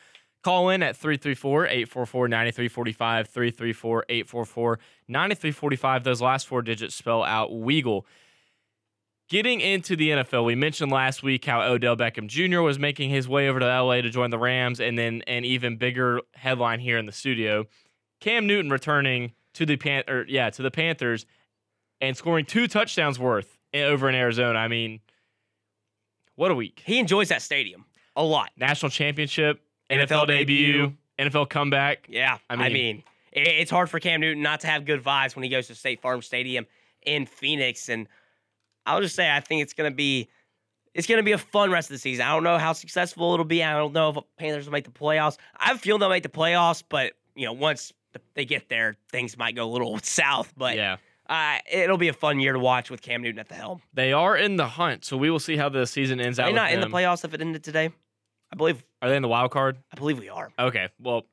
call 0.44 0.70
in 0.70 0.84
at 0.84 0.96
334 0.96 1.68
844 1.68 2.28
9345. 2.28 3.28
334 3.28 4.06
844 4.10 4.80
9345. 5.08 6.04
Those 6.04 6.22
last 6.22 6.48
four 6.48 6.62
digits 6.62 6.96
spell 6.96 7.24
out 7.24 7.52
Weagle. 7.52 8.04
Getting 9.30 9.62
into 9.62 9.96
the 9.96 10.10
NFL, 10.10 10.46
we 10.46 10.54
mentioned 10.54 10.92
last 10.92 11.24
week 11.24 11.46
how 11.46 11.62
Odell 11.62 11.96
Beckham 11.96 12.28
Jr. 12.28 12.60
was 12.60 12.78
making 12.78 13.10
his 13.10 13.28
way 13.28 13.48
over 13.48 13.60
to 13.60 13.66
LA 13.66 14.02
to 14.02 14.10
join 14.10 14.30
the 14.30 14.38
Rams, 14.38 14.80
and 14.80 14.98
then 14.98 15.24
an 15.28 15.46
even 15.46 15.78
bigger 15.78 16.22
headline 16.36 16.80
here 16.80 16.98
in 16.98 17.06
the 17.06 17.12
studio: 17.12 17.66
Cam 18.24 18.48
Newton 18.48 18.72
returning 18.72 19.34
to 19.54 19.66
the 19.66 19.76
Pan- 19.76 20.06
or, 20.08 20.26
yeah 20.30 20.50
to 20.50 20.62
the 20.62 20.72
Panthers 20.72 21.26
and 22.00 22.16
scoring 22.16 22.46
two 22.46 22.68
touchdowns 22.68 23.20
worth 23.20 23.58
i- 23.74 23.82
over 23.82 24.08
in 24.08 24.16
Arizona. 24.16 24.58
I 24.60 24.70
mean, 24.70 25.02
what 26.36 26.50
a 26.52 26.56
week! 26.56 26.82
He 26.86 27.00
enjoys 27.00 27.30
that 27.30 27.42
stadium 27.42 27.86
a 28.16 28.24
lot. 28.24 28.50
National 28.58 28.90
championship, 28.90 29.62
NFL, 29.90 30.08
NFL 30.24 30.28
debut, 30.28 30.72
debut. 30.72 30.94
NFL 31.20 31.50
comeback. 31.50 32.08
Yeah, 32.10 32.38
I 32.50 32.54
I 32.54 32.70
mean, 32.70 32.74
mean- 32.74 33.04
it's 33.34 33.72
hard 33.72 33.90
for 33.90 34.00
Cam 34.00 34.22
Newton 34.22 34.42
not 34.42 34.62
to 34.62 34.68
have 34.68 34.86
good 34.86 35.04
vibes 35.04 35.36
when 35.36 35.44
he 35.44 35.50
goes 35.50 35.68
to 35.68 35.76
State 35.76 36.02
Farm 36.02 36.22
Stadium 36.22 36.66
in 37.06 37.26
Phoenix, 37.26 37.90
and 37.90 38.08
I'll 38.86 39.02
just 39.02 39.16
say 39.16 39.30
I 39.30 39.40
think 39.42 39.62
it's 39.64 39.74
gonna 39.74 39.92
be 39.92 40.30
it's 40.94 41.08
gonna 41.08 41.24
be 41.24 41.32
a 41.34 41.38
fun 41.38 41.72
rest 41.72 41.90
of 41.90 41.96
the 41.96 42.00
season. 42.00 42.26
I 42.26 42.32
don't 42.32 42.44
know 42.44 42.58
how 42.58 42.72
successful 42.74 43.34
it'll 43.34 43.46
be. 43.46 43.64
I 43.64 43.74
don't 43.74 43.92
know 43.94 44.10
if 44.12 44.18
Panthers 44.38 44.66
will 44.66 44.72
make 44.74 44.86
the 44.86 44.92
playoffs. 44.92 45.38
I 45.58 45.68
have 45.68 45.76
a 45.76 45.80
feeling 45.80 46.00
they'll 46.00 46.10
make 46.10 46.24
the 46.24 46.30
playoffs, 46.30 46.84
but 46.88 47.14
you 47.36 47.46
know 47.46 47.54
once 47.54 47.92
they 48.36 48.46
get 48.46 48.70
there, 48.70 48.96
things 49.12 49.38
might 49.38 49.56
go 49.56 49.66
a 49.66 49.72
little 49.72 49.98
south. 50.04 50.54
But 50.58 50.76
yeah, 50.76 50.98
uh, 51.30 51.58
it'll 51.72 51.98
be 51.98 52.08
a 52.10 52.14
fun 52.14 52.40
year 52.40 52.54
to 52.54 52.60
watch 52.60 52.90
with 52.90 53.02
Cam 53.02 53.22
Newton 53.22 53.40
at 53.40 53.48
the 53.50 53.56
helm. 53.56 53.82
they 53.94 54.14
are 54.14 54.36
in 54.38 54.56
the 54.58 54.68
hunt, 54.68 55.06
so 55.06 55.18
we 55.18 55.30
will 55.30 55.40
see 55.40 55.58
how 55.58 55.70
the 55.70 55.86
season 55.88 56.20
ends 56.20 56.40
Are 56.40 56.44
out. 56.44 56.46
they 56.48 56.52
with 56.54 56.56
not 56.62 56.72
in 56.74 56.82
the 56.82 56.88
playoffs 56.88 57.24
if 57.26 57.34
it 57.34 57.42
ended 57.42 57.64
today? 57.64 57.90
I 58.52 58.56
believe 58.56 58.84
Are 59.02 59.10
they 59.10 59.16
in 59.16 59.22
the 59.24 59.28
wild 59.28 59.52
card? 59.52 59.78
I 59.92 59.96
believe 59.96 60.20
we 60.20 60.30
are. 60.30 60.52
Okay, 60.60 60.90
well, 61.00 61.24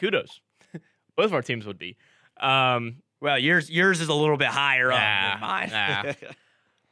kudos. 0.00 0.40
Both 1.16 1.26
of 1.26 1.34
our 1.34 1.42
teams 1.42 1.66
would 1.66 1.78
be. 1.78 1.96
Um, 2.40 2.96
Well, 3.20 3.38
yours 3.38 3.70
yours 3.70 4.00
is 4.00 4.08
a 4.08 4.14
little 4.14 4.36
bit 4.36 4.48
higher 4.48 4.90
up 4.90 4.98
than 4.98 5.40
mine. 5.40 5.70
nah. 5.70 6.12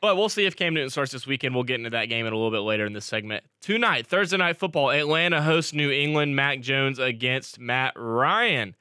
But 0.01 0.17
we'll 0.17 0.29
see 0.29 0.47
if 0.47 0.57
Cam 0.57 0.75
Newton 0.75 0.91
starts 0.91 1.13
this 1.13 1.29
weekend. 1.29 1.55
We'll 1.55 1.63
get 1.63 1.77
into 1.77 1.91
that 1.91 2.07
game 2.07 2.27
in 2.27 2.33
a 2.33 2.37
little 2.37 2.51
bit 2.51 2.63
later 2.67 2.85
in 2.87 2.93
this 2.93 3.05
segment. 3.05 3.45
Tonight, 3.61 4.05
Thursday 4.09 4.37
night 4.37 4.57
football, 4.57 4.91
Atlanta 4.91 5.41
hosts 5.41 5.73
New 5.73 5.93
England. 5.93 6.35
Mac 6.35 6.59
Jones 6.61 6.99
against 6.99 7.61
Matt 7.61 7.93
Ryan. 7.95 8.75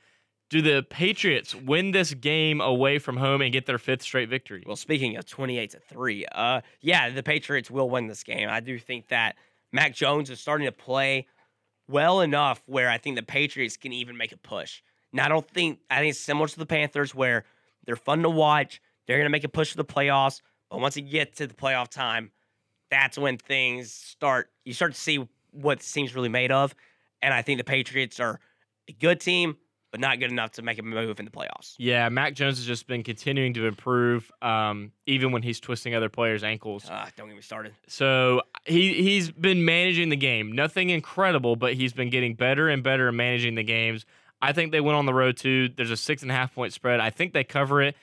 Do 0.52 0.62
the 0.62 0.84
Patriots 0.90 1.56
win 1.56 1.92
this 1.92 2.14
game 2.14 2.60
away 2.60 3.00
from 3.00 3.16
home 3.16 3.42
and 3.42 3.54
get 3.54 3.66
their 3.66 3.78
fifth 3.78 4.02
straight 4.02 4.28
victory? 4.28 4.66
Well, 4.68 4.76
speaking 4.76 5.16
of 5.16 5.26
28 5.26 5.72
to 5.72 5.80
3, 5.80 6.26
uh 6.26 6.60
yeah, 6.82 7.10
the 7.10 7.24
Patriots 7.24 7.72
will 7.72 7.90
win 7.90 8.08
this 8.08 8.22
game. 8.22 8.50
I 8.50 8.60
do 8.60 8.78
think 8.78 9.08
that 9.08 9.38
Mac 9.72 9.96
Jones 9.96 10.30
is 10.30 10.42
starting 10.42 10.66
to 10.66 10.74
play 10.74 11.26
well 11.88 12.20
enough 12.20 12.62
where 12.66 12.90
I 12.90 12.98
think 12.98 13.16
the 13.16 13.24
Patriots 13.24 13.78
can 13.78 13.94
even 13.94 14.18
make 14.18 14.34
a 14.34 14.38
push. 14.38 14.82
Now, 15.14 15.26
I 15.26 15.30
don't 15.30 15.50
think 15.50 15.80
I 15.90 16.00
think 16.00 16.12
it's 16.12 16.20
similar 16.20 16.50
to 16.50 16.60
the 16.60 16.66
Panthers 16.66 17.16
where 17.16 17.46
they're 17.86 17.96
fun 17.96 18.22
to 18.24 18.30
watch. 18.30 18.82
They're 19.08 19.18
going 19.18 19.26
to 19.26 19.32
make 19.32 19.46
a 19.46 19.50
push 19.50 19.72
to 19.72 19.78
the 19.78 19.86
playoffs, 19.86 20.42
but 20.70 20.82
once 20.82 20.98
you 20.98 21.02
get 21.02 21.34
to 21.38 21.48
the 21.48 21.54
playoff 21.54 21.88
time, 21.88 22.30
that's 22.90 23.18
when 23.18 23.38
things 23.38 23.94
start 23.94 24.50
you 24.66 24.74
start 24.74 24.96
to 24.96 25.00
see 25.00 25.26
what 25.52 25.80
this 25.80 25.90
team's 25.90 26.14
really 26.14 26.28
made 26.28 26.52
of. 26.52 26.76
And 27.22 27.34
I 27.34 27.42
think 27.42 27.58
the 27.58 27.64
Patriots 27.64 28.20
are 28.20 28.42
a 28.90 28.92
good 28.92 29.22
team, 29.22 29.56
but 29.92 30.00
not 30.00 30.20
good 30.20 30.32
enough 30.32 30.52
to 30.54 30.62
make 30.62 30.80
a 30.80 30.82
move 30.82 31.20
in 31.20 31.26
the 31.26 31.32
playoffs. 31.32 31.76
Yeah, 31.78 32.08
Mac 32.10 32.34
Jones 32.34 32.58
has 32.58 32.66
just 32.66 32.88
been 32.88 33.04
continuing 33.04 33.54
to 33.56 33.68
improve, 33.68 34.32
um, 34.42 34.92
even 35.06 35.32
when 35.32 35.44
he's 35.44 35.60
twisting 35.60 35.94
other 35.94 36.10
players' 36.10 36.44
ankles. 36.44 36.90
Uh, 36.90 37.08
don't 37.18 37.28
get 37.28 37.36
me 37.36 37.42
started. 37.42 37.74
So 37.88 38.42
he 38.66 38.94
he's 39.04 39.30
been 39.30 39.66
managing 39.66 40.10
the 40.10 40.16
game. 40.16 40.54
Nothing 40.54 40.90
incredible, 40.90 41.56
but 41.56 41.74
he's 41.74 41.94
been 41.94 42.10
getting 42.10 42.36
better 42.36 42.70
and 42.70 42.82
better 42.84 43.10
at 43.10 43.14
managing 43.14 43.56
the 43.56 43.64
games. 43.64 44.06
I 44.42 44.54
think 44.54 44.72
they 44.72 44.82
went 44.82 44.98
on 44.98 45.06
the 45.06 45.14
road 45.14 45.38
too. 45.38 45.70
There's 45.70 45.92
a 45.92 45.98
six 45.98 46.22
and 46.22 46.32
a 46.32 46.34
half 46.34 46.56
point 46.56 46.74
spread. 46.74 47.00
I 47.00 47.10
think 47.10 47.34
they 47.34 47.44
cover 47.44 47.82
it. 47.82 47.96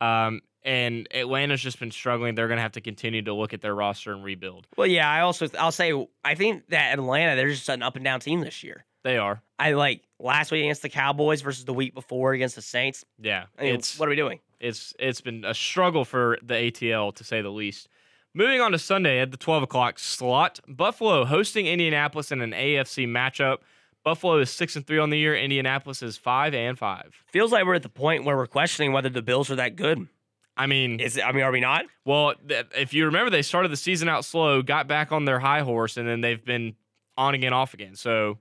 Um, 0.00 0.40
and 0.64 1.06
Atlanta's 1.14 1.60
just 1.60 1.78
been 1.78 1.90
struggling. 1.90 2.34
They're 2.34 2.48
going 2.48 2.56
to 2.56 2.62
have 2.62 2.72
to 2.72 2.80
continue 2.80 3.22
to 3.22 3.34
look 3.34 3.52
at 3.52 3.60
their 3.60 3.74
roster 3.74 4.12
and 4.12 4.24
rebuild. 4.24 4.66
Well, 4.76 4.86
yeah, 4.86 5.08
I 5.08 5.20
also 5.20 5.46
I'll 5.58 5.72
say 5.72 5.92
I 6.24 6.34
think 6.34 6.68
that 6.68 6.98
Atlanta 6.98 7.36
they're 7.36 7.50
just 7.50 7.68
an 7.68 7.82
up 7.82 7.96
and 7.96 8.04
down 8.04 8.20
team 8.20 8.40
this 8.40 8.64
year. 8.64 8.84
They 9.02 9.18
are. 9.18 9.42
I 9.58 9.72
like 9.72 10.02
last 10.24 10.50
week 10.50 10.62
against 10.64 10.82
the 10.82 10.88
Cowboys 10.88 11.42
versus 11.42 11.64
the 11.64 11.74
week 11.74 11.94
before 11.94 12.32
against 12.32 12.56
the 12.56 12.62
Saints. 12.62 13.04
Yeah. 13.20 13.44
I 13.58 13.64
mean, 13.64 13.74
it's 13.74 13.98
what 13.98 14.08
are 14.08 14.10
we 14.10 14.16
doing? 14.16 14.40
it's 14.60 14.94
it's 14.98 15.20
been 15.20 15.44
a 15.44 15.54
struggle 15.54 16.04
for 16.04 16.38
the 16.42 16.54
ATL 16.54 17.14
to 17.16 17.22
say 17.24 17.42
the 17.42 17.50
least. 17.50 17.88
Moving 18.32 18.60
on 18.60 18.72
to 18.72 18.78
Sunday 18.78 19.20
at 19.20 19.30
the 19.30 19.36
12 19.36 19.62
o'clock 19.64 19.98
slot, 20.00 20.58
Buffalo 20.66 21.24
hosting 21.24 21.66
Indianapolis 21.66 22.32
in 22.32 22.40
an 22.40 22.50
AFC 22.50 23.06
matchup. 23.06 23.58
Buffalo 24.02 24.38
is 24.38 24.50
six 24.50 24.74
and 24.74 24.84
three 24.86 24.98
on 24.98 25.10
the 25.10 25.18
year. 25.18 25.36
Indianapolis 25.36 26.02
is 26.02 26.16
five 26.16 26.52
and 26.52 26.78
five. 26.78 27.14
Feels 27.26 27.52
like 27.52 27.64
we're 27.64 27.74
at 27.74 27.82
the 27.82 27.88
point 27.88 28.24
where 28.24 28.36
we're 28.36 28.46
questioning 28.46 28.92
whether 28.92 29.08
the 29.08 29.22
Bills 29.22 29.50
are 29.50 29.56
that 29.56 29.76
good. 29.76 30.08
I 30.56 30.66
mean, 30.66 31.00
Is 31.00 31.16
it, 31.16 31.24
I 31.24 31.32
mean, 31.32 31.42
are 31.42 31.50
we 31.52 31.60
not? 31.60 31.86
well, 32.04 32.34
th- 32.48 32.66
if 32.76 32.92
you 32.94 33.06
remember, 33.06 33.28
they 33.30 33.42
started 33.42 33.70
the 33.70 33.76
season 33.76 34.08
out 34.08 34.24
slow, 34.24 34.62
got 34.62 34.86
back 34.88 35.10
on 35.10 35.24
their 35.24 35.40
high 35.40 35.60
horse, 35.62 35.96
and 35.96 36.06
then 36.08 36.20
they've 36.20 36.44
been 36.44 36.76
on 37.16 37.34
again, 37.34 37.52
off 37.52 37.74
again. 37.74 37.96
So 37.96 38.38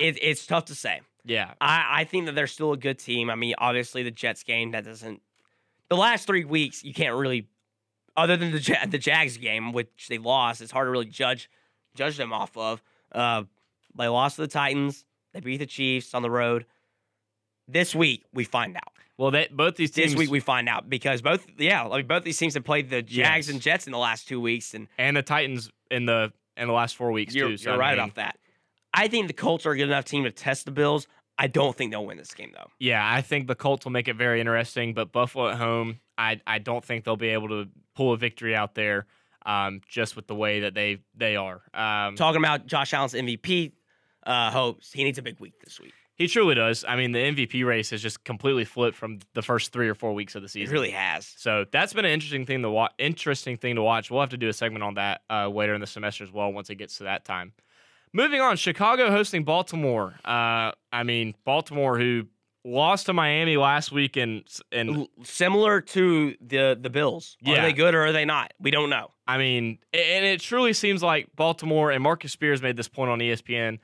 It, 0.00 0.18
it's 0.22 0.46
tough 0.46 0.66
to 0.66 0.74
say. 0.74 1.00
yeah, 1.24 1.52
I, 1.60 2.00
I 2.00 2.04
think 2.04 2.26
that 2.26 2.34
they're 2.34 2.46
still 2.46 2.72
a 2.72 2.76
good 2.76 2.98
team. 2.98 3.30
I 3.30 3.34
mean, 3.34 3.54
obviously 3.58 4.02
the 4.02 4.10
Jets 4.10 4.42
game 4.42 4.70
that 4.72 4.84
doesn't. 4.84 5.20
The 5.88 5.96
last 5.96 6.26
three 6.26 6.44
weeks 6.44 6.84
you 6.84 6.92
can't 6.94 7.16
really, 7.16 7.48
other 8.16 8.36
than 8.36 8.52
the 8.52 8.76
the 8.88 8.98
Jags 8.98 9.36
game 9.38 9.72
which 9.72 10.06
they 10.08 10.18
lost, 10.18 10.60
it's 10.60 10.70
hard 10.72 10.86
to 10.86 10.90
really 10.90 11.06
judge 11.06 11.48
judge 11.94 12.16
them 12.16 12.32
off 12.32 12.56
of. 12.56 12.82
Uh, 13.12 13.44
they 13.96 14.06
lost 14.08 14.36
to 14.36 14.42
the 14.42 14.48
Titans. 14.48 15.04
They 15.32 15.40
beat 15.40 15.56
the 15.58 15.66
Chiefs 15.66 16.14
on 16.14 16.22
the 16.22 16.30
road. 16.30 16.66
This 17.66 17.94
week 17.94 18.24
we 18.32 18.44
find 18.44 18.76
out. 18.76 18.92
well, 19.18 19.30
they 19.30 19.48
both 19.50 19.76
these 19.76 19.90
teams 19.90 20.12
This 20.12 20.18
week 20.18 20.30
we 20.30 20.40
find 20.40 20.68
out 20.68 20.88
because 20.88 21.20
both 21.22 21.46
yeah, 21.58 21.86
I 21.86 21.98
mean, 21.98 22.06
both 22.06 22.24
these 22.24 22.38
teams 22.38 22.54
have 22.54 22.64
played 22.64 22.88
the 22.90 23.02
Jags 23.02 23.46
Yes. 23.46 23.48
and 23.48 23.60
Jets 23.60 23.86
in 23.86 23.92
the 23.92 23.98
last 23.98 24.26
two 24.28 24.40
weeks, 24.40 24.72
and 24.74 24.88
and 24.96 25.16
the 25.16 25.22
Titans 25.22 25.70
in 25.90 26.06
the 26.06 26.32
in 26.56 26.66
the 26.66 26.72
last 26.74 26.96
four 26.96 27.12
weeks 27.12 27.34
you're, 27.34 27.48
too. 27.48 27.56
So, 27.56 27.70
you're 27.70 27.82
I 27.82 27.86
right 27.92 27.96
mean, 27.98 28.04
about 28.04 28.14
that. 28.16 28.38
I 28.98 29.08
think 29.08 29.26
the 29.28 29.32
Colts 29.34 29.64
are 29.66 29.72
a 29.72 29.76
good 29.76 29.84
enough 29.88 30.04
team 30.04 30.24
to 30.24 30.30
test 30.30 30.64
the 30.64 30.70
Bills. 30.72 31.06
I 31.38 31.46
don't 31.46 31.76
think 31.76 31.92
they'll 31.92 32.04
win 32.06 32.16
this 32.18 32.34
game 32.34 32.52
though. 32.52 32.68
Yeah, 32.80 33.00
I 33.08 33.20
think 33.22 33.46
the 33.46 33.54
Colts 33.54 33.84
will 33.84 33.92
make 33.92 34.08
it 34.08 34.16
very 34.16 34.40
interesting, 34.40 34.92
but 34.94 35.12
Buffalo 35.12 35.48
at 35.50 35.56
home, 35.58 36.00
I 36.16 36.40
I 36.46 36.58
don't 36.58 36.84
think 36.84 37.04
they'll 37.04 37.16
be 37.16 37.28
able 37.28 37.48
to 37.48 37.68
pull 37.94 38.12
a 38.12 38.16
victory 38.16 38.56
out 38.56 38.74
there, 38.74 39.06
um, 39.46 39.80
just 39.88 40.16
with 40.16 40.26
the 40.26 40.34
way 40.34 40.60
that 40.60 40.74
they 40.74 40.98
they 41.14 41.36
are. 41.36 41.60
Um, 41.72 42.16
Talking 42.16 42.42
about 42.42 42.66
Josh 42.66 42.92
Allen's 42.92 43.14
MVP 43.14 43.72
uh, 44.26 44.50
hopes, 44.50 44.92
he 44.92 45.04
needs 45.04 45.18
a 45.18 45.22
big 45.22 45.38
week 45.38 45.60
this 45.62 45.78
week. 45.80 45.92
he 46.16 46.26
truly 46.26 46.56
does. 46.56 46.84
I 46.86 46.96
mean, 46.96 47.12
the 47.12 47.20
MVP 47.20 47.64
race 47.64 47.90
has 47.90 48.02
just 48.02 48.24
completely 48.24 48.64
flipped 48.64 48.96
from 48.96 49.20
the 49.34 49.42
first 49.42 49.72
three 49.72 49.88
or 49.88 49.94
four 49.94 50.12
weeks 50.12 50.34
of 50.34 50.42
the 50.42 50.46
He 50.48 50.62
season. 50.62 50.72
really 50.72 50.90
has. 50.90 51.32
So 51.36 51.64
that's 51.70 51.92
been 51.92 52.04
an 52.04 52.10
interesting 52.10 52.44
thing 52.46 52.62
to 52.62 52.70
watch. 52.70 52.92
Interesting 52.98 53.56
thing 53.58 53.76
to 53.76 53.82
watch. 53.82 54.10
We'll 54.10 54.20
have 54.20 54.30
to 54.30 54.36
do 54.36 54.48
a 54.48 54.52
segment 54.52 54.82
on 54.82 54.94
that 54.94 55.20
uh, 55.30 55.48
later 55.48 55.74
in 55.74 55.80
the 55.80 55.86
semester 55.86 56.24
as 56.24 56.32
well 56.32 56.52
once 56.52 56.68
it 56.68 56.74
gets 56.74 56.98
to 56.98 57.04
that 57.04 57.24
time. 57.24 57.52
Moving 58.12 58.40
on, 58.40 58.56
Chicago 58.56 59.10
hosting 59.10 59.44
Baltimore. 59.44 60.14
Uh, 60.24 60.72
I 60.92 61.02
mean, 61.04 61.34
Baltimore 61.44 61.98
who 61.98 62.24
lost 62.64 63.06
to 63.06 63.12
Miami 63.12 63.56
last 63.56 63.92
week 63.92 64.16
and 64.16 64.44
and 64.72 65.08
Similar 65.22 65.80
to 65.80 66.34
the 66.40 66.78
the 66.80 66.90
Bills. 66.90 67.36
Are 67.46 67.62
they 67.62 67.72
good 67.72 67.94
or 67.94 68.06
are 68.06 68.12
they 68.12 68.24
not? 68.24 68.52
We 68.60 68.70
don't 68.70 68.90
know. 68.90 69.10
I 69.26 69.38
mean, 69.38 69.78
and 69.92 70.24
it 70.24 70.40
truly 70.40 70.72
seems 70.72 71.02
like 71.02 71.28
Baltimore 71.36 71.90
and 71.90 72.02
Marcus 72.02 72.32
Spears 72.32 72.62
made 72.62 72.76
this 72.76 72.88
point 72.88 73.10
on 73.10 73.18
ESPN 73.18 73.78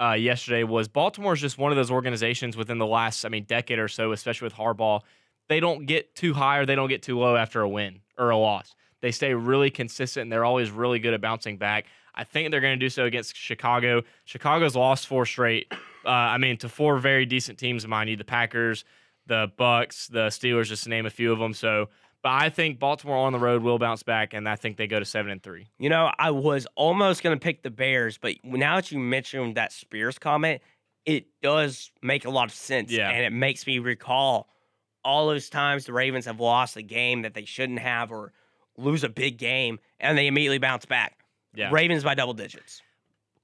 uh, 0.00 0.12
yesterday 0.12 0.64
was 0.64 0.88
Baltimore 0.88 1.34
is 1.34 1.40
just 1.40 1.58
one 1.58 1.72
of 1.72 1.76
those 1.76 1.90
organizations 1.90 2.56
within 2.56 2.78
the 2.78 2.86
last, 2.86 3.24
I 3.24 3.28
mean, 3.28 3.44
decade 3.44 3.78
or 3.78 3.88
so, 3.88 4.12
especially 4.12 4.46
with 4.46 4.54
Harbaugh. 4.54 5.00
They 5.48 5.60
don't 5.60 5.86
get 5.86 6.14
too 6.14 6.32
high 6.34 6.58
or 6.58 6.66
they 6.66 6.74
don't 6.74 6.88
get 6.88 7.02
too 7.02 7.18
low 7.18 7.36
after 7.36 7.60
a 7.60 7.68
win 7.68 8.00
or 8.18 8.30
a 8.30 8.36
loss. 8.36 8.74
They 9.02 9.10
stay 9.10 9.34
really 9.34 9.70
consistent 9.70 10.22
and 10.22 10.32
they're 10.32 10.44
always 10.44 10.70
really 10.70 10.98
good 10.98 11.12
at 11.12 11.20
bouncing 11.20 11.58
back. 11.58 11.86
I 12.14 12.24
think 12.24 12.50
they're 12.50 12.60
going 12.60 12.78
to 12.78 12.84
do 12.84 12.90
so 12.90 13.04
against 13.04 13.36
Chicago. 13.36 14.02
Chicago's 14.24 14.76
lost 14.76 15.06
four 15.06 15.26
straight. 15.26 15.72
Uh, 16.04 16.08
I 16.08 16.38
mean, 16.38 16.56
to 16.58 16.68
four 16.68 16.98
very 16.98 17.26
decent 17.26 17.58
teams, 17.58 17.86
mind 17.86 18.10
you, 18.10 18.16
the 18.16 18.24
Packers, 18.24 18.84
the 19.26 19.50
Bucs, 19.58 20.08
the 20.08 20.28
Steelers, 20.28 20.66
just 20.66 20.84
to 20.84 20.90
name 20.90 21.06
a 21.06 21.10
few 21.10 21.32
of 21.32 21.38
them. 21.38 21.54
So, 21.54 21.88
but 22.22 22.32
I 22.32 22.50
think 22.50 22.78
Baltimore 22.78 23.16
on 23.16 23.32
the 23.32 23.38
road 23.38 23.62
will 23.62 23.78
bounce 23.78 24.02
back, 24.02 24.34
and 24.34 24.48
I 24.48 24.56
think 24.56 24.76
they 24.76 24.86
go 24.86 24.98
to 24.98 25.04
seven 25.04 25.32
and 25.32 25.42
three. 25.42 25.68
You 25.78 25.88
know, 25.88 26.12
I 26.18 26.30
was 26.30 26.66
almost 26.74 27.22
going 27.22 27.36
to 27.36 27.42
pick 27.42 27.62
the 27.62 27.70
Bears, 27.70 28.18
but 28.18 28.34
now 28.44 28.76
that 28.76 28.92
you 28.92 28.98
mentioned 28.98 29.56
that 29.56 29.72
Spears 29.72 30.18
comment, 30.18 30.62
it 31.04 31.26
does 31.42 31.90
make 32.02 32.24
a 32.24 32.30
lot 32.30 32.48
of 32.48 32.54
sense. 32.54 32.90
Yeah. 32.90 33.10
And 33.10 33.24
it 33.24 33.32
makes 33.32 33.66
me 33.66 33.78
recall 33.78 34.48
all 35.04 35.28
those 35.28 35.50
times 35.50 35.84
the 35.84 35.92
Ravens 35.92 36.24
have 36.26 36.40
lost 36.40 36.76
a 36.76 36.82
game 36.82 37.22
that 37.22 37.34
they 37.34 37.44
shouldn't 37.44 37.78
have 37.78 38.10
or 38.10 38.32
lose 38.76 39.04
a 39.04 39.08
big 39.08 39.36
game 39.38 39.78
and 40.00 40.16
they 40.16 40.26
immediately 40.26 40.58
bounce 40.58 40.86
back. 40.86 41.23
Yeah. 41.54 41.70
Ravens 41.72 42.04
by 42.04 42.14
double 42.14 42.34
digits. 42.34 42.82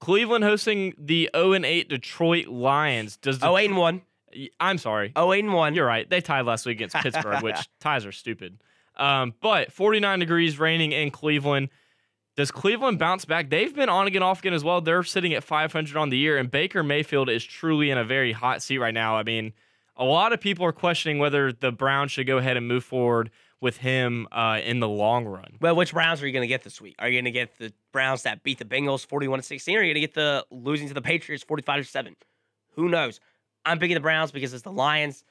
Cleveland 0.00 0.44
hosting 0.44 0.94
the 0.98 1.30
0 1.36 1.52
and 1.52 1.64
8 1.66 1.88
Detroit 1.88 2.46
Lions. 2.48 3.16
Does 3.18 3.38
the, 3.38 3.48
Oh, 3.48 3.56
8 3.56 3.66
and 3.70 3.76
1. 3.76 4.02
I'm 4.58 4.78
sorry. 4.78 5.12
Oh, 5.16 5.32
8 5.32 5.44
and 5.44 5.52
1. 5.52 5.74
You're 5.74 5.86
right. 5.86 6.08
They 6.08 6.20
tied 6.20 6.46
last 6.46 6.64
week 6.66 6.78
against 6.78 6.96
Pittsburgh, 7.02 7.42
which 7.42 7.68
ties 7.80 8.06
are 8.06 8.12
stupid. 8.12 8.62
Um, 8.96 9.34
but 9.40 9.72
49 9.72 10.18
degrees 10.18 10.58
raining 10.58 10.92
in 10.92 11.10
Cleveland. 11.10 11.68
Does 12.36 12.50
Cleveland 12.50 12.98
bounce 12.98 13.24
back? 13.24 13.50
They've 13.50 13.74
been 13.74 13.88
on 13.88 14.06
again, 14.06 14.22
off 14.22 14.38
again 14.38 14.54
as 14.54 14.64
well. 14.64 14.80
They're 14.80 15.02
sitting 15.02 15.34
at 15.34 15.44
500 15.44 15.96
on 15.96 16.08
the 16.10 16.16
year, 16.16 16.38
and 16.38 16.50
Baker 16.50 16.82
Mayfield 16.82 17.28
is 17.28 17.44
truly 17.44 17.90
in 17.90 17.98
a 17.98 18.04
very 18.04 18.32
hot 18.32 18.62
seat 18.62 18.78
right 18.78 18.94
now. 18.94 19.16
I 19.16 19.22
mean, 19.24 19.52
a 19.96 20.04
lot 20.04 20.32
of 20.32 20.40
people 20.40 20.64
are 20.64 20.72
questioning 20.72 21.18
whether 21.18 21.52
the 21.52 21.72
Browns 21.72 22.12
should 22.12 22.26
go 22.26 22.38
ahead 22.38 22.56
and 22.56 22.66
move 22.66 22.84
forward 22.84 23.30
with 23.60 23.76
him 23.78 24.26
uh, 24.32 24.60
in 24.64 24.80
the 24.80 24.88
long 24.88 25.26
run. 25.26 25.56
Well, 25.60 25.76
which 25.76 25.92
Browns 25.92 26.22
are 26.22 26.26
you 26.26 26.32
going 26.32 26.42
to 26.42 26.48
get 26.48 26.62
this 26.64 26.80
week? 26.80 26.94
Are 26.98 27.08
you 27.08 27.16
going 27.16 27.24
to 27.26 27.30
get 27.30 27.58
the 27.58 27.72
Browns 27.92 28.22
that 28.22 28.42
beat 28.42 28.58
the 28.58 28.64
Bengals 28.64 29.04
41 29.06 29.38
to 29.40 29.42
16 29.42 29.76
or 29.76 29.80
are 29.80 29.82
you 29.82 29.88
going 29.88 29.94
to 29.96 30.00
get 30.00 30.14
the 30.14 30.46
losing 30.50 30.88
to 30.88 30.94
the 30.94 31.02
Patriots 31.02 31.44
45 31.44 31.84
to 31.84 31.90
7? 31.90 32.16
Who 32.76 32.88
knows? 32.88 33.20
I'm 33.66 33.78
picking 33.78 33.94
the 33.94 34.00
Browns 34.00 34.32
because 34.32 34.54
it's 34.54 34.62
the 34.62 34.72
Lions. 34.72 35.24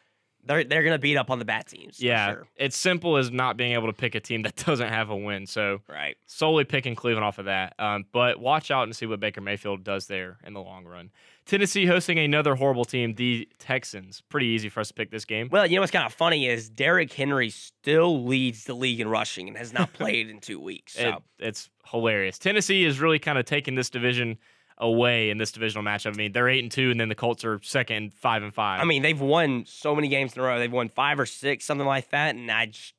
They're 0.46 0.64
they're 0.64 0.84
going 0.84 0.94
to 0.94 1.00
beat 1.00 1.18
up 1.18 1.30
on 1.30 1.40
the 1.40 1.44
bad 1.46 1.68
teams. 1.68 1.98
for 1.98 2.06
Yeah, 2.06 2.32
sure. 2.32 2.48
it's 2.56 2.78
simple 2.78 3.18
as 3.18 3.30
not 3.30 3.58
being 3.58 3.74
able 3.74 3.88
to 3.88 3.94
pick 3.94 4.16
a 4.16 4.22
team 4.22 4.44
that 4.44 4.56
doesn't 4.66 4.88
have 4.88 5.10
a 5.10 5.16
win. 5.18 5.46
So 5.48 5.82
Right. 5.90 6.16
solely 6.28 6.64
picking 6.64 6.96
Cleveland 6.96 7.26
off 7.26 7.40
of 7.40 7.46
that. 7.46 7.74
Um, 7.78 8.06
but 8.14 8.40
watch 8.40 8.72
out 8.72 8.84
and 8.84 8.96
see 8.96 9.06
what 9.06 9.20
Baker 9.20 9.42
Mayfield 9.42 9.84
does 9.84 10.08
there 10.08 10.38
in 10.46 10.54
the 10.54 10.62
long 10.62 10.86
run. 10.86 11.10
Tennessee 11.50 11.86
hosting 11.88 12.20
another 12.20 12.54
horrible 12.56 12.86
team, 12.86 13.16
the 13.16 13.50
Texans. 13.58 14.22
Pretty 14.30 14.46
easy 14.46 14.70
for 14.70 14.80
us 14.82 14.90
to 14.90 14.94
pick 14.94 15.10
this 15.10 15.26
game. 15.26 15.50
Well, 15.52 15.66
you 15.66 15.76
know 15.76 15.82
what's 15.82 15.92
kind 15.92 16.06
of 16.06 16.14
funny 16.14 16.48
is 16.48 16.70
Derrick 16.70 17.12
Henry 17.12 17.50
still 17.50 18.24
leads 18.24 18.66
the 18.66 18.76
league 18.76 19.00
in 19.00 19.08
rushing 19.10 19.48
and 19.48 19.58
has 19.58 19.74
not 19.74 19.92
played 19.94 20.30
in 20.30 20.40
two 20.40 20.60
weeks. 20.60 20.94
So 20.94 21.08
It, 21.10 21.16
it's 21.40 21.70
hilarious. 21.90 22.38
Tennessee 22.38 22.84
is 22.86 23.00
really 23.00 23.18
kind 23.18 23.40
of 23.40 23.46
taking 23.46 23.74
this 23.74 23.90
division 23.90 24.38
away 24.78 25.32
in 25.32 25.40
this 25.40 25.52
divisional 25.52 25.84
matchup. 25.84 26.14
I 26.14 26.18
mean, 26.18 26.32
they're 26.34 26.48
eight 26.48 26.64
and 26.64 26.72
two, 26.72 26.92
and 26.92 27.00
then 27.02 27.10
the 27.10 27.16
Colts 27.16 27.44
are 27.44 27.60
second, 27.64 28.14
five 28.14 28.44
and 28.44 28.54
five. 28.54 28.80
I 28.80 28.86
mean, 28.86 29.02
they've 29.02 29.20
won 29.20 29.66
so 29.66 29.96
many 29.96 30.08
games 30.08 30.34
in 30.36 30.42
a 30.42 30.46
row. 30.46 30.60
They've 30.60 30.72
won 30.72 30.88
five 30.90 31.20
or 31.20 31.26
six, 31.26 31.66
something 31.66 31.88
like 31.88 32.12
that, 32.12 32.36
and 32.36 32.50
I 32.52 32.68
just, 32.68 32.94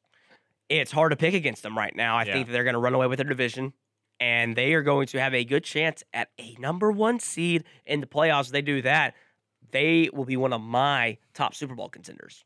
it's 0.68 0.90
hard 0.90 1.10
to 1.12 1.16
pick 1.16 1.34
against 1.34 1.62
them 1.62 1.78
right 1.78 1.94
now. 1.94 2.16
I 2.16 2.24
Yeah. 2.24 2.32
think 2.34 2.48
that 2.48 2.52
they're 2.52 2.64
going 2.64 2.74
to 2.74 2.80
run 2.80 2.94
away 2.94 3.06
with 3.06 3.18
their 3.18 3.28
division, 3.28 3.72
and 4.20 4.54
they 4.54 4.74
are 4.74 4.82
going 4.82 5.06
to 5.08 5.20
have 5.20 5.34
a 5.34 5.44
good 5.44 5.64
chance 5.64 6.04
at 6.12 6.28
a 6.38 6.54
number 6.58 6.92
one 6.92 7.18
seed 7.18 7.64
in 7.86 8.00
the 8.00 8.06
playoffs. 8.06 8.46
If 8.46 8.52
they 8.52 8.62
do 8.62 8.82
that, 8.82 9.14
they 9.72 10.10
will 10.12 10.24
be 10.24 10.36
one 10.36 10.52
of 10.52 10.60
my 10.60 11.18
top 11.34 11.54
Super 11.54 11.74
Bowl 11.74 11.88
contenders. 11.88 12.44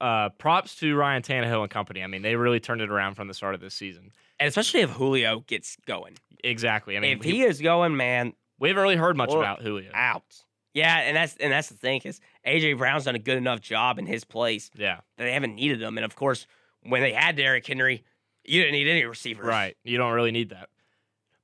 uh, 0.00 0.30
props 0.30 0.76
to 0.76 0.94
Ryan 0.96 1.22
Tannehill 1.22 1.62
and 1.62 1.70
company. 1.70 2.02
I 2.02 2.06
mean, 2.06 2.22
they 2.22 2.36
really 2.36 2.60
turned 2.60 2.80
it 2.80 2.90
around 2.90 3.14
from 3.14 3.28
the 3.28 3.34
start 3.34 3.54
of 3.54 3.60
this 3.60 3.74
season. 3.74 4.12
And 4.38 4.48
especially 4.48 4.80
if 4.80 4.90
Julio 4.90 5.40
gets 5.46 5.76
going. 5.86 6.16
Exactly. 6.42 6.96
I 6.96 7.00
mean, 7.00 7.18
if 7.18 7.24
he, 7.24 7.42
is 7.42 7.60
going, 7.60 7.96
man, 7.96 8.32
we 8.58 8.68
haven't 8.68 8.82
really 8.82 8.96
heard 8.96 9.16
much 9.16 9.32
about 9.32 9.60
Julio. 9.62 9.90
out. 9.92 10.44
Yeah, 10.72 10.98
and 10.98 11.16
that's 11.16 11.36
and 11.38 11.52
that's 11.52 11.68
the 11.68 11.74
thing 11.74 12.00
is 12.04 12.20
AJ 12.46 12.78
Brown's 12.78 13.04
done 13.04 13.16
a 13.16 13.18
good 13.18 13.36
enough 13.36 13.60
job 13.60 13.98
in 13.98 14.06
his 14.06 14.24
place 14.24 14.70
Yeah, 14.76 15.00
that 15.16 15.24
they 15.24 15.32
haven't 15.32 15.56
needed 15.56 15.82
him. 15.82 15.98
And 15.98 16.04
of 16.04 16.14
course, 16.14 16.46
when 16.84 17.02
they 17.02 17.12
had 17.12 17.34
Derrick 17.36 17.66
Henry, 17.66 18.04
you 18.44 18.60
didn't 18.62 18.74
need 18.74 18.86
any 18.88 19.04
receivers. 19.04 19.44
right. 19.46 19.76
You 19.82 19.98
don't 19.98 20.12
really 20.12 20.30
need 20.30 20.50
that. 20.50 20.68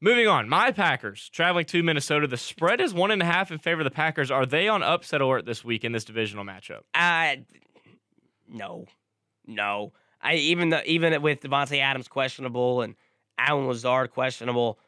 Moving 0.01 0.29
on, 0.29 0.49
my 0.49 0.73
Packers 0.73 1.31
traveling 1.31 1.65
to 1.67 1.83
Minnesota. 1.83 2.27
The 2.27 2.37
spread 2.37 2.81
is 2.81 2.93
one 2.93 3.11
and 3.11 3.23
a 3.23 3.25
half 3.25 3.51
in 3.51 3.59
favor 3.59 3.81
of 3.81 3.85
the 3.85 3.91
Packers. 3.91 4.31
Are 4.31 4.45
they 4.45 4.69
on 4.69 4.83
upset 4.83 5.23
alert 5.23 5.47
this 5.47 5.65
week 5.65 5.85
in 5.85 5.93
this 5.93 6.05
divisional 6.05 6.45
matchup? 6.45 6.81
Uh 6.95 7.37
no. 8.49 8.87
No. 9.47 9.93
I 10.21 10.35
even 10.35 10.69
the 10.69 10.85
even 10.91 11.21
with 11.23 11.41
Davante 11.41 11.81
Adams 11.81 12.09
questionable 12.09 12.83
and 12.83 12.95
Allen 13.39 13.67
Lazard 13.67 14.11
questionable. 14.11 14.79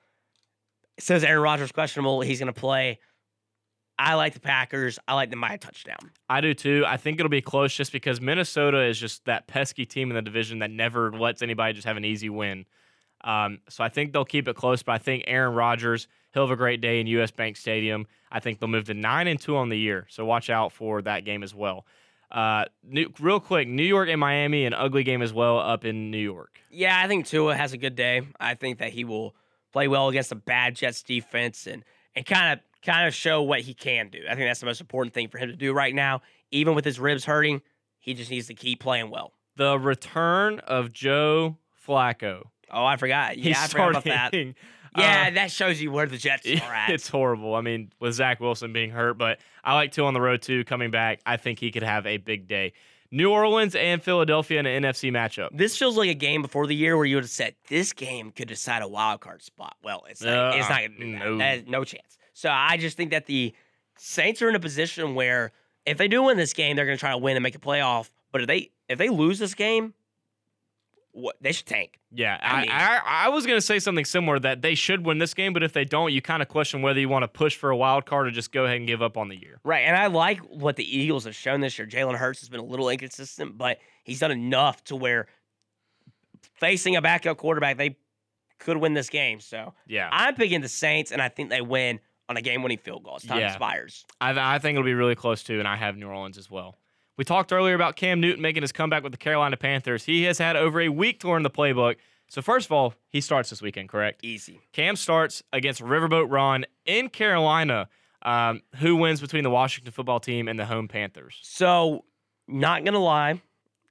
Says 1.01 1.25
Aaron 1.25 1.43
Rodgers 1.43 1.73
questionable, 1.73 2.21
he's 2.21 2.39
gonna 2.39 2.53
play. 2.53 2.99
I 3.99 4.15
like 4.15 4.35
the 4.35 4.41
Packers. 4.41 4.99
I 5.09 5.15
like 5.15 5.31
them 5.31 5.41
by 5.41 5.55
a 5.55 5.59
touchdown. 5.59 6.13
I 6.29 6.41
do 6.41 6.55
too. 6.55 6.85
I 6.87 6.99
think 6.99 7.19
it'll 7.19 7.31
be 7.31 7.41
close 7.41 7.75
just 7.75 7.93
because 7.93 8.21
Minnesota 8.21 8.83
is 8.83 8.99
just 8.99 9.25
that 9.25 9.47
pesky 9.49 9.87
team 9.87 10.11
in 10.11 10.15
the 10.15 10.23
division 10.23 10.61
that 10.61 10.71
never 10.71 11.11
lets 11.13 11.41
anybody 11.43 11.73
just 11.73 11.87
have 11.87 11.97
an 11.97 12.05
easy 12.05 12.29
win. 12.29 12.67
Um, 13.25 13.61
so 13.69 13.83
I 13.83 13.89
think 13.89 14.13
they'll 14.13 14.25
keep 14.25 14.49
it 14.49 14.57
close, 14.57 14.83
but 14.83 14.93
I 14.93 14.99
think 14.99 15.25
Aaron 15.27 15.55
Rodgers, 15.55 16.09
he'll 16.33 16.45
have 16.45 16.51
a 16.51 16.57
great 16.57 16.81
day 16.81 17.01
in 17.01 17.07
US 17.09 17.31
Bank 17.31 17.57
Stadium. 17.57 18.07
I 18.31 18.41
think 18.41 18.61
they'll 18.61 18.69
move 18.69 18.85
to 18.85 18.95
nine 18.95 19.27
and 19.27 19.41
two 19.41 19.57
on 19.57 19.69
the 19.69 19.79
year. 19.79 20.07
So 20.09 20.25
watch 20.25 20.51
out 20.51 20.73
for 20.73 21.03
that 21.03 21.25
game 21.25 21.43
as 21.43 21.55
well. 21.55 21.85
Uh, 22.31 22.67
new, 22.83 23.11
real 23.21 23.41
quick, 23.41 23.67
New 23.67 23.83
York 23.85 24.09
and 24.09 24.21
Miami, 24.21 24.67
an 24.67 24.75
ugly 24.75 25.03
game 25.03 25.23
as 25.23 25.33
well 25.33 25.59
up 25.59 25.85
in 25.85 26.11
New 26.11 26.19
York. 26.19 26.61
Yeah, 26.71 27.01
I 27.03 27.09
think 27.09 27.27
Tua 27.27 27.57
has 27.57 27.73
a 27.73 27.79
good 27.79 27.97
day. 27.97 28.23
I 28.39 28.55
think 28.55 28.79
that 28.79 28.93
he 28.93 29.05
will 29.05 29.35
play 29.73 29.89
well 29.89 30.09
against 30.09 30.31
a 30.33 30.35
bad 30.37 30.77
Jets 30.77 31.03
defense 31.03 31.67
and 31.67 31.85
and 32.15 32.27
kind 32.27 32.53
of 32.53 32.61
kind 32.83 33.07
of 33.07 33.15
show 33.15 33.43
what 33.43 33.61
he 33.61 33.75
can 33.75 34.09
do. 34.09 34.21
I 34.29 34.35
think 34.35 34.49
that's 34.49 34.61
the 34.61 34.67
most 34.67 34.81
important 34.81 35.15
thing 35.15 35.29
for 35.29 35.39
him 35.39 35.49
to 35.49 35.57
do 35.57 35.73
right 35.73 35.95
now. 35.95 36.21
Even 36.51 36.75
with 36.75 36.85
his 36.85 36.99
ribs 36.99 37.25
hurting, 37.25 37.63
he 37.99 38.15
just 38.15 38.31
needs 38.31 38.47
to 38.49 38.55
keep 38.55 38.81
playing 38.81 39.11
well. 39.11 39.33
The 39.57 39.79
return 39.79 40.61
of 40.61 40.93
Joe 40.93 41.57
Flacco. 41.87 42.45
Oh, 42.71 42.85
I 42.85 42.97
forgot. 42.97 43.39
Yeah, 43.39 43.61
I 43.63 43.67
forgot 43.69 43.91
about 43.91 44.05
that. 44.05 44.35
Yeah, 44.97 45.27
uh, 45.29 45.35
that 45.35 45.51
shows 45.53 45.81
you 45.81 45.93
where 45.93 46.07
the 46.07 46.17
Jets 46.17 46.47
are 46.63 46.75
at. 46.75 46.89
It's 46.91 47.09
horrible. 47.09 47.55
I 47.55 47.61
mean, 47.61 47.93
with 48.01 48.15
Zach 48.15 48.41
Wilson 48.41 48.73
being 48.73 48.91
hurt, 48.91 49.19
but 49.19 49.39
I 49.63 49.75
like 49.75 49.93
Tua 49.93 50.07
on 50.07 50.15
the 50.15 50.21
road 50.21 50.41
too. 50.43 50.65
Coming 50.65 50.91
back, 50.91 51.21
I 51.27 51.37
think 51.37 51.61
he 51.61 51.71
could 51.71 51.83
have 51.83 52.07
a 52.07 52.17
big 52.17 52.49
day. 52.49 52.73
New 53.11 53.31
Orleans 53.31 53.75
and 53.77 54.03
Philadelphia 54.03 54.59
in 54.59 54.67
an 54.67 54.83
NFC 54.83 55.13
matchup. 55.13 55.51
this 55.53 55.77
feels 55.79 55.97
like 55.97 56.09
a 56.09 56.15
game 56.15 56.41
before 56.43 56.67
the 56.67 56.75
year 56.75 56.97
where 56.97 57.05
you 57.07 57.17
would 57.17 57.25
have 57.25 57.31
said 57.31 57.55
this 57.69 57.93
game 57.93 58.31
could 58.33 58.49
decide 58.49 58.83
a 58.83 58.89
wild 58.89 59.21
card 59.21 59.43
spot. 59.43 59.77
Well, 59.85 60.05
it's 60.09 60.23
not, 60.23 60.57
it's 60.57 60.67
Uh, 60.67 60.69
not 60.71 60.79
going 60.81 60.93
to 60.93 60.99
do 61.07 61.13
that. 61.13 61.19
no. 61.19 61.39
That 61.39 61.59
is 61.59 61.67
no 61.67 61.85
chance. 61.85 62.19
So 62.33 62.49
I 62.51 62.77
just 62.79 62.97
think 62.97 63.11
that 63.11 63.27
the 63.27 63.55
Saints 63.99 64.41
are 64.43 64.49
in 64.49 64.55
a 64.55 64.61
position 64.61 65.15
where 65.15 65.53
if 65.87 65.99
they 65.99 66.09
do 66.09 66.23
win 66.25 66.39
this 66.39 66.55
game, 66.55 66.77
they're 66.77 66.87
going 66.87 66.97
to 66.97 67.01
try 67.01 67.11
to 67.11 67.19
win 67.19 67.37
and 67.37 67.43
make 67.43 67.55
a 67.55 67.61
playoff. 67.61 68.11
But 68.33 68.41
if 68.41 68.47
they 68.47 68.71
if 68.89 68.99
they 68.99 69.11
lose 69.11 69.39
this 69.39 69.55
game, 69.55 69.93
what 71.19 71.37
they 71.41 71.53
should 71.53 71.67
tank. 71.67 71.99
Yeah, 72.13 72.39
I 72.43 72.47
I, 72.57 72.61
mean- 72.63 72.71
I, 72.71 73.01
I 73.05 73.29
was 73.29 73.45
going 73.47 73.57
to 73.59 73.63
say 73.63 73.79
something 73.79 74.05
similar 74.05 74.39
that 74.39 74.63
they 74.63 74.75
should 74.75 75.05
win 75.05 75.19
this 75.19 75.35
game, 75.35 75.53
but 75.53 75.63
if 75.63 75.73
they 75.73 75.85
don't, 75.85 76.13
you 76.13 76.23
kind 76.23 76.43
of 76.43 76.49
question 76.49 76.81
whether 76.83 76.99
you 77.01 77.09
want 77.09 77.25
to 77.25 77.29
push 77.29 77.57
for 77.57 77.71
a 77.71 77.77
wild 77.77 78.07
card 78.07 78.27
or 78.27 78.31
just 78.31 78.53
go 78.53 78.65
ahead 78.65 78.77
and 78.79 78.87
give 78.87 79.03
up 79.03 79.17
on 79.17 79.29
the 79.29 79.37
year. 79.37 79.61
Right, 79.65 79.81
and 79.81 79.97
I 79.97 80.07
like 80.07 80.39
what 80.41 80.77
the 80.77 80.85
Eagles 80.99 81.25
have 81.25 81.35
shown 81.35 81.61
this 81.61 81.79
year. 81.79 81.87
Jalen 81.87 82.15
Hurts 82.17 82.41
has 82.41 82.49
been 82.49 82.61
a 82.61 82.65
little 82.65 82.89
inconsistent, 82.89 83.59
but 83.59 83.79
he's 84.05 84.21
done 84.21 84.31
enough 84.31 84.83
to 84.85 84.97
where 84.97 85.27
facing 86.61 86.97
a 86.97 87.03
backup 87.03 87.37
quarterback, 87.37 87.77
they 87.77 87.97
could 88.59 88.77
win 88.77 88.95
this 88.95 89.09
game. 89.11 89.41
So 89.41 89.75
Yeah, 89.87 90.09
I'm 90.11 90.35
picking 90.35 90.61
the 90.61 90.69
Saints, 90.69 91.13
and 91.13 91.21
I 91.23 91.29
think 91.29 91.51
they 91.51 91.61
win 91.61 92.01
on 92.29 92.37
a 92.37 92.43
game-winning 92.43 92.79
field 92.79 93.05
goal. 93.05 93.17
As 93.17 93.23
time 93.23 93.41
Yeah. 93.41 93.49
expires. 93.49 94.05
I, 94.21 94.57
I 94.57 94.59
think 94.59 94.77
it'll 94.77 94.85
be 94.85 94.95
really 94.95 95.15
close 95.15 95.43
too, 95.43 95.59
and 95.59 95.69
I 95.69 95.77
have 95.77 95.97
New 95.97 96.09
Orleans 96.09 96.37
as 96.39 96.51
well. 96.51 96.77
We 97.19 97.25
talked 97.25 97.53
earlier 97.53 97.75
about 97.75 97.97
Cam 97.97 98.21
Newton 98.21 98.41
making 98.41 98.63
his 98.63 98.71
comeback 98.73 99.03
with 99.03 99.11
the 99.13 99.19
Carolina 99.19 99.57
Panthers. 99.57 100.05
He 100.05 100.23
has 100.23 100.39
had 100.39 100.55
over 100.57 100.81
a 100.81 100.89
week 100.89 101.19
to 101.21 101.29
learn 101.29 101.43
the 101.43 101.51
playbook. 101.51 101.97
So 102.29 102.41
first 102.41 102.67
of 102.67 102.73
all, 102.73 102.95
he 103.11 103.21
starts 103.21 103.51
this 103.51 103.61
weekend, 103.61 103.89
correct? 103.89 104.21
Easy. 104.25 104.61
Cam 104.73 104.95
starts 104.95 105.43
against 105.53 105.81
Riverboat 105.83 106.31
Ron 106.31 106.65
in 106.87 107.09
Carolina. 107.09 107.89
Um, 108.23 108.63
who 108.77 108.97
wins 108.97 109.21
between 109.21 109.43
the 109.45 109.51
Washington 109.51 109.93
football 109.93 110.21
team 110.21 110.47
and 110.49 110.59
the 110.59 110.65
home 110.67 110.87
Panthers? 110.89 111.39
So, 111.43 112.05
not 112.47 112.85
gonna 112.85 112.99
lie, 112.99 113.41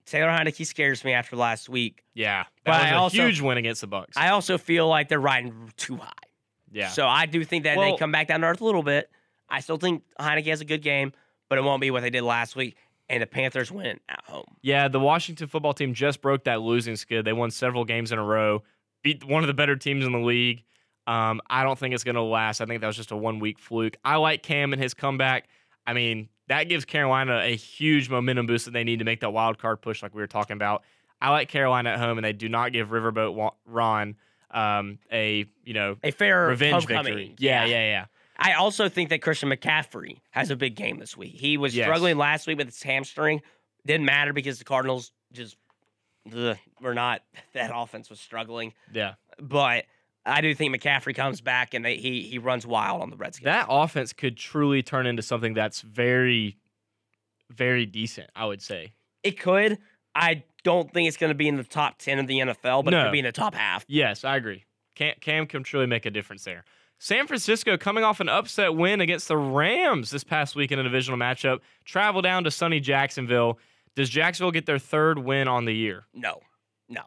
Taylor 0.06 0.30
Heinicke 0.30 0.66
scares 0.66 1.04
me 1.04 1.14
after 1.14 1.36
last 1.36 1.68
week. 1.70 2.04
Yeah, 2.14 2.46
But 2.64 2.72
was 2.72 2.82
I 2.84 2.90
a 2.90 2.98
also- 2.98 3.18
huge 3.24 3.42
win 3.42 3.58
against 3.58 3.82
the 3.82 3.88
Bucs. 3.88 4.14
I 4.18 4.30
also 4.30 4.58
feel 4.58 4.88
like 4.88 5.08
they're 5.10 5.20
riding 5.20 5.72
too 5.78 5.98
high. 5.98 6.12
yeah, 6.72 6.90
So 6.90 7.08
I 7.08 7.26
do 7.26 7.44
think 7.44 7.64
that 7.64 7.78
Well- 7.78 7.92
they 7.94 7.98
come 7.98 8.12
back 8.12 8.28
down 8.28 8.42
to 8.42 8.48
earth 8.48 8.62
a 8.62 8.66
little 8.66 8.84
bit. 8.84 9.10
I 9.50 9.60
still 9.62 9.78
think 9.78 10.04
Heinicke 10.20 10.48
has 10.48 10.60
a 10.62 10.66
good 10.66 10.82
game, 10.82 11.14
but 11.50 11.58
it 11.58 11.64
won't 11.64 11.82
be 11.82 11.90
what 11.92 12.02
they 12.02 12.10
did 12.10 12.24
last 12.24 12.56
week. 12.56 12.76
And 13.10 13.22
the 13.22 13.28
Panthers 13.28 13.72
win 13.72 14.00
at 14.10 14.22
home. 14.26 14.46
yeah. 14.62 14.88
The 14.90 15.00
Washington 15.00 15.48
football 15.48 15.74
team 15.74 15.94
just 15.94 16.22
broke 16.22 16.44
that 16.44 16.62
losing 16.62 16.96
skid. 16.98 17.24
They 17.24 17.34
won 17.34 17.52
several 17.52 17.86
games 17.86 18.12
in 18.12 18.20
a 18.20 18.24
row, 18.24 18.64
beat 19.02 19.24
one 19.24 19.44
of 19.44 19.48
the 19.48 19.54
better 19.54 19.76
teams 19.78 20.06
in 20.06 20.12
the 20.12 20.20
league. 20.20 20.64
Um, 21.08 21.40
I 21.50 21.64
don't 21.64 21.80
think 21.80 21.94
it's 21.96 22.04
going 22.04 22.16
to 22.16 22.22
last. 22.22 22.60
I 22.60 22.66
think 22.66 22.82
that 22.82 22.88
was 22.88 22.98
just 22.98 23.12
a 23.12 23.16
one 23.16 23.40
week 23.40 23.60
fluke. 23.60 23.96
I 24.04 24.18
like 24.18 24.44
Cam 24.44 24.74
and 24.74 24.82
his 24.82 24.94
comeback. 24.94 25.48
I 25.86 25.94
mean, 25.94 26.28
that 26.50 26.66
gives 26.66 26.84
Carolina 26.84 27.40
a 27.44 27.56
huge 27.56 28.10
momentum 28.10 28.46
boost 28.46 28.66
that 28.66 28.72
they 28.72 28.84
need 28.84 29.00
to 29.00 29.06
make 29.06 29.22
that 29.22 29.32
wild 29.32 29.58
card 29.58 29.82
push, 29.82 30.04
like 30.04 30.14
we 30.14 30.20
were 30.22 30.28
talking 30.28 30.56
about. 30.56 30.84
I 31.22 31.30
like 31.32 31.48
Carolina 31.48 31.92
at 31.92 32.00
home, 32.00 32.18
and 32.18 32.26
they 32.26 32.34
do 32.34 32.50
not 32.50 32.74
give 32.74 32.90
Riverboat 32.90 33.54
Ron 33.66 34.16
um, 34.52 35.00
a 35.12 35.46
you 35.64 35.74
know 35.74 35.96
A 36.04 36.12
fair 36.12 36.48
revenge 36.48 36.84
homecoming. 36.84 37.04
victory. 37.16 37.36
Yeah, 37.40 37.64
yeah, 37.66 37.86
yeah. 37.90 38.06
I 38.40 38.54
also 38.54 38.88
think 38.90 39.10
that 39.10 39.22
Christian 39.22 39.50
McCaffrey 39.50 40.20
has 40.32 40.52
a 40.52 40.56
big 40.56 40.76
game 40.76 41.00
this 41.00 41.18
week. 41.18 41.34
He 41.34 41.58
was 41.58 41.76
Yes. 41.76 41.86
struggling 41.86 42.18
last 42.18 42.46
week 42.48 42.58
with 42.58 42.68
his 42.68 42.82
hamstring. 42.84 43.42
Didn't 43.86 44.06
matter 44.06 44.34
because 44.34 44.60
the 44.60 44.66
Cardinals 44.66 45.12
just 45.34 45.58
ugh, 46.36 46.58
were 46.82 46.94
not. 46.94 47.22
That 47.54 47.72
offense 47.74 48.10
was 48.10 48.20
struggling. 48.20 48.74
Yeah. 48.94 49.16
But 49.40 49.86
I 50.26 50.42
do 50.42 50.54
think 50.54 50.76
McCaffrey 50.76 51.16
comes 51.16 51.42
back 51.42 51.74
and 51.74 51.84
they, 51.84 51.96
he 51.98 52.22
he 52.22 52.38
runs 52.38 52.68
wild 52.68 53.02
on 53.02 53.10
the 53.10 53.16
Redskins. 53.18 53.46
That 53.46 53.68
offense 53.70 54.14
could 54.14 54.38
truly 54.38 54.84
turn 54.84 55.08
into 55.08 55.22
something 55.24 55.54
that's 55.54 55.82
very, 55.82 56.58
very 57.50 57.86
decent, 57.86 58.30
I 58.36 58.46
would 58.46 58.62
say. 58.62 58.94
it 59.24 59.40
could. 59.40 59.78
I 60.14 60.44
don't 60.64 60.92
think 60.94 61.08
it's 61.08 61.18
going 61.18 61.30
to 61.30 61.36
be 61.36 61.48
in 61.48 61.58
the 61.58 61.64
top 61.64 61.98
ten 62.00 62.20
of 62.20 62.28
the 62.28 62.40
NFL, 62.40 62.84
but 62.84 62.94
it 62.94 63.04
could 63.04 63.12
be 63.12 63.20
in 63.20 63.26
the 63.26 63.32
top 63.32 63.54
half. 63.56 63.86
Yes, 63.88 64.24
I 64.26 64.36
agree. 64.36 64.66
Cam, 64.96 65.14
Cam 65.22 65.46
can 65.46 65.64
truly 65.64 65.86
make 65.86 66.06
a 66.06 66.10
difference 66.12 66.44
there. 66.44 66.66
San 67.00 67.28
Francisco 67.28 67.78
coming 67.78 68.04
off 68.04 68.20
an 68.20 68.30
upset 68.30 68.76
win 68.76 69.02
against 69.02 69.28
the 69.28 69.38
Rams 69.38 70.10
this 70.10 70.24
past 70.24 70.56
week 70.56 70.72
in 70.72 70.80
a 70.80 70.84
divisional 70.84 71.20
matchup, 71.20 71.60
travel 71.86 72.22
down 72.22 72.44
to 72.44 72.52
sunny 72.52 72.80
Jacksonville. 72.80 73.60
Does 73.96 74.10
Jacksonville 74.10 74.52
get 74.52 74.66
their 74.66 74.80
third 74.80 75.20
win 75.20 75.48
on 75.48 75.66
the 75.66 75.74
year? 75.74 76.06
No, 76.14 76.40
no. 76.90 77.02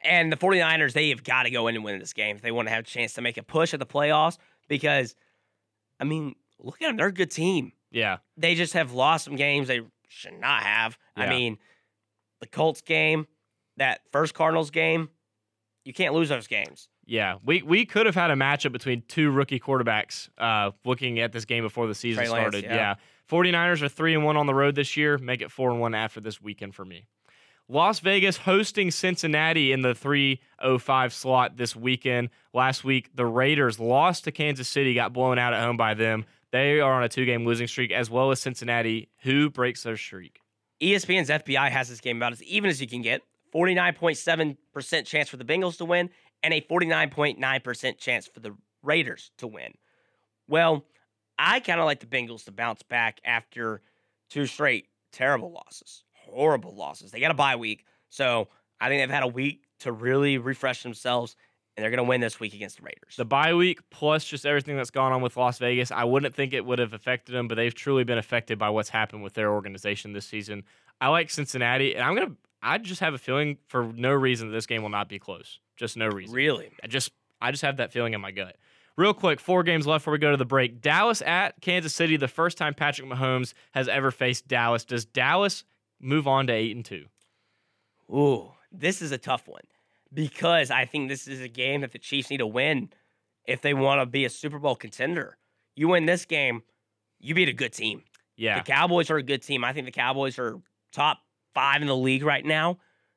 And 0.00 0.32
the 0.32 0.36
49ers, 0.36 0.92
they 0.92 1.10
have 1.10 1.24
got 1.24 1.44
to 1.44 1.50
go 1.50 1.68
in 1.68 1.76
and 1.76 1.84
win 1.84 1.98
this 1.98 2.12
game 2.12 2.36
if 2.36 2.42
they 2.42 2.50
want 2.50 2.68
to 2.68 2.74
have 2.74 2.84
a 2.84 2.86
chance 2.86 3.14
to 3.14 3.20
make 3.20 3.36
a 3.36 3.42
push 3.42 3.72
at 3.72 3.80
the 3.80 3.86
playoffs 3.86 4.38
because, 4.68 5.14
I 6.00 6.04
mean, 6.04 6.34
look 6.58 6.82
at 6.82 6.88
them. 6.88 6.96
They're 6.96 7.06
a 7.08 7.12
good 7.12 7.30
team. 7.30 7.72
Yeah. 7.90 8.18
They 8.36 8.54
just 8.54 8.74
have 8.74 8.92
lost 8.92 9.24
some 9.24 9.36
games 9.36 9.68
they 9.68 9.80
should 10.08 10.38
not 10.40 10.62
have. 10.62 10.98
I 11.16 11.28
mean, 11.28 11.58
the 12.40 12.46
Colts 12.46 12.80
game, 12.80 13.26
that 13.76 14.00
first 14.12 14.34
Cardinals 14.34 14.70
game, 14.70 15.08
you 15.84 15.92
can't 15.92 16.14
lose 16.14 16.28
those 16.28 16.46
games. 16.46 16.88
Yeah, 17.06 17.36
we 17.44 17.62
we 17.62 17.86
could 17.86 18.06
have 18.06 18.16
had 18.16 18.30
a 18.30 18.34
matchup 18.34 18.72
between 18.72 19.02
two 19.06 19.30
rookie 19.30 19.60
quarterbacks 19.60 20.28
uh, 20.38 20.72
looking 20.84 21.20
at 21.20 21.32
this 21.32 21.44
game 21.44 21.62
before 21.62 21.86
the 21.86 21.94
season 21.94 22.24
Trey 22.24 22.32
Lance, 22.32 22.42
started. 22.42 22.64
yeah. 22.64 22.74
yeah. 22.74 22.94
49ers 23.30 23.82
are 23.82 23.88
3 23.88 24.14
and 24.14 24.24
1 24.24 24.36
on 24.36 24.46
the 24.46 24.54
road 24.54 24.76
this 24.76 24.96
year, 24.96 25.18
make 25.18 25.40
it 25.40 25.50
4 25.50 25.72
and 25.72 25.80
1 25.80 25.94
after 25.96 26.20
this 26.20 26.40
weekend 26.40 26.76
for 26.76 26.84
me. 26.84 27.06
Las 27.68 27.98
Vegas 27.98 28.36
hosting 28.36 28.92
Cincinnati 28.92 29.72
in 29.72 29.82
the 29.82 29.96
305 29.96 31.12
slot 31.12 31.56
this 31.56 31.74
weekend. 31.74 32.28
Last 32.54 32.84
week, 32.84 33.10
the 33.16 33.26
Raiders 33.26 33.80
lost 33.80 34.24
to 34.24 34.32
Kansas 34.32 34.68
City, 34.68 34.94
got 34.94 35.12
blown 35.12 35.38
out 35.40 35.52
at 35.52 35.64
home 35.64 35.76
by 35.76 35.94
them. 35.94 36.24
They 36.52 36.80
are 36.80 36.92
on 36.92 37.02
a 37.02 37.08
two 37.08 37.24
game 37.24 37.44
losing 37.44 37.66
streak, 37.66 37.90
as 37.90 38.08
well 38.08 38.30
as 38.30 38.40
Cincinnati, 38.40 39.08
who 39.22 39.50
breaks 39.50 39.82
their 39.82 39.96
streak. 39.96 40.40
ESPN's 40.80 41.28
FPI 41.28 41.70
has 41.70 41.88
this 41.88 42.00
game 42.00 42.18
about 42.18 42.32
as 42.32 42.42
even 42.44 42.70
as 42.70 42.80
you 42.80 42.86
can 42.86 43.02
get. 43.02 43.22
49.7% 43.54 45.06
chance 45.06 45.28
for 45.28 45.36
the 45.36 45.44
Bengals 45.44 45.78
to 45.78 45.84
win 45.84 46.10
and 46.42 46.54
a 46.54 46.60
49.9% 46.60 47.98
chance 47.98 48.26
for 48.26 48.40
the 48.40 48.56
Raiders 48.82 49.30
to 49.38 49.46
win. 49.46 49.74
Well, 50.48 50.84
I 51.38 51.60
kind 51.60 51.80
of 51.80 51.86
like 51.86 52.00
the 52.00 52.06
Bengals 52.06 52.44
to 52.44 52.52
bounce 52.52 52.82
back 52.82 53.20
after 53.24 53.82
two 54.30 54.46
straight 54.46 54.86
terrible 55.12 55.50
losses, 55.52 56.04
horrible 56.12 56.74
losses. 56.74 57.10
They 57.10 57.20
got 57.20 57.30
a 57.30 57.34
bye 57.34 57.56
week. 57.56 57.84
So 58.08 58.48
I 58.80 58.88
think 58.88 59.02
they've 59.02 59.10
had 59.10 59.22
a 59.22 59.28
week 59.28 59.64
to 59.80 59.92
really 59.92 60.38
refresh 60.38 60.82
themselves, 60.82 61.36
and 61.76 61.82
they're 61.82 61.90
going 61.90 61.98
to 61.98 62.08
win 62.08 62.20
this 62.20 62.40
week 62.40 62.54
against 62.54 62.78
the 62.78 62.82
Raiders. 62.82 63.16
The 63.16 63.24
bye 63.24 63.54
week 63.54 63.80
plus 63.90 64.24
just 64.24 64.46
everything 64.46 64.76
that's 64.76 64.90
gone 64.90 65.12
on 65.12 65.22
with 65.22 65.36
Las 65.36 65.58
Vegas, 65.58 65.90
I 65.90 66.04
wouldn't 66.04 66.34
think 66.34 66.52
it 66.52 66.64
would 66.64 66.78
have 66.78 66.92
affected 66.92 67.34
them, 67.34 67.48
but 67.48 67.56
they've 67.56 67.74
truly 67.74 68.04
been 68.04 68.18
affected 68.18 68.58
by 68.58 68.70
what's 68.70 68.90
happened 68.90 69.22
with 69.22 69.34
their 69.34 69.52
organization 69.52 70.12
this 70.12 70.26
season. 70.26 70.64
I 71.00 71.08
like 71.08 71.30
Cincinnati, 71.30 71.94
and 71.94 72.04
I'm 72.04 72.14
gonna. 72.14 72.36
I 72.66 72.78
just 72.78 73.00
have 73.00 73.14
a 73.14 73.18
feeling 73.18 73.58
for 73.68 73.84
no 73.94 74.12
reason 74.12 74.48
that 74.48 74.52
this 74.52 74.66
game 74.66 74.82
will 74.82 74.90
not 74.90 75.08
be 75.08 75.20
close. 75.20 75.60
Just 75.76 75.96
no 75.96 76.08
reason. 76.08 76.34
Really? 76.34 76.70
I 76.82 76.88
just 76.88 77.12
I 77.40 77.52
just 77.52 77.62
have 77.62 77.76
that 77.76 77.92
feeling 77.92 78.12
in 78.12 78.20
my 78.20 78.32
gut. 78.32 78.56
Real 78.96 79.14
quick, 79.14 79.40
four 79.40 79.62
games 79.62 79.86
left 79.86 80.02
before 80.02 80.12
we 80.12 80.18
go 80.18 80.30
to 80.32 80.36
the 80.36 80.46
break. 80.46 80.80
Dallas 80.80 81.22
at 81.22 81.60
Kansas 81.60 81.94
City, 81.94 82.16
the 82.16 82.28
first 82.28 82.58
time 82.58 82.74
Patrick 82.74 83.08
Mahomes 83.08 83.52
has 83.72 83.88
ever 83.88 84.10
faced 84.10 84.48
Dallas. 84.48 84.84
Does 84.84 85.04
Dallas 85.04 85.64
move 86.00 86.26
on 86.26 86.48
to 86.48 86.52
eight 86.52 86.74
and 86.74 86.84
two? 86.84 87.04
Ooh, 88.10 88.52
this 88.72 89.00
is 89.00 89.12
a 89.12 89.18
tough 89.18 89.46
one 89.46 89.62
because 90.12 90.70
I 90.70 90.86
think 90.86 91.08
this 91.08 91.28
is 91.28 91.40
a 91.40 91.48
game 91.48 91.82
that 91.82 91.92
the 91.92 91.98
Chiefs 91.98 92.30
need 92.30 92.38
to 92.38 92.46
win 92.46 92.90
if 93.44 93.60
they 93.60 93.74
want 93.74 94.00
to 94.00 94.06
be 94.06 94.24
a 94.24 94.30
Super 94.30 94.58
Bowl 94.58 94.74
contender. 94.74 95.36
You 95.76 95.88
win 95.88 96.06
this 96.06 96.24
game, 96.24 96.62
you 97.20 97.34
beat 97.34 97.48
a 97.48 97.52
good 97.52 97.72
team. 97.72 98.02
Yeah. 98.36 98.58
The 98.58 98.64
Cowboys 98.64 99.10
are 99.10 99.18
a 99.18 99.22
good 99.22 99.42
team. 99.42 99.62
I 99.62 99.72
think 99.72 99.86
the 99.86 99.92
Cowboys 99.92 100.38
are 100.38 100.58
top 100.92 101.18
five 101.56 101.80
in 101.80 101.88
the 101.88 101.96
league 101.96 102.22
right 102.22 102.44
now. 102.44 102.76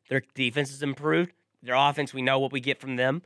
Their 0.09 0.23
defense 0.33 0.69
has 0.69 0.81
improved. 0.81 1.33
Their 1.61 1.75
offense, 1.75 2.13
we 2.13 2.21
know 2.21 2.39
what 2.39 2.53
we 2.53 2.61
get 2.61 2.79
from 2.79 2.95
them. 2.95 3.21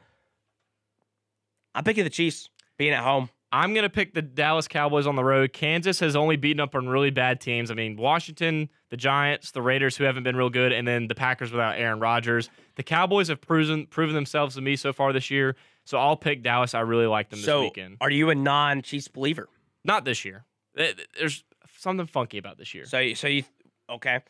I'm 1.76 1.84
picking 1.84 2.04
the 2.04 2.10
Chiefs 2.10 2.50
being 2.78 2.94
at 2.94 3.04
home. 3.04 3.30
I'm 3.52 3.76
going 3.76 3.84
to 3.84 3.90
pick 3.92 4.16
the 4.16 4.24
Dallas 4.24 4.68
Cowboys 4.68 5.06
on 5.06 5.16
the 5.16 5.24
road. 5.24 5.54
Kansas 5.54 6.00
has 6.00 6.16
only 6.16 6.36
beaten 6.38 6.60
up 6.60 6.74
on 6.74 6.90
really 6.90 7.12
bad 7.12 7.40
teams. 7.40 7.70
I 7.70 7.76
mean, 7.76 7.96
Washington, 7.96 8.68
the 8.90 8.98
Giants, 8.98 9.52
the 9.52 9.62
Raiders, 9.62 9.96
who 9.96 10.06
haven't 10.06 10.24
been 10.24 10.36
real 10.36 10.50
good, 10.50 10.72
and 10.72 10.88
then 10.88 11.08
the 11.08 11.14
Packers 11.14 11.52
without 11.52 11.78
Aaron 11.78 12.00
Rodgers. 12.00 12.50
The 12.78 12.84
Cowboys 12.84 13.28
have 13.28 13.40
proven 13.42 13.86
proven 13.86 14.16
themselves 14.16 14.56
to 14.56 14.62
me 14.62 14.76
so 14.76 14.92
far 14.92 15.14
this 15.14 15.30
year, 15.30 15.56
so 15.86 16.00
I'll 16.00 16.18
pick 16.18 16.42
Dallas. 16.42 16.74
I 16.74 16.80
really 16.80 17.06
like 17.06 17.30
them 17.30 17.38
this 17.38 17.46
so, 17.46 17.62
weekend. 17.62 17.98
are 18.02 18.10
you 18.10 18.32
a 18.32 18.36
non-Chiefs 18.36 19.10
believer? 19.10 19.48
Not 19.86 20.04
this 20.04 20.26
year. 20.26 20.46
Th- 20.76 20.96
th- 20.96 21.08
There's 21.20 21.44
something 21.78 22.08
funky 22.08 22.40
about 22.40 22.58
this 22.58 22.74
year. 22.74 22.86
So, 22.86 22.98
you- 22.98 23.14
so 23.14 23.28
you 23.28 23.44
okay? 23.88 24.22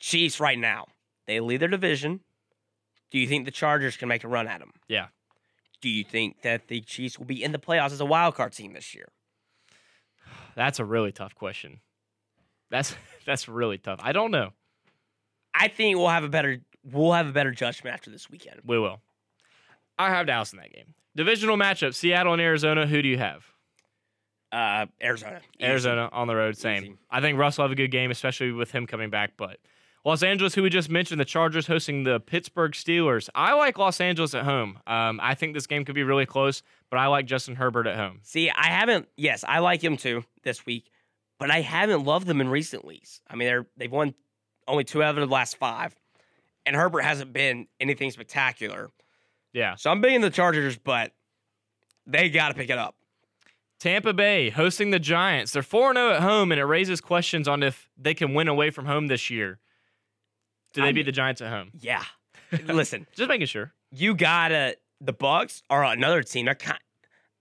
Chiefs 0.00 0.40
right 0.40 0.58
now 0.58 0.86
they 1.30 1.38
lead 1.38 1.58
their 1.58 1.68
division. 1.68 2.20
Do 3.12 3.18
you 3.18 3.28
think 3.28 3.44
the 3.44 3.52
Chargers 3.52 3.96
can 3.96 4.08
make 4.08 4.24
a 4.24 4.28
run 4.28 4.48
at 4.48 4.58
them? 4.58 4.72
Yeah. 4.88 5.06
Do 5.80 5.88
you 5.88 6.02
think 6.02 6.42
that 6.42 6.66
the 6.66 6.80
Chiefs 6.80 7.18
will 7.18 7.26
be 7.26 7.42
in 7.42 7.52
the 7.52 7.58
playoffs 7.58 7.92
as 7.92 8.00
a 8.00 8.04
wild 8.04 8.34
card 8.34 8.52
team 8.52 8.72
this 8.72 8.94
year? 8.96 9.08
That's 10.56 10.80
a 10.80 10.84
really 10.84 11.12
tough 11.12 11.36
question. 11.36 11.80
That's 12.70 12.96
that's 13.26 13.48
really 13.48 13.78
tough. 13.78 14.00
I 14.02 14.12
don't 14.12 14.32
know. 14.32 14.50
I 15.54 15.68
think 15.68 15.96
we'll 15.96 16.08
have 16.08 16.24
a 16.24 16.28
better 16.28 16.62
we'll 16.84 17.12
have 17.12 17.28
a 17.28 17.32
better 17.32 17.52
judgment 17.52 17.94
after 17.94 18.10
this 18.10 18.28
weekend. 18.28 18.60
We 18.64 18.78
will. 18.78 19.00
I 19.98 20.10
have 20.10 20.26
Dallas 20.26 20.52
in 20.52 20.58
that 20.58 20.72
game. 20.72 20.94
Divisional 21.14 21.56
matchup: 21.56 21.94
Seattle 21.94 22.32
and 22.32 22.42
Arizona. 22.42 22.86
Who 22.86 23.02
do 23.02 23.08
you 23.08 23.18
have? 23.18 23.44
Uh, 24.50 24.86
Arizona. 25.00 25.40
Easy. 25.60 25.64
Arizona 25.64 26.08
on 26.10 26.26
the 26.26 26.34
road. 26.34 26.56
Same. 26.56 26.82
Easy. 26.82 26.98
I 27.08 27.20
think 27.20 27.38
Russ 27.38 27.56
will 27.56 27.64
have 27.64 27.72
a 27.72 27.76
good 27.76 27.92
game, 27.92 28.10
especially 28.10 28.50
with 28.50 28.72
him 28.72 28.86
coming 28.86 29.10
back. 29.10 29.34
But 29.36 29.58
Los 30.04 30.22
Angeles, 30.22 30.54
who 30.54 30.62
we 30.62 30.70
just 30.70 30.88
mentioned, 30.88 31.20
the 31.20 31.26
Chargers 31.26 31.66
hosting 31.66 32.04
the 32.04 32.20
Pittsburgh 32.20 32.72
Steelers. 32.72 33.28
I 33.34 33.52
like 33.52 33.78
Los 33.78 34.00
Angeles 34.00 34.34
at 34.34 34.44
home. 34.44 34.78
Um, 34.86 35.20
I 35.22 35.34
think 35.34 35.52
this 35.52 35.66
game 35.66 35.84
could 35.84 35.94
be 35.94 36.04
really 36.04 36.24
close, 36.24 36.62
but 36.90 36.98
I 36.98 37.06
like 37.08 37.26
Justin 37.26 37.56
Herbert 37.56 37.86
at 37.86 37.96
home. 37.96 38.20
See, 38.22 38.50
I 38.50 38.68
haven't. 38.68 39.08
Yes, 39.16 39.44
I 39.46 39.58
like 39.58 39.84
him 39.84 39.98
too 39.98 40.24
this 40.42 40.64
week, 40.64 40.90
but 41.38 41.50
I 41.50 41.60
haven't 41.60 42.04
loved 42.04 42.26
them 42.26 42.40
in 42.40 42.48
recent 42.48 42.84
weeks. 42.84 43.20
I 43.28 43.36
mean, 43.36 43.46
they're 43.46 43.66
they've 43.76 43.92
won 43.92 44.14
only 44.66 44.84
two 44.84 45.02
out 45.02 45.18
of 45.18 45.28
the 45.28 45.32
last 45.32 45.56
five, 45.56 45.94
and 46.64 46.74
Herbert 46.74 47.02
hasn't 47.02 47.34
been 47.34 47.66
anything 47.78 48.10
spectacular. 48.10 48.88
Yeah. 49.52 49.74
So 49.74 49.90
I'm 49.90 50.00
being 50.00 50.22
the 50.22 50.30
Chargers, 50.30 50.78
but 50.78 51.12
they 52.06 52.30
got 52.30 52.48
to 52.48 52.54
pick 52.54 52.70
it 52.70 52.78
up. 52.78 52.96
Tampa 53.78 54.12
Bay 54.12 54.50
hosting 54.50 54.90
the 54.90 54.98
Giants. 54.98 55.52
They're 55.52 55.62
4 55.62 55.94
0 55.94 56.10
at 56.12 56.22
home, 56.22 56.52
and 56.52 56.60
it 56.60 56.64
raises 56.64 57.00
questions 57.00 57.48
on 57.48 57.62
if 57.62 57.88
they 57.98 58.14
can 58.14 58.32
win 58.34 58.48
away 58.48 58.70
from 58.70 58.86
home 58.86 59.08
this 59.08 59.28
year. 59.30 59.58
Do 60.72 60.82
they 60.82 60.88
I 60.88 60.92
beat 60.92 60.96
mean- 61.00 61.06
the 61.06 61.12
Giants 61.12 61.40
at 61.40 61.50
home? 61.50 61.70
Yeah. 61.80 62.02
Listen, 62.66 63.06
Just 63.14 63.28
making 63.28 63.46
sure. 63.46 63.72
you 63.90 64.14
gotta. 64.14 64.76
The 65.00 65.14
Bucs 65.14 65.62
are 65.70 65.84
another 65.84 66.22
team. 66.22 66.44
They're 66.46 66.54
kind. 66.54 66.78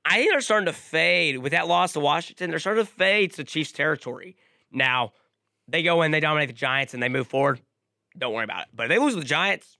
I 0.05 0.17
think 0.19 0.31
they're 0.31 0.41
starting 0.41 0.67
to 0.67 0.73
fade 0.73 1.37
with 1.39 1.51
that 1.51 1.67
loss 1.67 1.93
to 1.93 1.99
Washington. 1.99 2.49
They're 2.51 2.59
starting 2.59 2.85
to 2.85 2.89
fade 2.91 3.33
to 3.33 3.43
Chiefs 3.43 3.71
territory. 3.73 4.37
Now, 4.71 5.11
they 5.67 5.83
go 5.83 6.01
in, 6.03 6.11
they 6.11 6.19
dominate 6.21 6.47
the 6.47 6.53
Giants, 6.53 6.93
and 6.93 7.03
they 7.03 7.09
move 7.09 7.27
forward. 7.27 7.59
Don't 8.17 8.33
worry 8.33 8.45
about 8.45 8.61
it. 8.61 8.67
But 8.73 8.83
if 8.85 8.89
they 8.89 8.97
lose 8.97 9.13
to 9.13 9.19
the 9.19 9.25
Giants, 9.25 9.77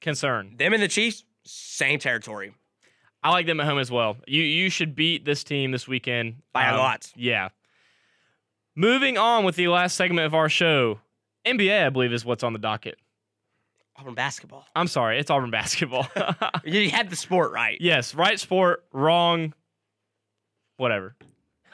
Concern. 0.00 0.54
them 0.56 0.72
and 0.72 0.82
the 0.82 0.88
Chiefs, 0.88 1.24
same 1.44 1.98
territory. 1.98 2.54
I 3.22 3.30
like 3.30 3.46
them 3.46 3.60
at 3.60 3.66
home 3.66 3.78
as 3.78 3.90
well. 3.90 4.16
You 4.26 4.42
you 4.42 4.70
should 4.70 4.96
beat 4.96 5.24
this 5.24 5.44
team 5.44 5.70
this 5.70 5.86
weekend 5.86 6.36
By 6.52 6.64
a 6.66 6.72
Um, 6.72 6.78
lot. 6.78 7.12
Yeah. 7.14 7.50
Moving 8.74 9.18
on 9.18 9.44
with 9.44 9.56
the 9.56 9.68
last 9.68 9.96
segment 9.96 10.26
of 10.26 10.34
our 10.34 10.48
show, 10.48 11.00
NBA 11.46 11.86
I 11.86 11.88
believe 11.90 12.12
is 12.12 12.24
what's 12.24 12.42
on 12.42 12.52
the 12.52 12.58
docket. 12.58 12.96
Auburn 13.96 14.14
basketball. 14.14 14.64
I'm 14.74 14.88
sorry, 14.88 15.18
it's 15.18 15.30
Auburn 15.30 15.50
basketball. 15.50 16.06
You 16.64 16.90
had 16.90 17.10
the 17.10 17.16
sport 17.16 17.52
right. 17.52 17.76
yes, 17.80 18.14
right 18.14 18.38
sport, 18.38 18.84
wrong, 18.92 19.52
whatever. 20.76 21.14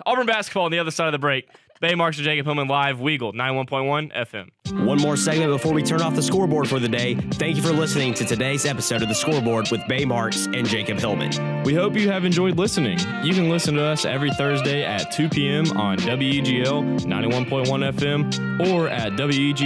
Auburn 0.07 0.27
basketball 0.27 0.65
on 0.65 0.71
the 0.73 0.79
other 0.79 0.91
side 0.91 1.07
of 1.07 1.13
the 1.13 1.19
break. 1.19 1.49
Bay 1.81 1.95
Marks 1.95 2.17
and 2.19 2.25
Jacob 2.25 2.47
Hillman 2.47 2.67
live, 2.67 2.99
Weagle 2.99 3.33
91.1 3.35 4.13
FM. 4.13 4.51
One 4.85 4.99
more 4.99 5.17
segment 5.17 5.53
before 5.53 5.73
we 5.73 5.83
turn 5.83 6.03
off 6.03 6.15
the 6.15 6.23
scoreboard 6.23 6.69
for 6.69 6.79
the 6.81 6.89
day. 6.89 7.15
Thank 7.15 7.57
you 7.57 7.63
for 7.63 7.73
listening 7.73 8.15
to 8.15 8.25
today's 8.25 8.67
episode 8.67 9.03
of 9.03 9.09
the 9.09 9.15
scoreboard 9.15 9.71
with 9.71 9.87
Bay 9.87 10.05
Marks 10.05 10.47
and 10.47 10.67
Jacob 10.67 10.99
Hillman. 10.99 11.63
We 11.63 11.75
hope 11.75 11.95
you 11.95 12.11
have 12.11 12.25
enjoyed 12.25 12.57
listening. 12.57 12.99
You 13.23 13.33
can 13.33 13.49
listen 13.49 13.75
to 13.75 13.83
us 13.83 14.05
every 14.05 14.31
Thursday 14.33 14.85
at 14.85 15.13
2 15.13 15.29
p.m. 15.29 15.71
on 15.77 15.99
WEGL 15.99 17.01
91.1 17.01 17.93
FM 17.93 18.69
or 18.73 18.89
at 18.89 19.13
WEGLFM.com. 19.13 19.59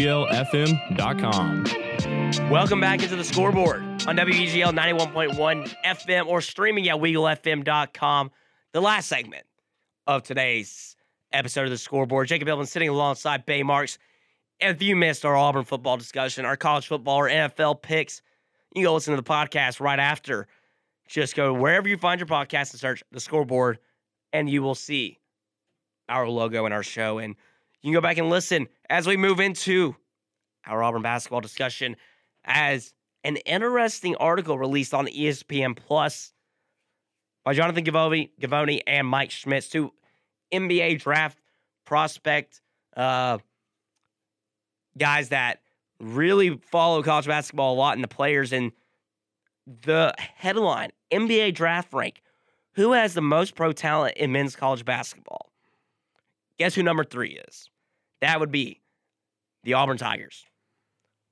Welcome 2.50 2.80
back 2.80 3.02
into 3.02 3.16
the 3.16 3.24
scoreboard 3.24 3.80
on 3.80 4.16
WEGL 4.16 4.76
91.1 4.76 5.74
FM 5.84 6.26
or 6.26 6.40
streaming 6.40 6.88
at 6.88 6.96
WeagleFM.com. 6.96 8.30
The 8.72 8.80
last 8.80 9.08
segment 9.08 9.44
of 10.06 10.22
today's 10.22 10.91
episode 11.32 11.64
of 11.64 11.70
the 11.70 11.78
scoreboard. 11.78 12.28
Jacob 12.28 12.48
Hillman 12.48 12.66
sitting 12.66 12.88
alongside 12.88 13.46
Bay 13.46 13.62
Marks. 13.62 13.98
If 14.60 14.82
you 14.82 14.94
missed 14.96 15.24
our 15.24 15.36
Auburn 15.36 15.64
football 15.64 15.96
discussion, 15.96 16.44
our 16.44 16.56
college 16.56 16.86
football 16.86 17.16
or 17.16 17.28
NFL 17.28 17.82
picks, 17.82 18.22
you 18.74 18.80
can 18.80 18.84
go 18.84 18.94
listen 18.94 19.14
to 19.14 19.20
the 19.20 19.28
podcast 19.28 19.80
right 19.80 19.98
after. 19.98 20.46
Just 21.08 21.34
go 21.34 21.52
wherever 21.52 21.88
you 21.88 21.96
find 21.96 22.20
your 22.20 22.26
podcast 22.26 22.72
and 22.72 22.80
search 22.80 23.02
the 23.10 23.20
scoreboard, 23.20 23.78
and 24.32 24.48
you 24.48 24.62
will 24.62 24.74
see 24.74 25.18
our 26.08 26.28
logo 26.28 26.64
and 26.64 26.72
our 26.72 26.82
show. 26.82 27.18
And 27.18 27.34
you 27.82 27.88
can 27.88 27.92
go 27.92 28.00
back 28.00 28.18
and 28.18 28.30
listen 28.30 28.68
as 28.88 29.06
we 29.06 29.16
move 29.16 29.40
into 29.40 29.96
our 30.66 30.82
Auburn 30.82 31.02
basketball 31.02 31.40
discussion 31.40 31.96
as 32.44 32.94
an 33.24 33.36
interesting 33.38 34.16
article 34.16 34.58
released 34.58 34.94
on 34.94 35.06
ESPN 35.06 35.76
Plus 35.76 36.32
by 37.44 37.54
Jonathan 37.54 37.84
Givony, 37.84 38.30
Givony 38.40 38.80
and 38.86 39.06
Mike 39.06 39.30
Schmitz, 39.30 39.68
two 39.68 39.92
NBA 40.52 41.00
draft 41.00 41.38
prospect 41.84 42.60
uh, 42.96 43.38
guys 44.98 45.30
that 45.30 45.60
really 46.00 46.58
follow 46.70 47.02
college 47.02 47.26
basketball 47.26 47.74
a 47.74 47.76
lot 47.76 47.94
and 47.94 48.04
the 48.04 48.08
players. 48.08 48.52
And 48.52 48.72
the 49.66 50.14
headline 50.18 50.90
NBA 51.12 51.54
draft 51.54 51.92
rank 51.92 52.22
Who 52.74 52.92
has 52.92 53.14
the 53.14 53.22
most 53.22 53.54
pro 53.54 53.72
talent 53.72 54.16
in 54.16 54.32
men's 54.32 54.56
college 54.56 54.84
basketball? 54.84 55.52
Guess 56.58 56.74
who 56.74 56.82
number 56.82 57.04
three 57.04 57.40
is? 57.48 57.70
That 58.20 58.40
would 58.40 58.52
be 58.52 58.80
the 59.64 59.74
Auburn 59.74 59.98
Tigers 59.98 60.44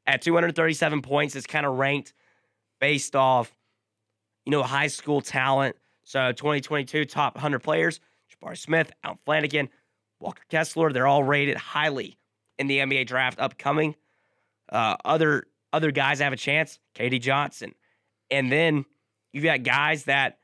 at 0.07 0.23
237 0.23 1.03
points 1.03 1.37
it's 1.37 1.47
kind 1.47 1.67
of 1.67 1.79
ranked 1.79 2.13
based 2.81 3.15
off, 3.15 3.55
you 4.45 4.51
know, 4.51 4.63
high 4.63 4.89
school 4.89 5.21
talent. 5.21 5.77
So 6.05 6.33
2022 6.33 7.05
top 7.05 7.37
100 7.37 7.61
players, 7.61 8.01
Jabari 8.43 8.59
Smith, 8.59 8.91
Al 9.05 9.19
Flanigan, 9.27 9.69
Walker 10.19 10.43
Kessler, 10.51 10.93
they're 10.93 11.07
all 11.07 11.25
rated 11.25 11.57
highly 11.57 12.19
in 12.59 12.67
the 12.67 12.79
NBA 12.79 13.07
draft 13.07 13.41
upcoming. 13.41 13.95
Uh, 14.71 14.97
other 15.05 15.45
other 15.73 15.91
guys 15.91 16.21
have 16.21 16.33
a 16.33 16.37
chance, 16.37 16.79
KD 16.95 17.21
Johnson. 17.21 17.75
And 18.31 18.51
then 18.51 18.85
you've 19.33 19.45
got 19.45 19.63
guys 19.63 20.05
that 20.05 20.39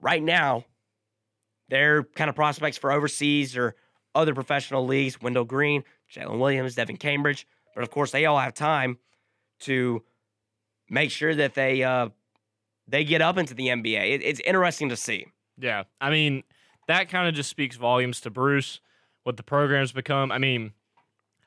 right 0.00 0.22
now 0.22 0.64
they're 1.68 2.04
kind 2.04 2.30
of 2.30 2.36
prospects 2.36 2.78
for 2.78 2.92
overseas 2.92 3.56
or 3.56 3.74
other 4.14 4.34
professional 4.34 4.86
leagues, 4.86 5.20
Wendell 5.20 5.44
Green, 5.44 5.84
Jaylin 6.12 6.38
Williams, 6.38 6.76
Devan 6.76 6.98
Cambridge. 6.98 7.46
But 7.74 7.82
of 7.82 7.90
course, 7.90 8.10
they 8.10 8.26
all 8.26 8.38
have 8.38 8.54
time 8.54 8.98
to 9.60 10.02
make 10.88 11.10
sure 11.10 11.34
that 11.34 11.54
they 11.54 11.82
uh, 11.82 12.08
they 12.86 13.04
get 13.04 13.22
up 13.22 13.36
into 13.38 13.54
the 13.54 13.68
NBA. 13.68 14.14
It, 14.14 14.22
it's 14.22 14.40
interesting 14.40 14.88
to 14.88 14.96
see. 14.96 15.26
Yeah. 15.58 15.84
I 16.00 16.10
mean, 16.10 16.44
that 16.88 17.08
kind 17.08 17.28
of 17.28 17.34
just 17.34 17.48
speaks 17.48 17.76
volumes 17.76 18.20
to 18.22 18.30
Bruce, 18.30 18.80
what 19.22 19.36
the 19.36 19.42
program's 19.42 19.92
become. 19.92 20.32
I 20.32 20.38
mean, 20.38 20.72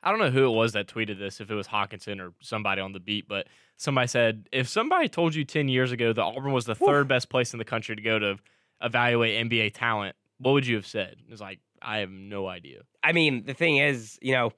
I 0.04 0.10
don't 0.10 0.20
know 0.20 0.32
who 0.32 0.46
it 0.46 0.56
was 0.56 0.74
that 0.74 0.88
tweeted 0.88 1.20
this, 1.20 1.42
if 1.42 1.52
it 1.52 1.56
was 1.56 1.68
Hokanson 1.68 2.20
or 2.20 2.34
somebody 2.42 2.82
on 2.82 2.94
the 2.94 3.00
beat, 3.00 3.28
but 3.28 3.48
somebody 3.78 4.08
said, 4.08 4.48
if 4.52 4.68
somebody 4.68 5.10
told 5.10 5.36
you 5.36 5.44
10 5.44 5.68
years 5.68 5.92
ago 5.92 6.14
that 6.14 6.22
Auburn 6.22 6.54
was 6.54 6.66
the 6.66 6.76
third 6.76 7.08
best 7.08 7.30
place 7.30 7.54
in 7.54 7.60
the 7.60 7.66
country 7.66 7.96
to 7.96 8.02
go 8.02 8.18
to 8.18 8.38
evaluate 8.82 9.48
NBA 9.48 9.74
talent, 9.74 10.16
what 10.40 10.54
would 10.54 10.66
you 10.66 10.76
have 10.76 10.88
said? 10.88 11.18
It 11.20 11.30
was 11.30 11.42
like, 11.42 11.60
I 11.82 11.98
have 11.98 12.10
no 12.10 12.48
idea. 12.48 12.82
I 13.04 13.12
mean, 13.12 13.44
the 13.46 13.54
thing 13.54 13.78
is, 13.78 14.18
you 14.22 14.34
know, 14.34 14.54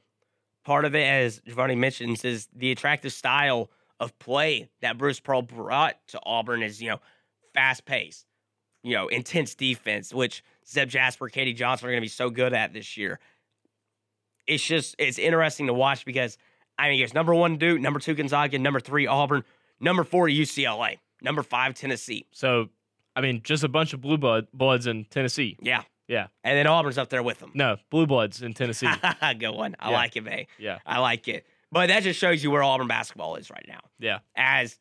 part 0.65 0.85
of 0.85 0.95
it, 0.95 1.03
as 1.03 1.41
Givony 1.47 1.77
mentions, 1.77 2.23
is 2.23 2.47
the 2.55 2.71
attractive 2.71 3.11
style 3.11 3.69
of 3.99 4.17
play 4.19 4.69
that 4.81 4.97
Bruce 4.97 5.19
Pearl 5.19 5.41
brought 5.41 5.95
to 6.07 6.19
Auburn 6.25 6.63
is, 6.63 6.81
you 6.81 6.89
know, 6.89 6.99
fast 7.53 7.85
pace, 7.85 8.25
you 8.81 8.93
know, 8.93 9.07
intense 9.07 9.55
defense, 9.55 10.13
which 10.13 10.43
Zep 10.67 10.89
Jasper, 10.89 11.29
KD 11.29 11.55
Johnson 11.55 11.87
are 11.87 11.91
going 11.91 12.01
to 12.01 12.05
be 12.05 12.09
so 12.09 12.29
good 12.29 12.53
at 12.53 12.73
this 12.73 12.97
year. 12.97 13.19
It's 14.45 14.63
just, 14.63 14.95
it's 14.99 15.17
interesting 15.17 15.67
to 15.67 15.73
watch 15.73 16.05
because, 16.05 16.37
I 16.77 16.89
mean, 16.89 17.01
it's 17.01 17.13
number 17.13 17.33
one 17.33 17.57
Duke, 17.57 17.79
number 17.79 17.99
two 17.99 18.13
Gonzaga, 18.13 18.59
number 18.59 18.79
three 18.79 19.07
Auburn, 19.07 19.43
number 19.79 20.03
four 20.03 20.27
UCLA, 20.27 20.97
number 21.21 21.43
five 21.43 21.73
Tennessee. 21.75 22.25
So, 22.31 22.69
I 23.15 23.21
mean, 23.21 23.41
just 23.43 23.63
a 23.63 23.69
bunch 23.69 23.93
of 23.93 24.01
blue 24.01 24.17
blood, 24.17 24.47
bloods 24.53 24.87
in 24.87 25.05
Tennessee. 25.05 25.57
Yeah. 25.61 25.83
Yeah. 26.09 26.27
And 26.43 26.57
then 26.57 26.67
Auburn's 26.67 26.97
up 26.97 27.09
there 27.09 27.23
with 27.23 27.39
them. 27.39 27.51
No, 27.53 27.77
blue 27.89 28.05
bloods 28.05 28.41
in 28.41 28.53
Tennessee. 28.53 28.89
Good 29.39 29.49
one. 29.51 29.75
I 29.79 29.89
Yeah. 29.91 29.95
like 29.95 30.15
it, 30.17 30.21
May. 30.23 30.47
yeah. 30.59 30.79
I 30.85 30.99
like 30.99 31.27
it. 31.29 31.45
But 31.71 31.87
that 31.87 32.03
just 32.03 32.19
shows 32.19 32.43
you 32.43 32.51
where 32.51 32.61
Auburn 32.61 32.87
basketball 32.87 33.35
is 33.37 33.49
right 33.49 33.65
now. 33.67 33.79
Yeah. 33.99 34.19
As 34.35 34.77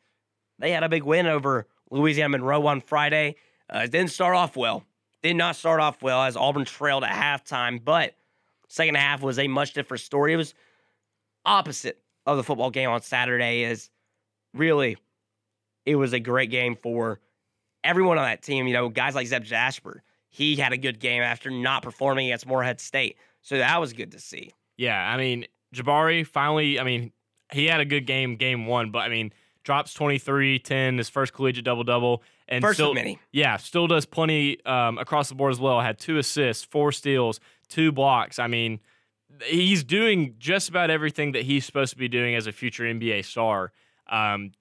they 0.59 0.71
had 0.71 0.83
a 0.83 0.89
big 0.89 1.03
win 1.03 1.25
over 1.25 1.67
Louisiana 1.89 2.29
Monroe 2.37 2.67
on 2.67 2.81
Friday. 2.81 3.35
Uh, 3.73 3.79
it 3.85 3.91
didn't 3.91 4.11
start 4.11 4.35
off 4.35 4.57
well. 4.57 4.83
Did 5.23 5.37
not 5.37 5.55
start 5.55 5.79
off 5.79 6.01
well 6.01 6.21
as 6.23 6.35
Auburn 6.35 6.65
trailed 6.65 7.03
at 7.03 7.11
halftime, 7.11 7.83
but 7.83 8.13
second 8.67 8.95
half 8.95 9.21
was 9.21 9.39
a 9.39 9.47
much 9.47 9.73
different 9.73 10.01
story. 10.01 10.33
It 10.33 10.37
was 10.37 10.53
opposite 11.45 11.99
of 12.25 12.37
the 12.37 12.43
football 12.43 12.69
game 12.69 12.89
on 12.89 13.01
Saturday. 13.01 13.63
Is 13.63 13.89
really, 14.53 14.97
it 15.85 15.95
was 15.95 16.11
a 16.11 16.19
great 16.19 16.49
game 16.49 16.75
for 16.75 17.21
everyone 17.85 18.17
on 18.17 18.25
that 18.25 18.41
team. 18.41 18.67
You 18.67 18.73
know, 18.73 18.89
guys 18.89 19.15
like 19.15 19.27
Zep 19.27 19.43
Jasper, 19.43 20.03
he 20.29 20.57
had 20.57 20.73
a 20.73 20.77
good 20.77 20.99
game 20.99 21.23
after 21.23 21.49
not 21.49 21.83
performing 21.83 22.27
against 22.27 22.45
Morehead 22.45 22.81
State, 22.81 23.17
so 23.41 23.57
that 23.57 23.79
was 23.79 23.93
good 23.93 24.11
to 24.11 24.19
see. 24.19 24.51
Yeah, 24.75 24.99
I 24.99 25.15
mean, 25.15 25.45
Jabari 25.73 26.27
finally, 26.27 26.79
I 26.79 26.83
mean, 26.83 27.13
he 27.53 27.65
had 27.65 27.79
a 27.79 27.85
good 27.85 28.05
game 28.05 28.35
game 28.35 28.65
one, 28.65 28.91
but 28.91 28.99
I 28.99 29.09
mean, 29.09 29.31
drops 29.63 29.93
23, 29.93 30.59
10, 30.59 30.97
his 30.97 31.09
first 31.09 31.33
collegiate 31.33 31.65
double 31.65 31.83
double. 31.83 32.23
And 32.53 32.61
First 32.61 32.77
still, 32.77 32.93
many. 32.93 33.17
Yeah, 33.31 33.57
still 33.57 33.87
does 33.87 34.05
plenty 34.05 34.63
um, 34.65 34.99
across 34.99 35.29
the 35.29 35.35
board 35.35 35.51
as 35.51 35.59
well. 35.59 35.81
Had 35.81 35.97
two 35.97 36.19
assists, 36.19 36.63
four 36.63 36.91
steals, 36.91 37.39
two 37.67 37.91
blocks. 37.91 38.37
I 38.37 38.45
mean, 38.45 38.79
he's 39.45 39.83
doing 39.83 40.35
just 40.37 40.69
about 40.69 40.91
everything 40.91 41.31
that 41.31 41.43
he's 41.43 41.65
supposed 41.65 41.93
to 41.93 41.97
be 41.97 42.07
doing 42.07 42.35
as 42.35 42.45
a 42.45 42.51
future 42.51 42.83
NBA 42.83 43.25
star. 43.25 43.71
Um, 44.07 44.51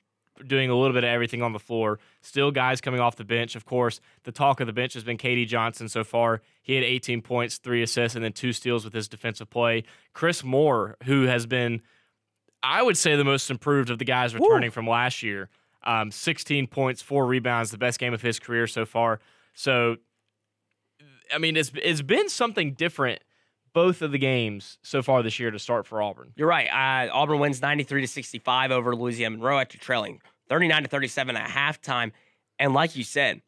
doing 0.47 0.71
a 0.71 0.75
little 0.75 0.95
bit 0.95 1.05
of 1.05 1.11
everything 1.11 1.43
on 1.43 1.53
the 1.53 1.59
floor. 1.59 1.99
Still 2.23 2.51
guys 2.51 2.81
coming 2.81 2.99
off 2.99 3.17
the 3.17 3.25
bench. 3.25 3.55
Of 3.55 3.67
course, 3.67 4.01
the 4.25 4.33
talk 4.33 4.61
of 4.61 4.67
the 4.67 4.73
bench 4.73 4.95
has 4.95 5.05
been 5.05 5.19
KD 5.19 5.47
Johnson 5.47 5.89
so 5.89 6.03
far. 6.03 6.41
He 6.63 6.75
had 6.75 6.85
18 6.85 7.21
points, 7.21 7.59
three 7.59 7.83
assists, 7.83 8.17
and 8.17 8.25
then 8.25 8.33
two 8.33 8.53
steals 8.53 8.85
with 8.85 8.95
his 8.95 9.09
defensive 9.09 9.51
play. 9.51 9.85
Chris 10.15 10.43
Moore, 10.43 10.97
who 11.05 11.25
has 11.25 11.47
been, 11.47 11.83
I 12.63 12.83
would 12.83 12.97
say, 12.97 13.15
the 13.15 13.25
most 13.25 13.51
improved 13.51 13.91
of 13.91 13.99
the 13.99 14.07
guys 14.07 14.35
returning 14.35 14.71
from 14.71 14.87
last 14.87 15.23
year. 15.23 15.51
Um, 15.85 16.11
16 16.11 16.67
points, 16.69 17.03
four 17.03 17.27
rebounds, 17.27 17.71
the 17.71 17.79
best 17.79 17.99
game 17.99 18.15
of 18.15 18.23
his 18.23 18.39
career 18.39 18.67
so 18.67 18.87
far. 18.87 19.21
So, 19.55 19.97
I 21.35 21.39
mean, 21.39 21.57
it's 21.57 21.73
it's 21.75 22.03
been 22.03 22.29
something 22.29 22.75
different 22.75 23.21
both 23.73 24.03
of 24.03 24.13
the 24.13 24.19
games 24.19 24.79
so 24.83 25.03
far 25.03 25.23
this 25.23 25.39
year 25.39 25.51
to 25.51 25.59
start 25.59 25.87
for 25.87 26.03
Auburn. 26.03 26.33
You're 26.37 26.49
right. 26.49 26.69
Uh, 26.69 27.13
Auburn 27.13 27.39
wins 27.39 27.63
93 27.63 28.03
to 28.03 28.07
65 28.07 28.71
over 28.71 28.95
Louisiana 28.95 29.37
Monroe 29.37 29.59
after 29.59 29.79
trailing 29.79 30.21
39 30.49 30.85
to 30.85 30.89
37 30.89 31.37
at 31.37 31.49
halftime. 31.49 32.13
And 32.59 32.75
like 32.75 32.97
you 32.97 33.05
said, 33.05 33.41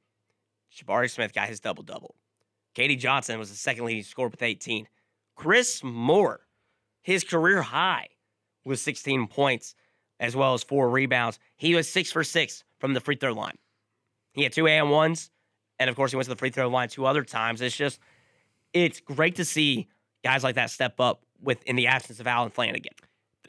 Jabari 0.74 1.10
Smith 1.10 1.32
got 1.32 1.48
his 1.48 1.60
double 1.60 1.82
double. 1.82 2.16
KD 2.74 2.98
Johnson 2.98 3.38
was 3.38 3.50
the 3.50 3.56
second 3.56 3.84
leading 3.84 4.02
scorer 4.02 4.28
with 4.28 4.42
18. 4.42 4.88
Chris 5.36 5.82
Moore, 5.84 6.40
his 7.02 7.22
career 7.22 7.62
high 7.62 8.08
was 8.64 8.80
16 8.80 9.28
points 9.28 9.74
as 10.20 10.36
well 10.36 10.54
as 10.54 10.62
four 10.62 10.88
rebounds. 10.88 11.38
He 11.56 11.74
was 11.74 11.88
six 11.88 12.12
for 12.12 12.24
six 12.24 12.64
from 12.78 12.94
the 12.94 13.00
free 13.00 13.16
throw 13.16 13.32
line. 13.32 13.56
He 14.32 14.42
had 14.42 14.52
two 14.52 14.66
and 14.66 14.90
ones, 14.90 15.30
and 15.78 15.88
of 15.88 15.96
course 15.96 16.10
he 16.10 16.16
went 16.16 16.24
to 16.24 16.30
the 16.30 16.36
free 16.36 16.50
throw 16.50 16.68
line 16.68 16.88
two 16.88 17.06
other 17.06 17.22
times. 17.22 17.60
It's 17.60 17.76
just, 17.76 17.98
it's 18.72 19.00
great 19.00 19.36
to 19.36 19.44
see 19.44 19.88
guys 20.24 20.42
like 20.42 20.56
that 20.56 20.70
step 20.70 21.00
up 21.00 21.22
with 21.40 21.62
in 21.64 21.76
the 21.76 21.86
absence 21.86 22.20
of 22.20 22.26
Allen 22.26 22.50
Flanigan. 22.50 22.92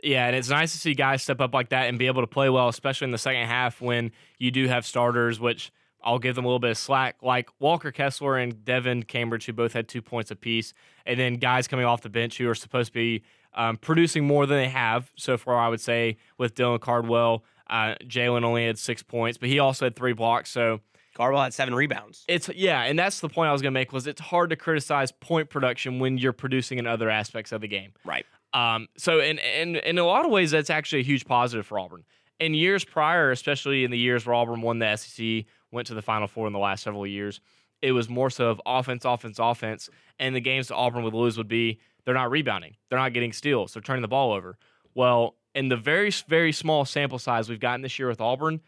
Yeah, 0.03 0.28
and 0.28 0.36
it's 0.36 0.49
nice 0.49 0.72
to 0.74 0.78
see 0.78 0.93
guys 0.93 1.24
step 1.24 1.41
up 1.41 1.53
like 1.53 1.70
that 1.70 1.88
and 1.88 1.97
be 1.97 2.07
able 2.07 2.22
to 2.22 2.28
play 2.28 2.49
well, 2.49 2.68
especially 2.68 3.05
in 3.05 3.11
the 3.11 3.18
second 3.18 3.47
half 3.47 3.82
when 3.82 4.11
you 4.38 4.51
do 4.51 4.68
have 4.68 4.86
starters, 4.86 5.39
which 5.39 5.72
I'll 6.03 6.20
give 6.20 6.36
them 6.36 6.45
a 6.45 6.47
little 6.47 6.59
bit 6.59 6.70
of 6.70 6.78
slack, 6.78 7.16
like 7.24 7.49
Walker 7.59 7.91
Kessler 7.91 8.38
and 8.38 8.53
Devan 8.53 9.07
Cambridge, 9.07 9.47
who 9.47 9.53
both 9.53 9.74
had 9.74 9.88
two 9.88 10.03
points 10.03 10.30
apiece, 10.30 10.74
and 11.05 11.20
then 11.20 11.36
guys 11.36 11.68
coming 11.68 11.86
off 11.86 12.01
the 12.01 12.09
bench 12.09 12.38
who 12.38 12.47
are 12.47 12.53
supposed 12.55 12.89
to 12.89 12.93
be 12.93 13.24
um, 13.56 13.78
producing 13.78 14.26
more 14.26 14.45
than 14.45 14.58
they 14.58 14.70
have 14.70 15.12
so 15.18 15.38
far, 15.38 15.56
I 15.58 15.70
would 15.70 15.82
say, 15.82 16.18
with 16.38 16.56
Dylan 16.56 16.80
Cardwell. 16.80 17.43
Uh, 17.68 17.95
Jalen 18.03 18.43
only 18.43 18.66
had 18.68 18.78
six 18.78 19.01
points, 19.01 19.38
but 19.38 19.49
he 19.49 19.58
also 19.60 19.86
had 19.86 19.95
three 19.95 20.14
blocks. 20.14 20.51
So 20.51 20.82
Cardwell 21.16 21.43
had 21.43 21.53
seven 21.53 21.74
rebounds. 21.74 22.26
it's 22.28 22.49
yeah, 22.49 22.84
and 22.84 22.99
that's 22.99 23.22
the 23.22 23.30
point 23.30 23.49
I 23.49 23.53
was 23.53 23.62
gonna 23.62 23.72
make 23.72 23.91
was 23.91 24.06
it's 24.06 24.22
hard 24.22 24.51
to 24.51 24.56
criticize 24.56 25.12
point 25.12 25.49
production 25.49 25.99
when 25.99 26.18
you're 26.18 26.34
producing 26.34 26.78
in 26.78 26.86
other 26.86 27.10
aspects 27.10 27.51
of 27.51 27.62
the 27.62 27.68
game. 27.68 27.93
Right. 28.03 28.26
Um, 28.53 28.88
so 28.97 29.20
in, 29.20 29.39
in 29.39 29.78
in 29.78 29.97
a 29.97 30.06
lot 30.06 30.26
of 30.26 30.32
ways, 30.32 30.51
that's 30.51 30.70
actually 30.70 30.99
a 30.99 31.06
huge 31.06 31.26
positive 31.26 31.66
for 31.66 31.80
Auburn. 31.80 32.03
In 32.39 32.53
years 32.53 32.84
prior, 32.84 33.32
especially 33.32 33.86
in 33.86 33.91
the 33.91 33.97
years 33.97 34.26
where 34.26 34.36
Auburn 34.36 34.62
won 34.62 34.80
the 34.80 34.95
SEC, 34.97 35.45
went 35.72 35.88
to 35.88 35.93
the 35.93 36.01
Final 36.01 36.28
Four 36.28 36.47
in 36.47 36.53
the 36.53 36.60
last 36.60 36.84
several 36.84 37.08
years, 37.08 37.39
it 37.82 37.93
was 37.93 38.10
more 38.10 38.30
so 38.30 38.49
of 38.49 38.62
offense, 38.66 39.06
offense, 39.06 39.39
offense, 39.39 39.89
and 40.20 40.36
the 40.36 40.41
games 40.41 40.68
that 40.68 40.76
Auburn 40.76 41.03
would 41.03 41.14
lose 41.14 41.38
would 41.38 41.47
be 41.47 41.80
they're 42.06 42.14
not 42.14 42.32
rebounding, 42.32 42.76
they're 42.89 42.99
not 42.99 43.14
getting 43.14 43.34
steals, 43.34 43.74
they're 43.74 43.82
turning 43.82 44.01
the 44.01 44.08
ball 44.08 44.32
over. 44.34 44.58
Well, 44.93 45.36
in 45.53 45.70
the 45.70 45.78
very 45.78 46.12
very 46.28 46.51
small 46.51 46.86
sample 46.86 47.20
size 47.20 47.49
we've 47.49 47.60
gotten 47.60 47.82
this 47.82 47.97
year 47.99 48.08
with 48.08 48.22
Auburn, 48.22 48.62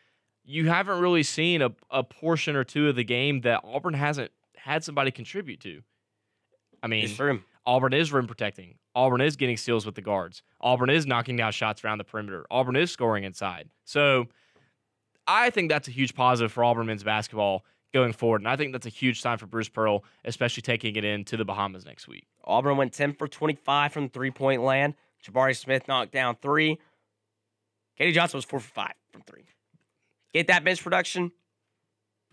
you 0.43 0.69
haven't 0.69 0.99
really 0.99 1.23
seen 1.23 1.61
a, 1.61 1.71
a 1.89 2.03
portion 2.03 2.55
or 2.55 2.63
two 2.63 2.87
of 2.89 2.95
the 2.95 3.03
game 3.03 3.41
that 3.41 3.61
Auburn 3.63 3.93
hasn't 3.93 4.31
had 4.55 4.83
somebody 4.83 5.11
contribute 5.11 5.59
to. 5.61 5.81
I 6.81 6.87
mean, 6.87 7.07
Auburn 7.65 7.93
is 7.93 8.13
rim 8.13 8.27
protecting. 8.27 8.75
Auburn 8.95 9.21
is 9.21 9.35
getting 9.35 9.57
steals 9.57 9.85
with 9.85 9.95
the 9.95 10.01
guards. 10.01 10.41
Auburn 10.61 10.89
is 10.89 11.05
knocking 11.05 11.35
down 11.35 11.51
shots 11.51 11.83
around 11.83 11.97
the 11.97 12.03
perimeter. 12.03 12.45
Auburn 12.49 12.75
is 12.75 12.91
scoring 12.91 13.25
inside. 13.25 13.69
So 13.83 14.27
I 15.27 15.49
think 15.49 15.69
that's 15.69 15.87
a 15.87 15.91
huge 15.91 16.15
positive 16.15 16.51
for 16.51 16.63
Auburn 16.63 16.87
men's 16.87 17.03
basketball 17.03 17.65
going 17.93 18.13
forward. 18.13 18.41
And 18.41 18.47
I 18.47 18.55
think 18.55 18.71
that's 18.71 18.85
a 18.85 18.89
huge 18.89 19.21
sign 19.21 19.37
for 19.37 19.45
Bruce 19.45 19.69
Pearl, 19.69 20.03
especially 20.25 20.61
taking 20.61 20.95
it 20.95 21.03
into 21.03 21.37
the 21.37 21.45
Bahamas 21.45 21.85
next 21.85 22.07
week. 22.07 22.27
Auburn 22.43 22.77
went 22.77 22.93
10 22.93 23.13
for 23.13 23.27
25 23.27 23.91
from 23.91 24.09
three 24.09 24.31
point 24.31 24.63
land. 24.63 24.95
Jabari 25.25 25.55
Smith 25.55 25.87
knocked 25.87 26.11
down 26.11 26.35
three. 26.41 26.79
KD 27.99 28.13
Johnson 28.13 28.37
was 28.37 28.45
four 28.45 28.59
for 28.59 28.69
five 28.69 28.93
from 29.11 29.21
three. 29.21 29.45
Get 30.33 30.47
that 30.47 30.63
bench 30.63 30.83
production. 30.83 31.31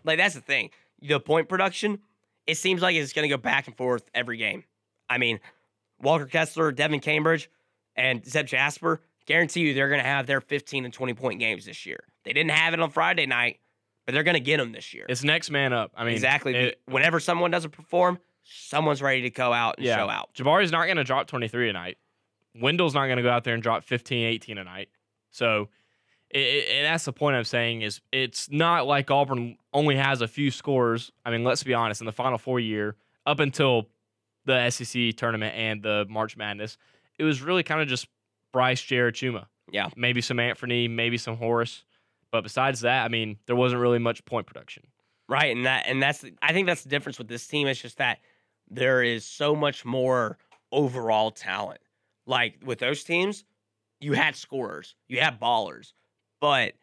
Like, 0.03 0.17
that's 0.17 0.35
the 0.35 0.41
thing. 0.41 0.69
The 1.01 1.19
point 1.19 1.49
production, 1.49 1.99
it 2.45 2.57
seems 2.57 2.81
like 2.81 2.95
it's 2.95 3.13
going 3.13 3.27
to 3.27 3.35
go 3.35 3.41
back 3.41 3.67
and 3.67 3.75
forth 3.75 4.03
every 4.13 4.37
game. 4.37 4.63
I 5.09 5.17
mean, 5.17 5.39
Walker 5.99 6.25
Kessler, 6.25 6.71
Devan 6.71 7.01
Cambridge, 7.01 7.49
and 7.95 8.25
Zep 8.25 8.45
Jasper, 8.45 9.01
guarantee 9.25 9.61
you 9.61 9.73
they're 9.73 9.89
going 9.89 10.01
to 10.01 10.07
have 10.07 10.27
their 10.27 10.41
15 10.41 10.85
and 10.85 10.93
20 10.93 11.13
point 11.15 11.39
games 11.39 11.65
this 11.65 11.85
year. 11.85 12.03
They 12.23 12.33
didn't 12.33 12.51
have 12.51 12.73
it 12.73 12.79
on 12.79 12.89
Friday 12.91 13.25
night, 13.25 13.59
but 14.05 14.13
they're 14.13 14.23
going 14.23 14.35
to 14.35 14.39
get 14.39 14.57
them 14.57 14.71
this 14.71 14.93
year. 14.93 15.05
It's 15.09 15.23
next 15.23 15.49
man 15.49 15.73
up. 15.73 15.91
I 15.95 16.03
mean, 16.03 16.13
exactly. 16.13 16.53
it- 16.55 16.81
Whenever 16.85 17.19
someone 17.19 17.51
doesn't 17.51 17.71
perform, 17.71 18.19
someone's 18.43 19.01
ready 19.01 19.21
to 19.23 19.29
go 19.29 19.51
out 19.53 19.77
and 19.77 19.85
yeah. 19.85 19.97
show 19.97 20.09
out. 20.09 20.33
Jabari's 20.33 20.71
not 20.71 20.85
going 20.85 20.97
to 20.97 21.03
drop 21.03 21.27
23 21.27 21.69
a 21.69 21.73
night. 21.73 21.97
Wendell's 22.61 22.93
not 22.93 23.05
going 23.05 23.17
to 23.17 23.23
go 23.23 23.29
out 23.31 23.43
there 23.43 23.53
and 23.53 23.63
drop 23.63 23.83
15, 23.83 24.25
18 24.27 24.57
a 24.57 24.63
night. 24.63 24.89
So, 25.31 25.69
it, 26.29 26.39
it- 26.39 26.69
and 26.77 26.85
that's 26.85 27.05
the 27.05 27.13
point 27.13 27.35
I'm 27.35 27.43
saying 27.43 27.81
is 27.81 28.01
it's 28.11 28.49
not 28.51 28.85
like 28.87 29.09
Auburn 29.11 29.57
only 29.73 29.95
has 29.95 30.21
a 30.21 30.27
few 30.27 30.51
scores. 30.51 31.11
I 31.25 31.31
mean, 31.31 31.43
let's 31.43 31.63
be 31.63 31.73
honest. 31.73 32.01
In 32.01 32.05
the 32.05 32.11
Final 32.13 32.37
Four 32.37 32.59
year, 32.59 32.95
up 33.25 33.39
until 33.39 33.87
the 34.45 34.69
SEC 34.69 35.15
tournament 35.17 35.55
and 35.55 35.81
the 35.81 36.05
March 36.07 36.37
Madness, 36.37 36.77
it 37.17 37.23
was 37.23 37.41
really 37.41 37.63
kind 37.63 37.81
of 37.81 37.87
just 37.87 38.07
Bryce, 38.53 38.81
Jared, 38.81 39.15
Chuma. 39.15 39.47
Yeah. 39.71 39.89
Maybe 39.95 40.21
some 40.21 40.39
Anthony, 40.39 40.87
maybe 40.87 41.17
some 41.17 41.35
Horace. 41.37 41.83
But 42.35 42.43
besides 42.43 42.81
that, 42.81 43.05
I 43.05 43.07
mean, 43.07 43.37
there 43.45 43.55
wasn't 43.55 43.79
really 43.79 43.97
much 43.97 44.25
point 44.25 44.45
production. 44.45 44.83
Right, 45.29 45.55
and 45.55 45.65
that 45.65 45.85
and 45.87 46.03
that's 46.03 46.25
I 46.41 46.51
think 46.51 46.67
that's 46.67 46.83
the 46.83 46.89
difference 46.89 47.17
with 47.17 47.29
this 47.29 47.47
team. 47.47 47.65
It's 47.65 47.81
just 47.81 47.97
that 47.99 48.19
there 48.69 49.01
is 49.01 49.23
so 49.25 49.55
much 49.55 49.85
more 49.85 50.37
overall 50.69 51.31
talent. 51.31 51.79
Like 52.25 52.57
with 52.61 52.79
those 52.79 53.05
teams, 53.05 53.45
you 54.01 54.11
had 54.11 54.35
scorers, 54.35 54.95
you 55.07 55.21
had 55.21 55.39
ballers, 55.39 55.93
but 56.41 56.73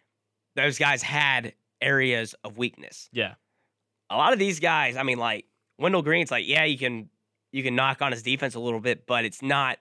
those 0.56 0.78
guys 0.78 1.02
had 1.02 1.52
areas 1.82 2.34
of 2.44 2.56
weakness. 2.56 3.10
Yeah. 3.12 3.34
A 4.08 4.16
lot 4.16 4.32
of 4.32 4.38
these 4.38 4.58
guys, 4.58 4.96
I 4.96 5.02
mean, 5.02 5.18
like 5.18 5.44
Wendell 5.78 6.00
Green's 6.00 6.30
like, 6.30 6.48
yeah, 6.48 6.64
you 6.64 6.78
can 6.78 7.10
you 7.50 7.62
can 7.62 7.74
knock 7.74 8.00
on 8.00 8.10
his 8.10 8.22
defense 8.22 8.54
a 8.54 8.60
little 8.60 8.80
bit, 8.80 9.06
but 9.06 9.26
it's 9.26 9.42
not. 9.42 9.76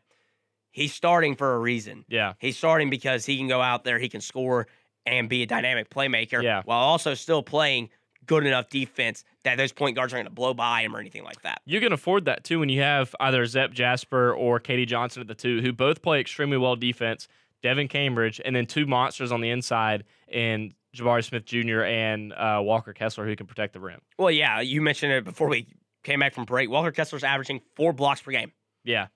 He's 0.74 0.93
starting 0.93 1.38
for 1.38 1.55
a 1.55 1.59
reason. 1.59 2.03
Yeah. 2.09 2.34
He's 2.39 2.57
starting 2.57 2.89
because 2.89 3.26
he 3.26 3.38
can 3.38 3.47
go 3.47 3.61
out 3.61 3.86
there, 3.86 3.99
he 3.99 4.09
can 4.09 4.19
score 4.19 4.67
and 5.06 5.28
be 5.30 5.43
a 5.43 5.45
dynamic 5.45 5.89
playmaker 5.89 6.41
Yeah. 6.43 6.62
while 6.66 6.80
also 6.80 7.14
still 7.14 7.41
playing 7.43 7.89
good 8.28 8.45
enough 8.45 8.70
defense 8.70 9.24
that 9.43 9.58
those 9.58 9.72
point 9.72 9.95
guards 9.95 10.14
aren't 10.14 10.26
going 10.26 10.32
to 10.32 10.36
blow 10.36 10.54
by 10.54 10.82
him 10.82 10.95
or 10.95 10.99
anything 10.99 11.24
like 11.24 11.41
that. 11.41 11.62
You 11.66 11.80
can 11.80 11.91
afford 11.91 12.26
that 12.26 12.43
too 12.43 12.60
when 12.60 12.70
you 12.70 12.82
have 12.82 13.16
either 13.20 13.45
Zep 13.45 13.72
Jasper 13.72 14.32
or 14.34 14.60
KD 14.60 14.86
Johnson 14.88 15.22
at 15.22 15.28
the 15.28 15.34
two, 15.36 15.62
who 15.62 15.74
both 15.74 16.02
play 16.02 16.20
extremely 16.20 16.58
well 16.58 16.76
defense. 16.76 17.28
Devan 17.64 17.88
Cambridge, 17.89 18.41
and 18.43 18.56
then 18.56 18.66
two 18.66 18.88
monsters 18.88 19.32
on 19.32 19.39
the 19.39 19.52
inside 19.52 20.04
in 20.28 20.74
Jabari 20.95 21.24
Smith 21.24 21.45
Jr. 21.45 21.82
and 21.84 22.34
uh, 22.34 22.60
Walker 22.64 22.91
Kessler, 22.91 23.26
who 23.28 23.36
can 23.36 23.45
protect 23.45 23.74
the 23.74 23.80
rim. 23.80 24.02
Well, 24.18 24.32
yeah, 24.32 24.62
you 24.62 24.82
mentioned 24.82 25.12
it 25.14 25.24
before 25.24 25.47
we 25.47 25.68
came 26.04 26.20
back 26.22 26.34
from 26.34 26.45
break. 26.45 26.72
Walker 26.72 26.91
Kessler's 26.91 27.24
averaging 27.24 27.62
four 27.76 27.93
blocks 27.93 28.20
per 28.20 28.32
game. 28.32 28.52
Yeah, 28.84 29.08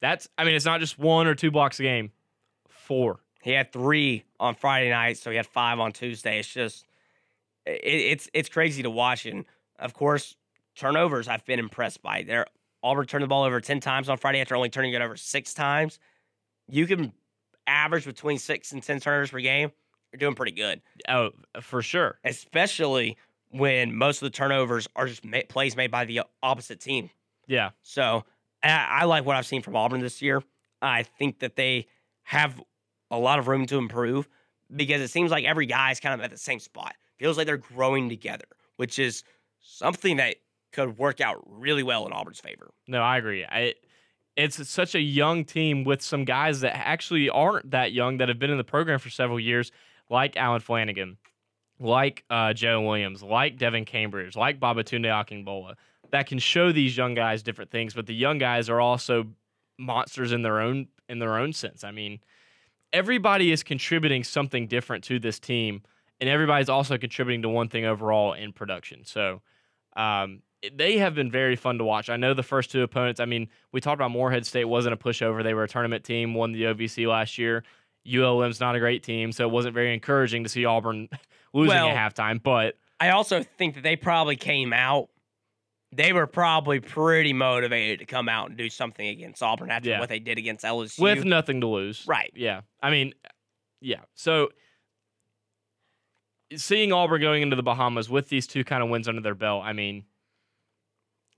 that's. 0.00 0.28
I 0.38 0.44
mean, 0.44 0.54
it's 0.54 0.64
not 0.64 0.78
just 0.78 0.96
one 0.96 1.26
or 1.26 1.34
two 1.34 1.50
blocks 1.50 1.80
a 1.80 1.82
game. 1.82 2.12
Four. 2.68 3.18
He 3.42 3.52
had 3.52 3.72
three 3.72 4.24
on 4.40 4.54
Friday 4.54 4.90
night, 4.90 5.16
so 5.18 5.30
he 5.30 5.36
had 5.36 5.46
five 5.46 5.78
on 5.78 5.92
Tuesday. 5.92 6.38
It's 6.40 6.48
just, 6.48 6.84
it, 7.66 7.80
it's 7.84 8.28
it's 8.34 8.48
crazy 8.48 8.82
to 8.82 8.90
watch. 8.90 9.26
And 9.26 9.44
of 9.78 9.94
course, 9.94 10.36
turnovers 10.76 11.28
I've 11.28 11.44
been 11.44 11.58
impressed 11.58 12.02
by. 12.02 12.22
They're 12.24 12.46
Auburn 12.82 13.06
turned 13.06 13.24
the 13.24 13.28
ball 13.28 13.44
over 13.44 13.60
ten 13.60 13.80
times 13.80 14.08
on 14.08 14.18
Friday 14.18 14.40
after 14.40 14.56
only 14.56 14.68
turning 14.70 14.92
it 14.92 15.00
over 15.02 15.16
six 15.16 15.54
times. 15.54 15.98
You 16.68 16.86
can 16.86 17.12
average 17.66 18.04
between 18.04 18.38
six 18.38 18.72
and 18.72 18.82
ten 18.82 19.00
turnovers 19.00 19.30
per 19.30 19.40
game. 19.40 19.72
You're 20.12 20.18
doing 20.18 20.34
pretty 20.34 20.52
good, 20.52 20.80
Oh, 21.08 21.30
for 21.60 21.82
sure. 21.82 22.18
especially 22.24 23.18
when 23.50 23.94
most 23.94 24.22
of 24.22 24.26
the 24.26 24.36
turnovers 24.36 24.88
are 24.96 25.06
just 25.06 25.22
ma- 25.24 25.40
plays 25.48 25.76
made 25.76 25.90
by 25.90 26.06
the 26.06 26.22
opposite 26.42 26.80
team. 26.80 27.10
Yeah. 27.46 27.70
So 27.82 28.24
I, 28.62 29.00
I 29.00 29.04
like 29.04 29.24
what 29.26 29.36
I've 29.36 29.46
seen 29.46 29.60
from 29.62 29.76
Auburn 29.76 30.00
this 30.00 30.22
year. 30.22 30.42
I 30.80 31.02
think 31.02 31.40
that 31.40 31.56
they 31.56 31.88
have 32.22 32.60
a 33.10 33.18
lot 33.18 33.38
of 33.38 33.48
room 33.48 33.66
to 33.66 33.78
improve 33.78 34.28
because 34.74 35.00
it 35.00 35.08
seems 35.08 35.30
like 35.30 35.44
every 35.44 35.66
guy 35.66 35.90
is 35.90 36.00
kind 36.00 36.14
of 36.14 36.24
at 36.24 36.30
the 36.30 36.36
same 36.36 36.58
spot. 36.58 36.94
Feels 37.18 37.36
like 37.36 37.46
they're 37.46 37.56
growing 37.56 38.08
together, 38.08 38.44
which 38.76 38.98
is 38.98 39.24
something 39.60 40.16
that 40.18 40.36
could 40.72 40.98
work 40.98 41.20
out 41.20 41.42
really 41.46 41.82
well 41.82 42.06
in 42.06 42.12
Auburn's 42.12 42.40
favor. 42.40 42.70
No, 42.86 43.00
I 43.00 43.18
agree. 43.18 43.44
I, 43.44 43.74
it's 44.36 44.68
such 44.68 44.94
a 44.94 45.00
young 45.00 45.44
team 45.44 45.84
with 45.84 46.00
some 46.02 46.24
guys 46.24 46.60
that 46.60 46.76
actually 46.76 47.28
aren't 47.28 47.70
that 47.72 47.92
young 47.92 48.18
that 48.18 48.28
have 48.28 48.38
been 48.38 48.50
in 48.50 48.58
the 48.58 48.64
program 48.64 48.98
for 48.98 49.10
several 49.10 49.40
years, 49.40 49.72
like 50.10 50.36
Allen 50.36 50.60
Flanigan, 50.60 51.16
like 51.80 52.24
uh, 52.30 52.52
Joe 52.52 52.80
Williams, 52.82 53.22
like 53.22 53.58
Devan 53.58 53.84
Cambridge, 53.86 54.36
like 54.36 54.60
Babatunde 54.60 55.06
Akingbola, 55.06 55.74
that 56.10 56.26
can 56.26 56.38
show 56.38 56.70
these 56.70 56.96
young 56.96 57.14
guys 57.14 57.42
different 57.42 57.70
things. 57.70 57.94
But 57.94 58.06
the 58.06 58.14
young 58.14 58.38
guys 58.38 58.68
are 58.68 58.80
also 58.80 59.26
monsters 59.78 60.32
in 60.32 60.42
their 60.42 60.60
own 60.60 60.88
in 61.08 61.18
their 61.18 61.36
own 61.38 61.52
sense. 61.52 61.84
I 61.84 61.90
mean, 61.90 62.20
everybody 62.92 63.52
is 63.52 63.62
contributing 63.62 64.24
something 64.24 64.66
different 64.66 65.04
to 65.04 65.18
this 65.18 65.38
team, 65.38 65.82
and 66.20 66.28
everybody's 66.28 66.68
also 66.68 66.98
contributing 66.98 67.42
to 67.42 67.48
one 67.48 67.68
thing 67.68 67.84
overall 67.84 68.32
in 68.32 68.52
production. 68.52 69.04
So. 69.04 69.42
Um, 69.96 70.42
they 70.74 70.98
have 70.98 71.14
been 71.14 71.30
very 71.30 71.56
fun 71.56 71.78
to 71.78 71.84
watch. 71.84 72.10
I 72.10 72.16
know 72.16 72.34
the 72.34 72.42
first 72.42 72.70
two 72.72 72.82
opponents. 72.82 73.20
I 73.20 73.24
mean, 73.26 73.48
we 73.72 73.80
talked 73.80 73.94
about 73.94 74.10
Morehead 74.10 74.44
State 74.44 74.64
wasn't 74.64 74.94
a 74.94 74.96
pushover. 74.96 75.42
They 75.42 75.54
were 75.54 75.64
a 75.64 75.68
tournament 75.68 76.04
team, 76.04 76.34
won 76.34 76.52
the 76.52 76.64
OVC 76.64 77.06
last 77.06 77.38
year. 77.38 77.62
ULM's 78.06 78.60
not 78.60 78.74
a 78.74 78.78
great 78.78 79.02
team, 79.02 79.32
so 79.32 79.44
it 79.44 79.50
wasn't 79.52 79.74
very 79.74 79.94
encouraging 79.94 80.42
to 80.42 80.48
see 80.48 80.64
Auburn 80.64 81.08
losing 81.52 81.76
Well- 81.76 81.88
at 81.88 82.14
halftime. 82.14 82.42
But 82.42 82.76
I 83.00 83.10
also 83.10 83.42
think 83.42 83.74
that 83.74 83.82
they 83.82 83.96
probably 83.96 84.36
came 84.36 84.72
out. 84.72 85.08
They 85.92 86.12
were 86.12 86.26
probably 86.26 86.80
pretty 86.80 87.32
motivated 87.32 88.00
to 88.00 88.04
come 88.04 88.28
out 88.28 88.48
and 88.50 88.58
do 88.58 88.68
something 88.68 89.06
against 89.06 89.42
Auburn 89.42 89.70
after 89.70 89.88
Yeah. 89.88 90.00
what 90.00 90.10
they 90.10 90.18
did 90.18 90.36
against 90.38 90.64
LSU. 90.64 91.00
with 91.00 91.24
nothing 91.24 91.60
to 91.62 91.66
lose, 91.66 92.04
right. 92.06 92.30
Yeah, 92.34 92.60
I 92.82 92.90
mean, 92.90 93.14
yeah. 93.80 94.00
So 94.14 94.50
seeing 96.56 96.92
Auburn 96.92 97.20
going 97.20 97.42
into 97.42 97.56
the 97.56 97.62
Bahamas 97.62 98.08
with 98.08 98.28
these 98.28 98.46
two 98.46 98.64
kind 98.64 98.82
of 98.82 98.90
wins 98.90 99.08
under 99.08 99.20
their 99.20 99.34
belt, 99.34 99.62
I 99.64 99.72
mean, 99.72 100.04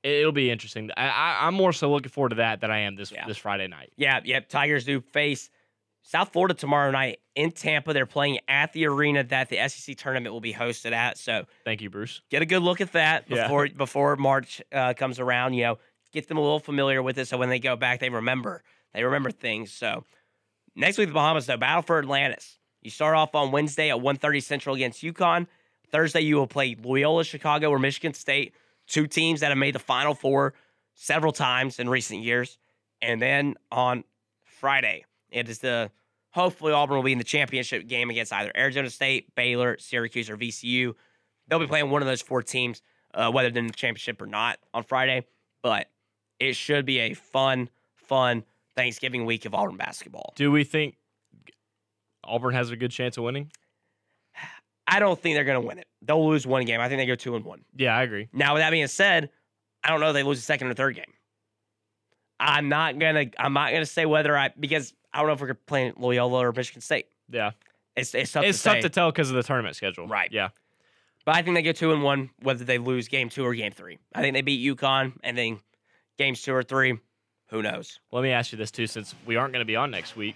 it'll 0.03 0.33
be 0.33 0.51
interesting. 0.51 0.91
I, 0.97 1.39
I'm 1.47 1.55
more 1.55 1.73
so 1.73 1.91
looking 1.91 2.11
forward 2.11 2.31
to 2.31 2.37
that 2.37 2.61
than 2.61 2.71
I 2.71 2.81
am 2.81 2.97
this 2.97 3.13
Yeah. 3.13 3.27
this 3.27 3.37
Friday 3.37 3.67
night. 3.69 3.93
Yeah, 3.97 4.21
yep. 4.25 4.49
Tigers 4.49 4.85
do 4.85 5.01
face 5.01 5.51
South 6.03 6.33
Florida 6.33 6.55
tomorrow 6.55 6.91
night 6.91 7.21
in 7.37 7.51
Tampa. 7.53 7.93
They're 7.93 8.07
playing 8.07 8.39
at 8.49 8.73
the 8.73 8.87
arena 8.87 9.23
that 9.25 9.49
the 9.49 9.69
SEC 9.69 9.97
tournament 9.97 10.33
will 10.33 10.41
be 10.41 10.53
hosted 10.55 10.93
at. 10.93 11.19
So 11.19 11.45
Thank 11.65 11.81
you, 11.83 11.91
Bruce. 11.91 12.21
get 12.31 12.43
a 12.43 12.47
good 12.47 12.63
look 12.63 12.81
at 12.81 12.93
that 12.93 13.25
Yeah. 13.29 13.45
before 13.45 13.69
before 13.69 14.17
March 14.17 14.61
uh, 14.73 14.95
comes 14.95 15.19
around. 15.21 15.55
You 15.55 15.63
know, 15.65 15.79
get 16.13 16.27
them 16.29 16.39
a 16.39 16.41
little 16.41 16.59
familiar 16.61 17.03
with 17.03 17.19
it, 17.19 17.27
so 17.29 17.37
when 17.39 17.49
they 17.49 17.59
go 17.61 17.77
back, 17.77 18.01
they 18.01 18.11
remember 18.11 18.63
they 18.93 19.05
remember 19.05 19.31
things. 19.31 19.73
So 19.73 20.05
next 20.75 20.99
week, 20.99 21.09
the 21.09 21.15
Bahamas 21.15 21.47
though 21.47 21.57
battle 21.57 21.83
for 21.83 21.99
Atlantis. 21.99 22.59
You 22.83 22.91
start 22.91 23.15
off 23.15 23.35
on 23.35 23.53
Wednesday 23.53 23.91
at 23.91 24.01
1:30 24.01 24.41
Central 24.43 24.75
against 24.75 25.03
UConn. 25.03 25.47
Thursday, 25.93 26.21
you 26.23 26.37
will 26.37 26.47
play 26.47 26.77
Loyola 26.83 27.25
Chicago 27.25 27.69
or 27.71 27.79
Michigan 27.79 28.15
State, 28.15 28.55
two 28.87 29.07
teams 29.07 29.41
that 29.41 29.49
have 29.49 29.59
made 29.59 29.75
the 29.75 29.81
Final 29.81 30.15
Four 30.15 30.55
several 30.95 31.33
times 31.33 31.79
in 31.79 31.89
recent 31.89 32.23
years. 32.23 32.59
And 33.03 33.21
then 33.21 33.57
on 33.71 34.05
Friday, 34.45 35.05
it 35.31 35.49
is 35.49 35.59
the 35.59 35.91
hopefully 36.31 36.73
Auburn 36.73 36.97
will 36.97 37.05
be 37.05 37.13
in 37.13 37.19
the 37.19 37.25
championship 37.25 37.87
game 37.87 38.11
against 38.11 38.33
either 38.33 38.53
Arizona 38.57 38.91
State, 38.91 39.35
Baylor, 39.35 39.77
Syracuse, 39.79 40.31
or 40.31 40.37
VCU. 40.37 40.95
They'll 41.49 41.59
be 41.59 41.67
playing 41.67 41.91
one 41.91 42.03
of 42.03 42.09
those 42.09 42.23
four 42.23 42.43
teams, 42.43 42.83
uh, 43.15 43.31
whether 43.31 43.51
they're 43.51 43.61
in 43.61 43.67
the 43.67 43.73
championship 43.73 44.23
or 44.23 44.27
not 44.27 44.59
on 44.73 44.85
Friday. 44.85 45.27
But 45.63 45.89
it 46.39 46.55
should 46.57 46.87
be 46.87 46.99
a 47.01 47.15
fun, 47.15 47.69
fun 47.97 48.45
Thanksgiving 48.77 49.27
week 49.27 49.45
of 49.45 49.55
Auburn 49.55 49.77
basketball. 49.77 50.33
Do 50.37 50.51
we 50.51 50.65
think 50.65 50.97
Auburn 52.25 52.55
has 52.55 52.71
a 52.71 52.77
good 52.77 52.91
chance 52.91 53.17
of 53.17 53.25
winning? 53.25 53.51
I 54.87 54.99
don't 54.99 55.21
think 55.21 55.37
they're 55.37 55.45
going 55.45 55.61
to 55.61 55.67
win 55.67 55.79
it. 55.79 55.87
They'll 56.03 56.27
lose 56.27 56.47
one 56.47 56.65
game. 56.65 56.81
I 56.81 56.89
think 56.89 56.99
they 56.99 57.07
go 57.07 57.15
two 57.15 57.37
and 57.37 57.45
one. 57.45 57.65
Yeah, 57.77 57.97
I 57.97 58.03
agree. 58.03 58.29
Now, 58.33 58.55
with 58.55 58.63
that 58.63 58.71
being 58.71 58.87
said, 58.89 59.31
I 59.85 59.91
don't 59.91 60.01
know 60.01 60.09
if 60.09 60.15
they 60.15 60.23
lose 60.23 60.39
the 60.39 60.45
second 60.45 60.69
or 60.69 60.75
third 60.75 60.97
game. 60.97 61.13
I'm 62.41 62.71
not 62.71 62.99
gonna. 62.99 63.27
I'm 63.39 63.53
not 63.53 63.71
gonna 63.71 63.85
say 63.85 64.07
whether 64.07 64.37
I 64.37 64.51
because 64.59 64.95
I 65.13 65.19
don't 65.19 65.27
know 65.27 65.33
if 65.35 65.41
we're 65.41 65.55
playing 65.55 65.95
Loyola 65.97 66.47
or 66.47 66.53
Michigan 66.53 66.81
State. 66.83 67.07
Yeah, 67.31 67.53
It's 67.97 68.15
it's 68.15 68.33
tough 68.33 68.45
it's 68.45 68.59
to 68.59 68.65
tough 68.65 68.77
say. 68.77 68.81
to 68.83 68.89
tell 68.89 69.11
because 69.11 69.31
of 69.31 69.37
the 69.37 69.43
tournament 69.43 69.77
schedule. 69.77 70.07
Right. 70.07 70.31
Yeah. 70.33 70.49
But 71.25 71.37
I 71.37 71.43
think 71.43 71.55
they 71.57 71.63
go 71.63 71.73
two 71.73 71.93
and 71.93 72.03
one, 72.03 72.31
whether 72.43 72.65
they 72.65 72.79
lose 72.79 73.09
game 73.09 73.29
two 73.29 73.45
or 73.45 73.55
game 73.55 73.73
three. 73.73 73.99
I 74.15 74.23
think 74.23 74.35
they 74.35 74.41
beat 74.43 74.65
UConn, 74.77 75.13
and 75.23 75.37
then 75.37 75.59
games 76.19 76.43
two 76.43 76.55
or 76.55 76.63
three, 76.63 76.99
who 77.51 77.63
knows? 77.63 78.01
Let 78.11 78.23
me 78.23 78.31
ask 78.31 78.53
you 78.53 78.59
this 78.59 78.71
too, 78.71 78.87
since 78.87 79.15
we 79.27 79.37
aren't 79.37 79.53
going 79.53 79.61
to 79.61 79.67
be 79.67 79.77
on 79.77 79.91
next 79.91 80.17
week. 80.17 80.35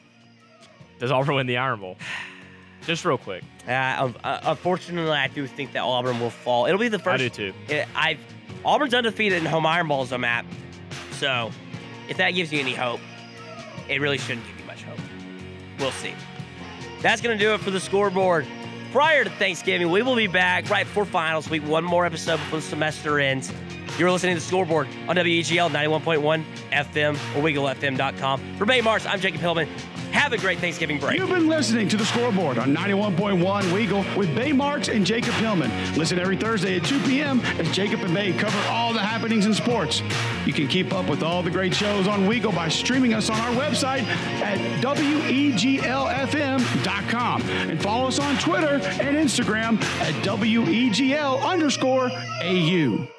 Does 0.98 1.10
Auburn 1.10 1.36
win 1.36 1.46
the 1.46 1.56
Iron 1.56 1.80
Bowl? 1.80 1.96
Just 2.86 3.04
real 3.06 3.16
quick. 3.16 3.42
Uh, 3.66 4.12
uh, 4.22 4.40
unfortunately, 4.44 5.10
I 5.10 5.28
do 5.28 5.46
think 5.46 5.72
that 5.72 5.80
Auburn 5.80 6.20
will 6.20 6.28
fall. 6.30 6.66
It'll 6.66 6.78
be 6.78 6.88
the 6.88 6.98
first. 6.98 7.14
I 7.14 7.16
do 7.16 7.30
too. 7.30 7.52
It, 7.68 7.88
I've 7.96 8.18
Auburn's 8.62 8.92
undefeated 8.92 9.38
in 9.38 9.46
home 9.46 9.64
Iron 9.64 9.88
Bowls. 9.88 10.12
I'm 10.12 10.22
at, 10.24 10.44
so 11.12 11.50
if 12.10 12.18
that 12.18 12.32
gives 12.32 12.52
you 12.52 12.60
any 12.60 12.74
hope, 12.74 13.00
it 13.88 14.02
really 14.02 14.18
shouldn't 14.18 14.44
We'll 15.84 15.92
see. 15.92 16.14
That's 17.02 17.20
gonna 17.20 17.36
do 17.36 17.52
it 17.52 17.60
for 17.60 17.70
the 17.70 17.78
scoreboard. 17.78 18.46
Prior 18.90 19.22
to 19.22 19.28
Thanksgiving, 19.28 19.90
we 19.90 20.00
will 20.00 20.16
be 20.16 20.28
back 20.28 20.70
right 20.70 20.86
before 20.86 21.04
finals 21.04 21.50
week. 21.50 21.62
One 21.66 21.84
more 21.84 22.06
episode 22.06 22.38
before 22.38 22.60
the 22.60 22.64
semester 22.64 23.20
ends. 23.20 23.52
You're 23.98 24.10
listening 24.10 24.34
to 24.34 24.40
the 24.40 24.46
scoreboard 24.46 24.88
on 25.08 25.16
WEGL 25.16 25.70
91.1 25.70 26.42
FM 26.72 27.14
or 27.36 27.42
WeagleFM.com. 27.42 28.56
For 28.56 28.64
Bay 28.64 28.80
Marks, 28.80 29.04
I'm 29.04 29.20
Jacob 29.20 29.42
Hillman. 29.42 29.68
Have 30.14 30.32
a 30.32 30.38
great 30.38 30.60
Thanksgiving 30.60 31.00
break. 31.00 31.18
You've 31.18 31.28
been 31.28 31.48
listening 31.48 31.88
to 31.88 31.96
the 31.96 32.04
scoreboard 32.06 32.56
on 32.56 32.72
91.1 32.72 33.42
Weagle 33.42 34.16
with 34.16 34.32
Bay 34.32 34.52
Marks 34.52 34.86
and 34.88 35.04
Jacob 35.04 35.34
Hillman. 35.34 35.72
Listen 35.96 36.20
every 36.20 36.36
Thursday 36.36 36.76
at 36.76 36.84
2 36.84 37.00
p.m. 37.00 37.40
as 37.58 37.68
Jacob 37.72 38.00
and 38.04 38.14
Bay 38.14 38.32
cover 38.32 38.56
all 38.68 38.92
the 38.92 39.00
happenings 39.00 39.44
in 39.44 39.52
sports. 39.52 40.02
You 40.46 40.52
can 40.52 40.68
keep 40.68 40.92
up 40.94 41.08
with 41.08 41.24
all 41.24 41.42
the 41.42 41.50
great 41.50 41.74
shows 41.74 42.06
on 42.06 42.28
Weagle 42.28 42.54
by 42.54 42.68
streaming 42.68 43.12
us 43.12 43.28
on 43.28 43.40
our 43.40 43.50
website 43.60 44.04
at 44.40 44.58
weglfm.com 44.82 45.82
and 47.42 47.82
follow 47.82 48.06
us 48.06 48.20
on 48.20 48.38
Twitter 48.38 48.80
and 49.00 49.16
Instagram 49.16 49.82
at 50.00 50.14
wegl 50.24 51.42
underscore 51.42 52.12
au. 52.42 53.13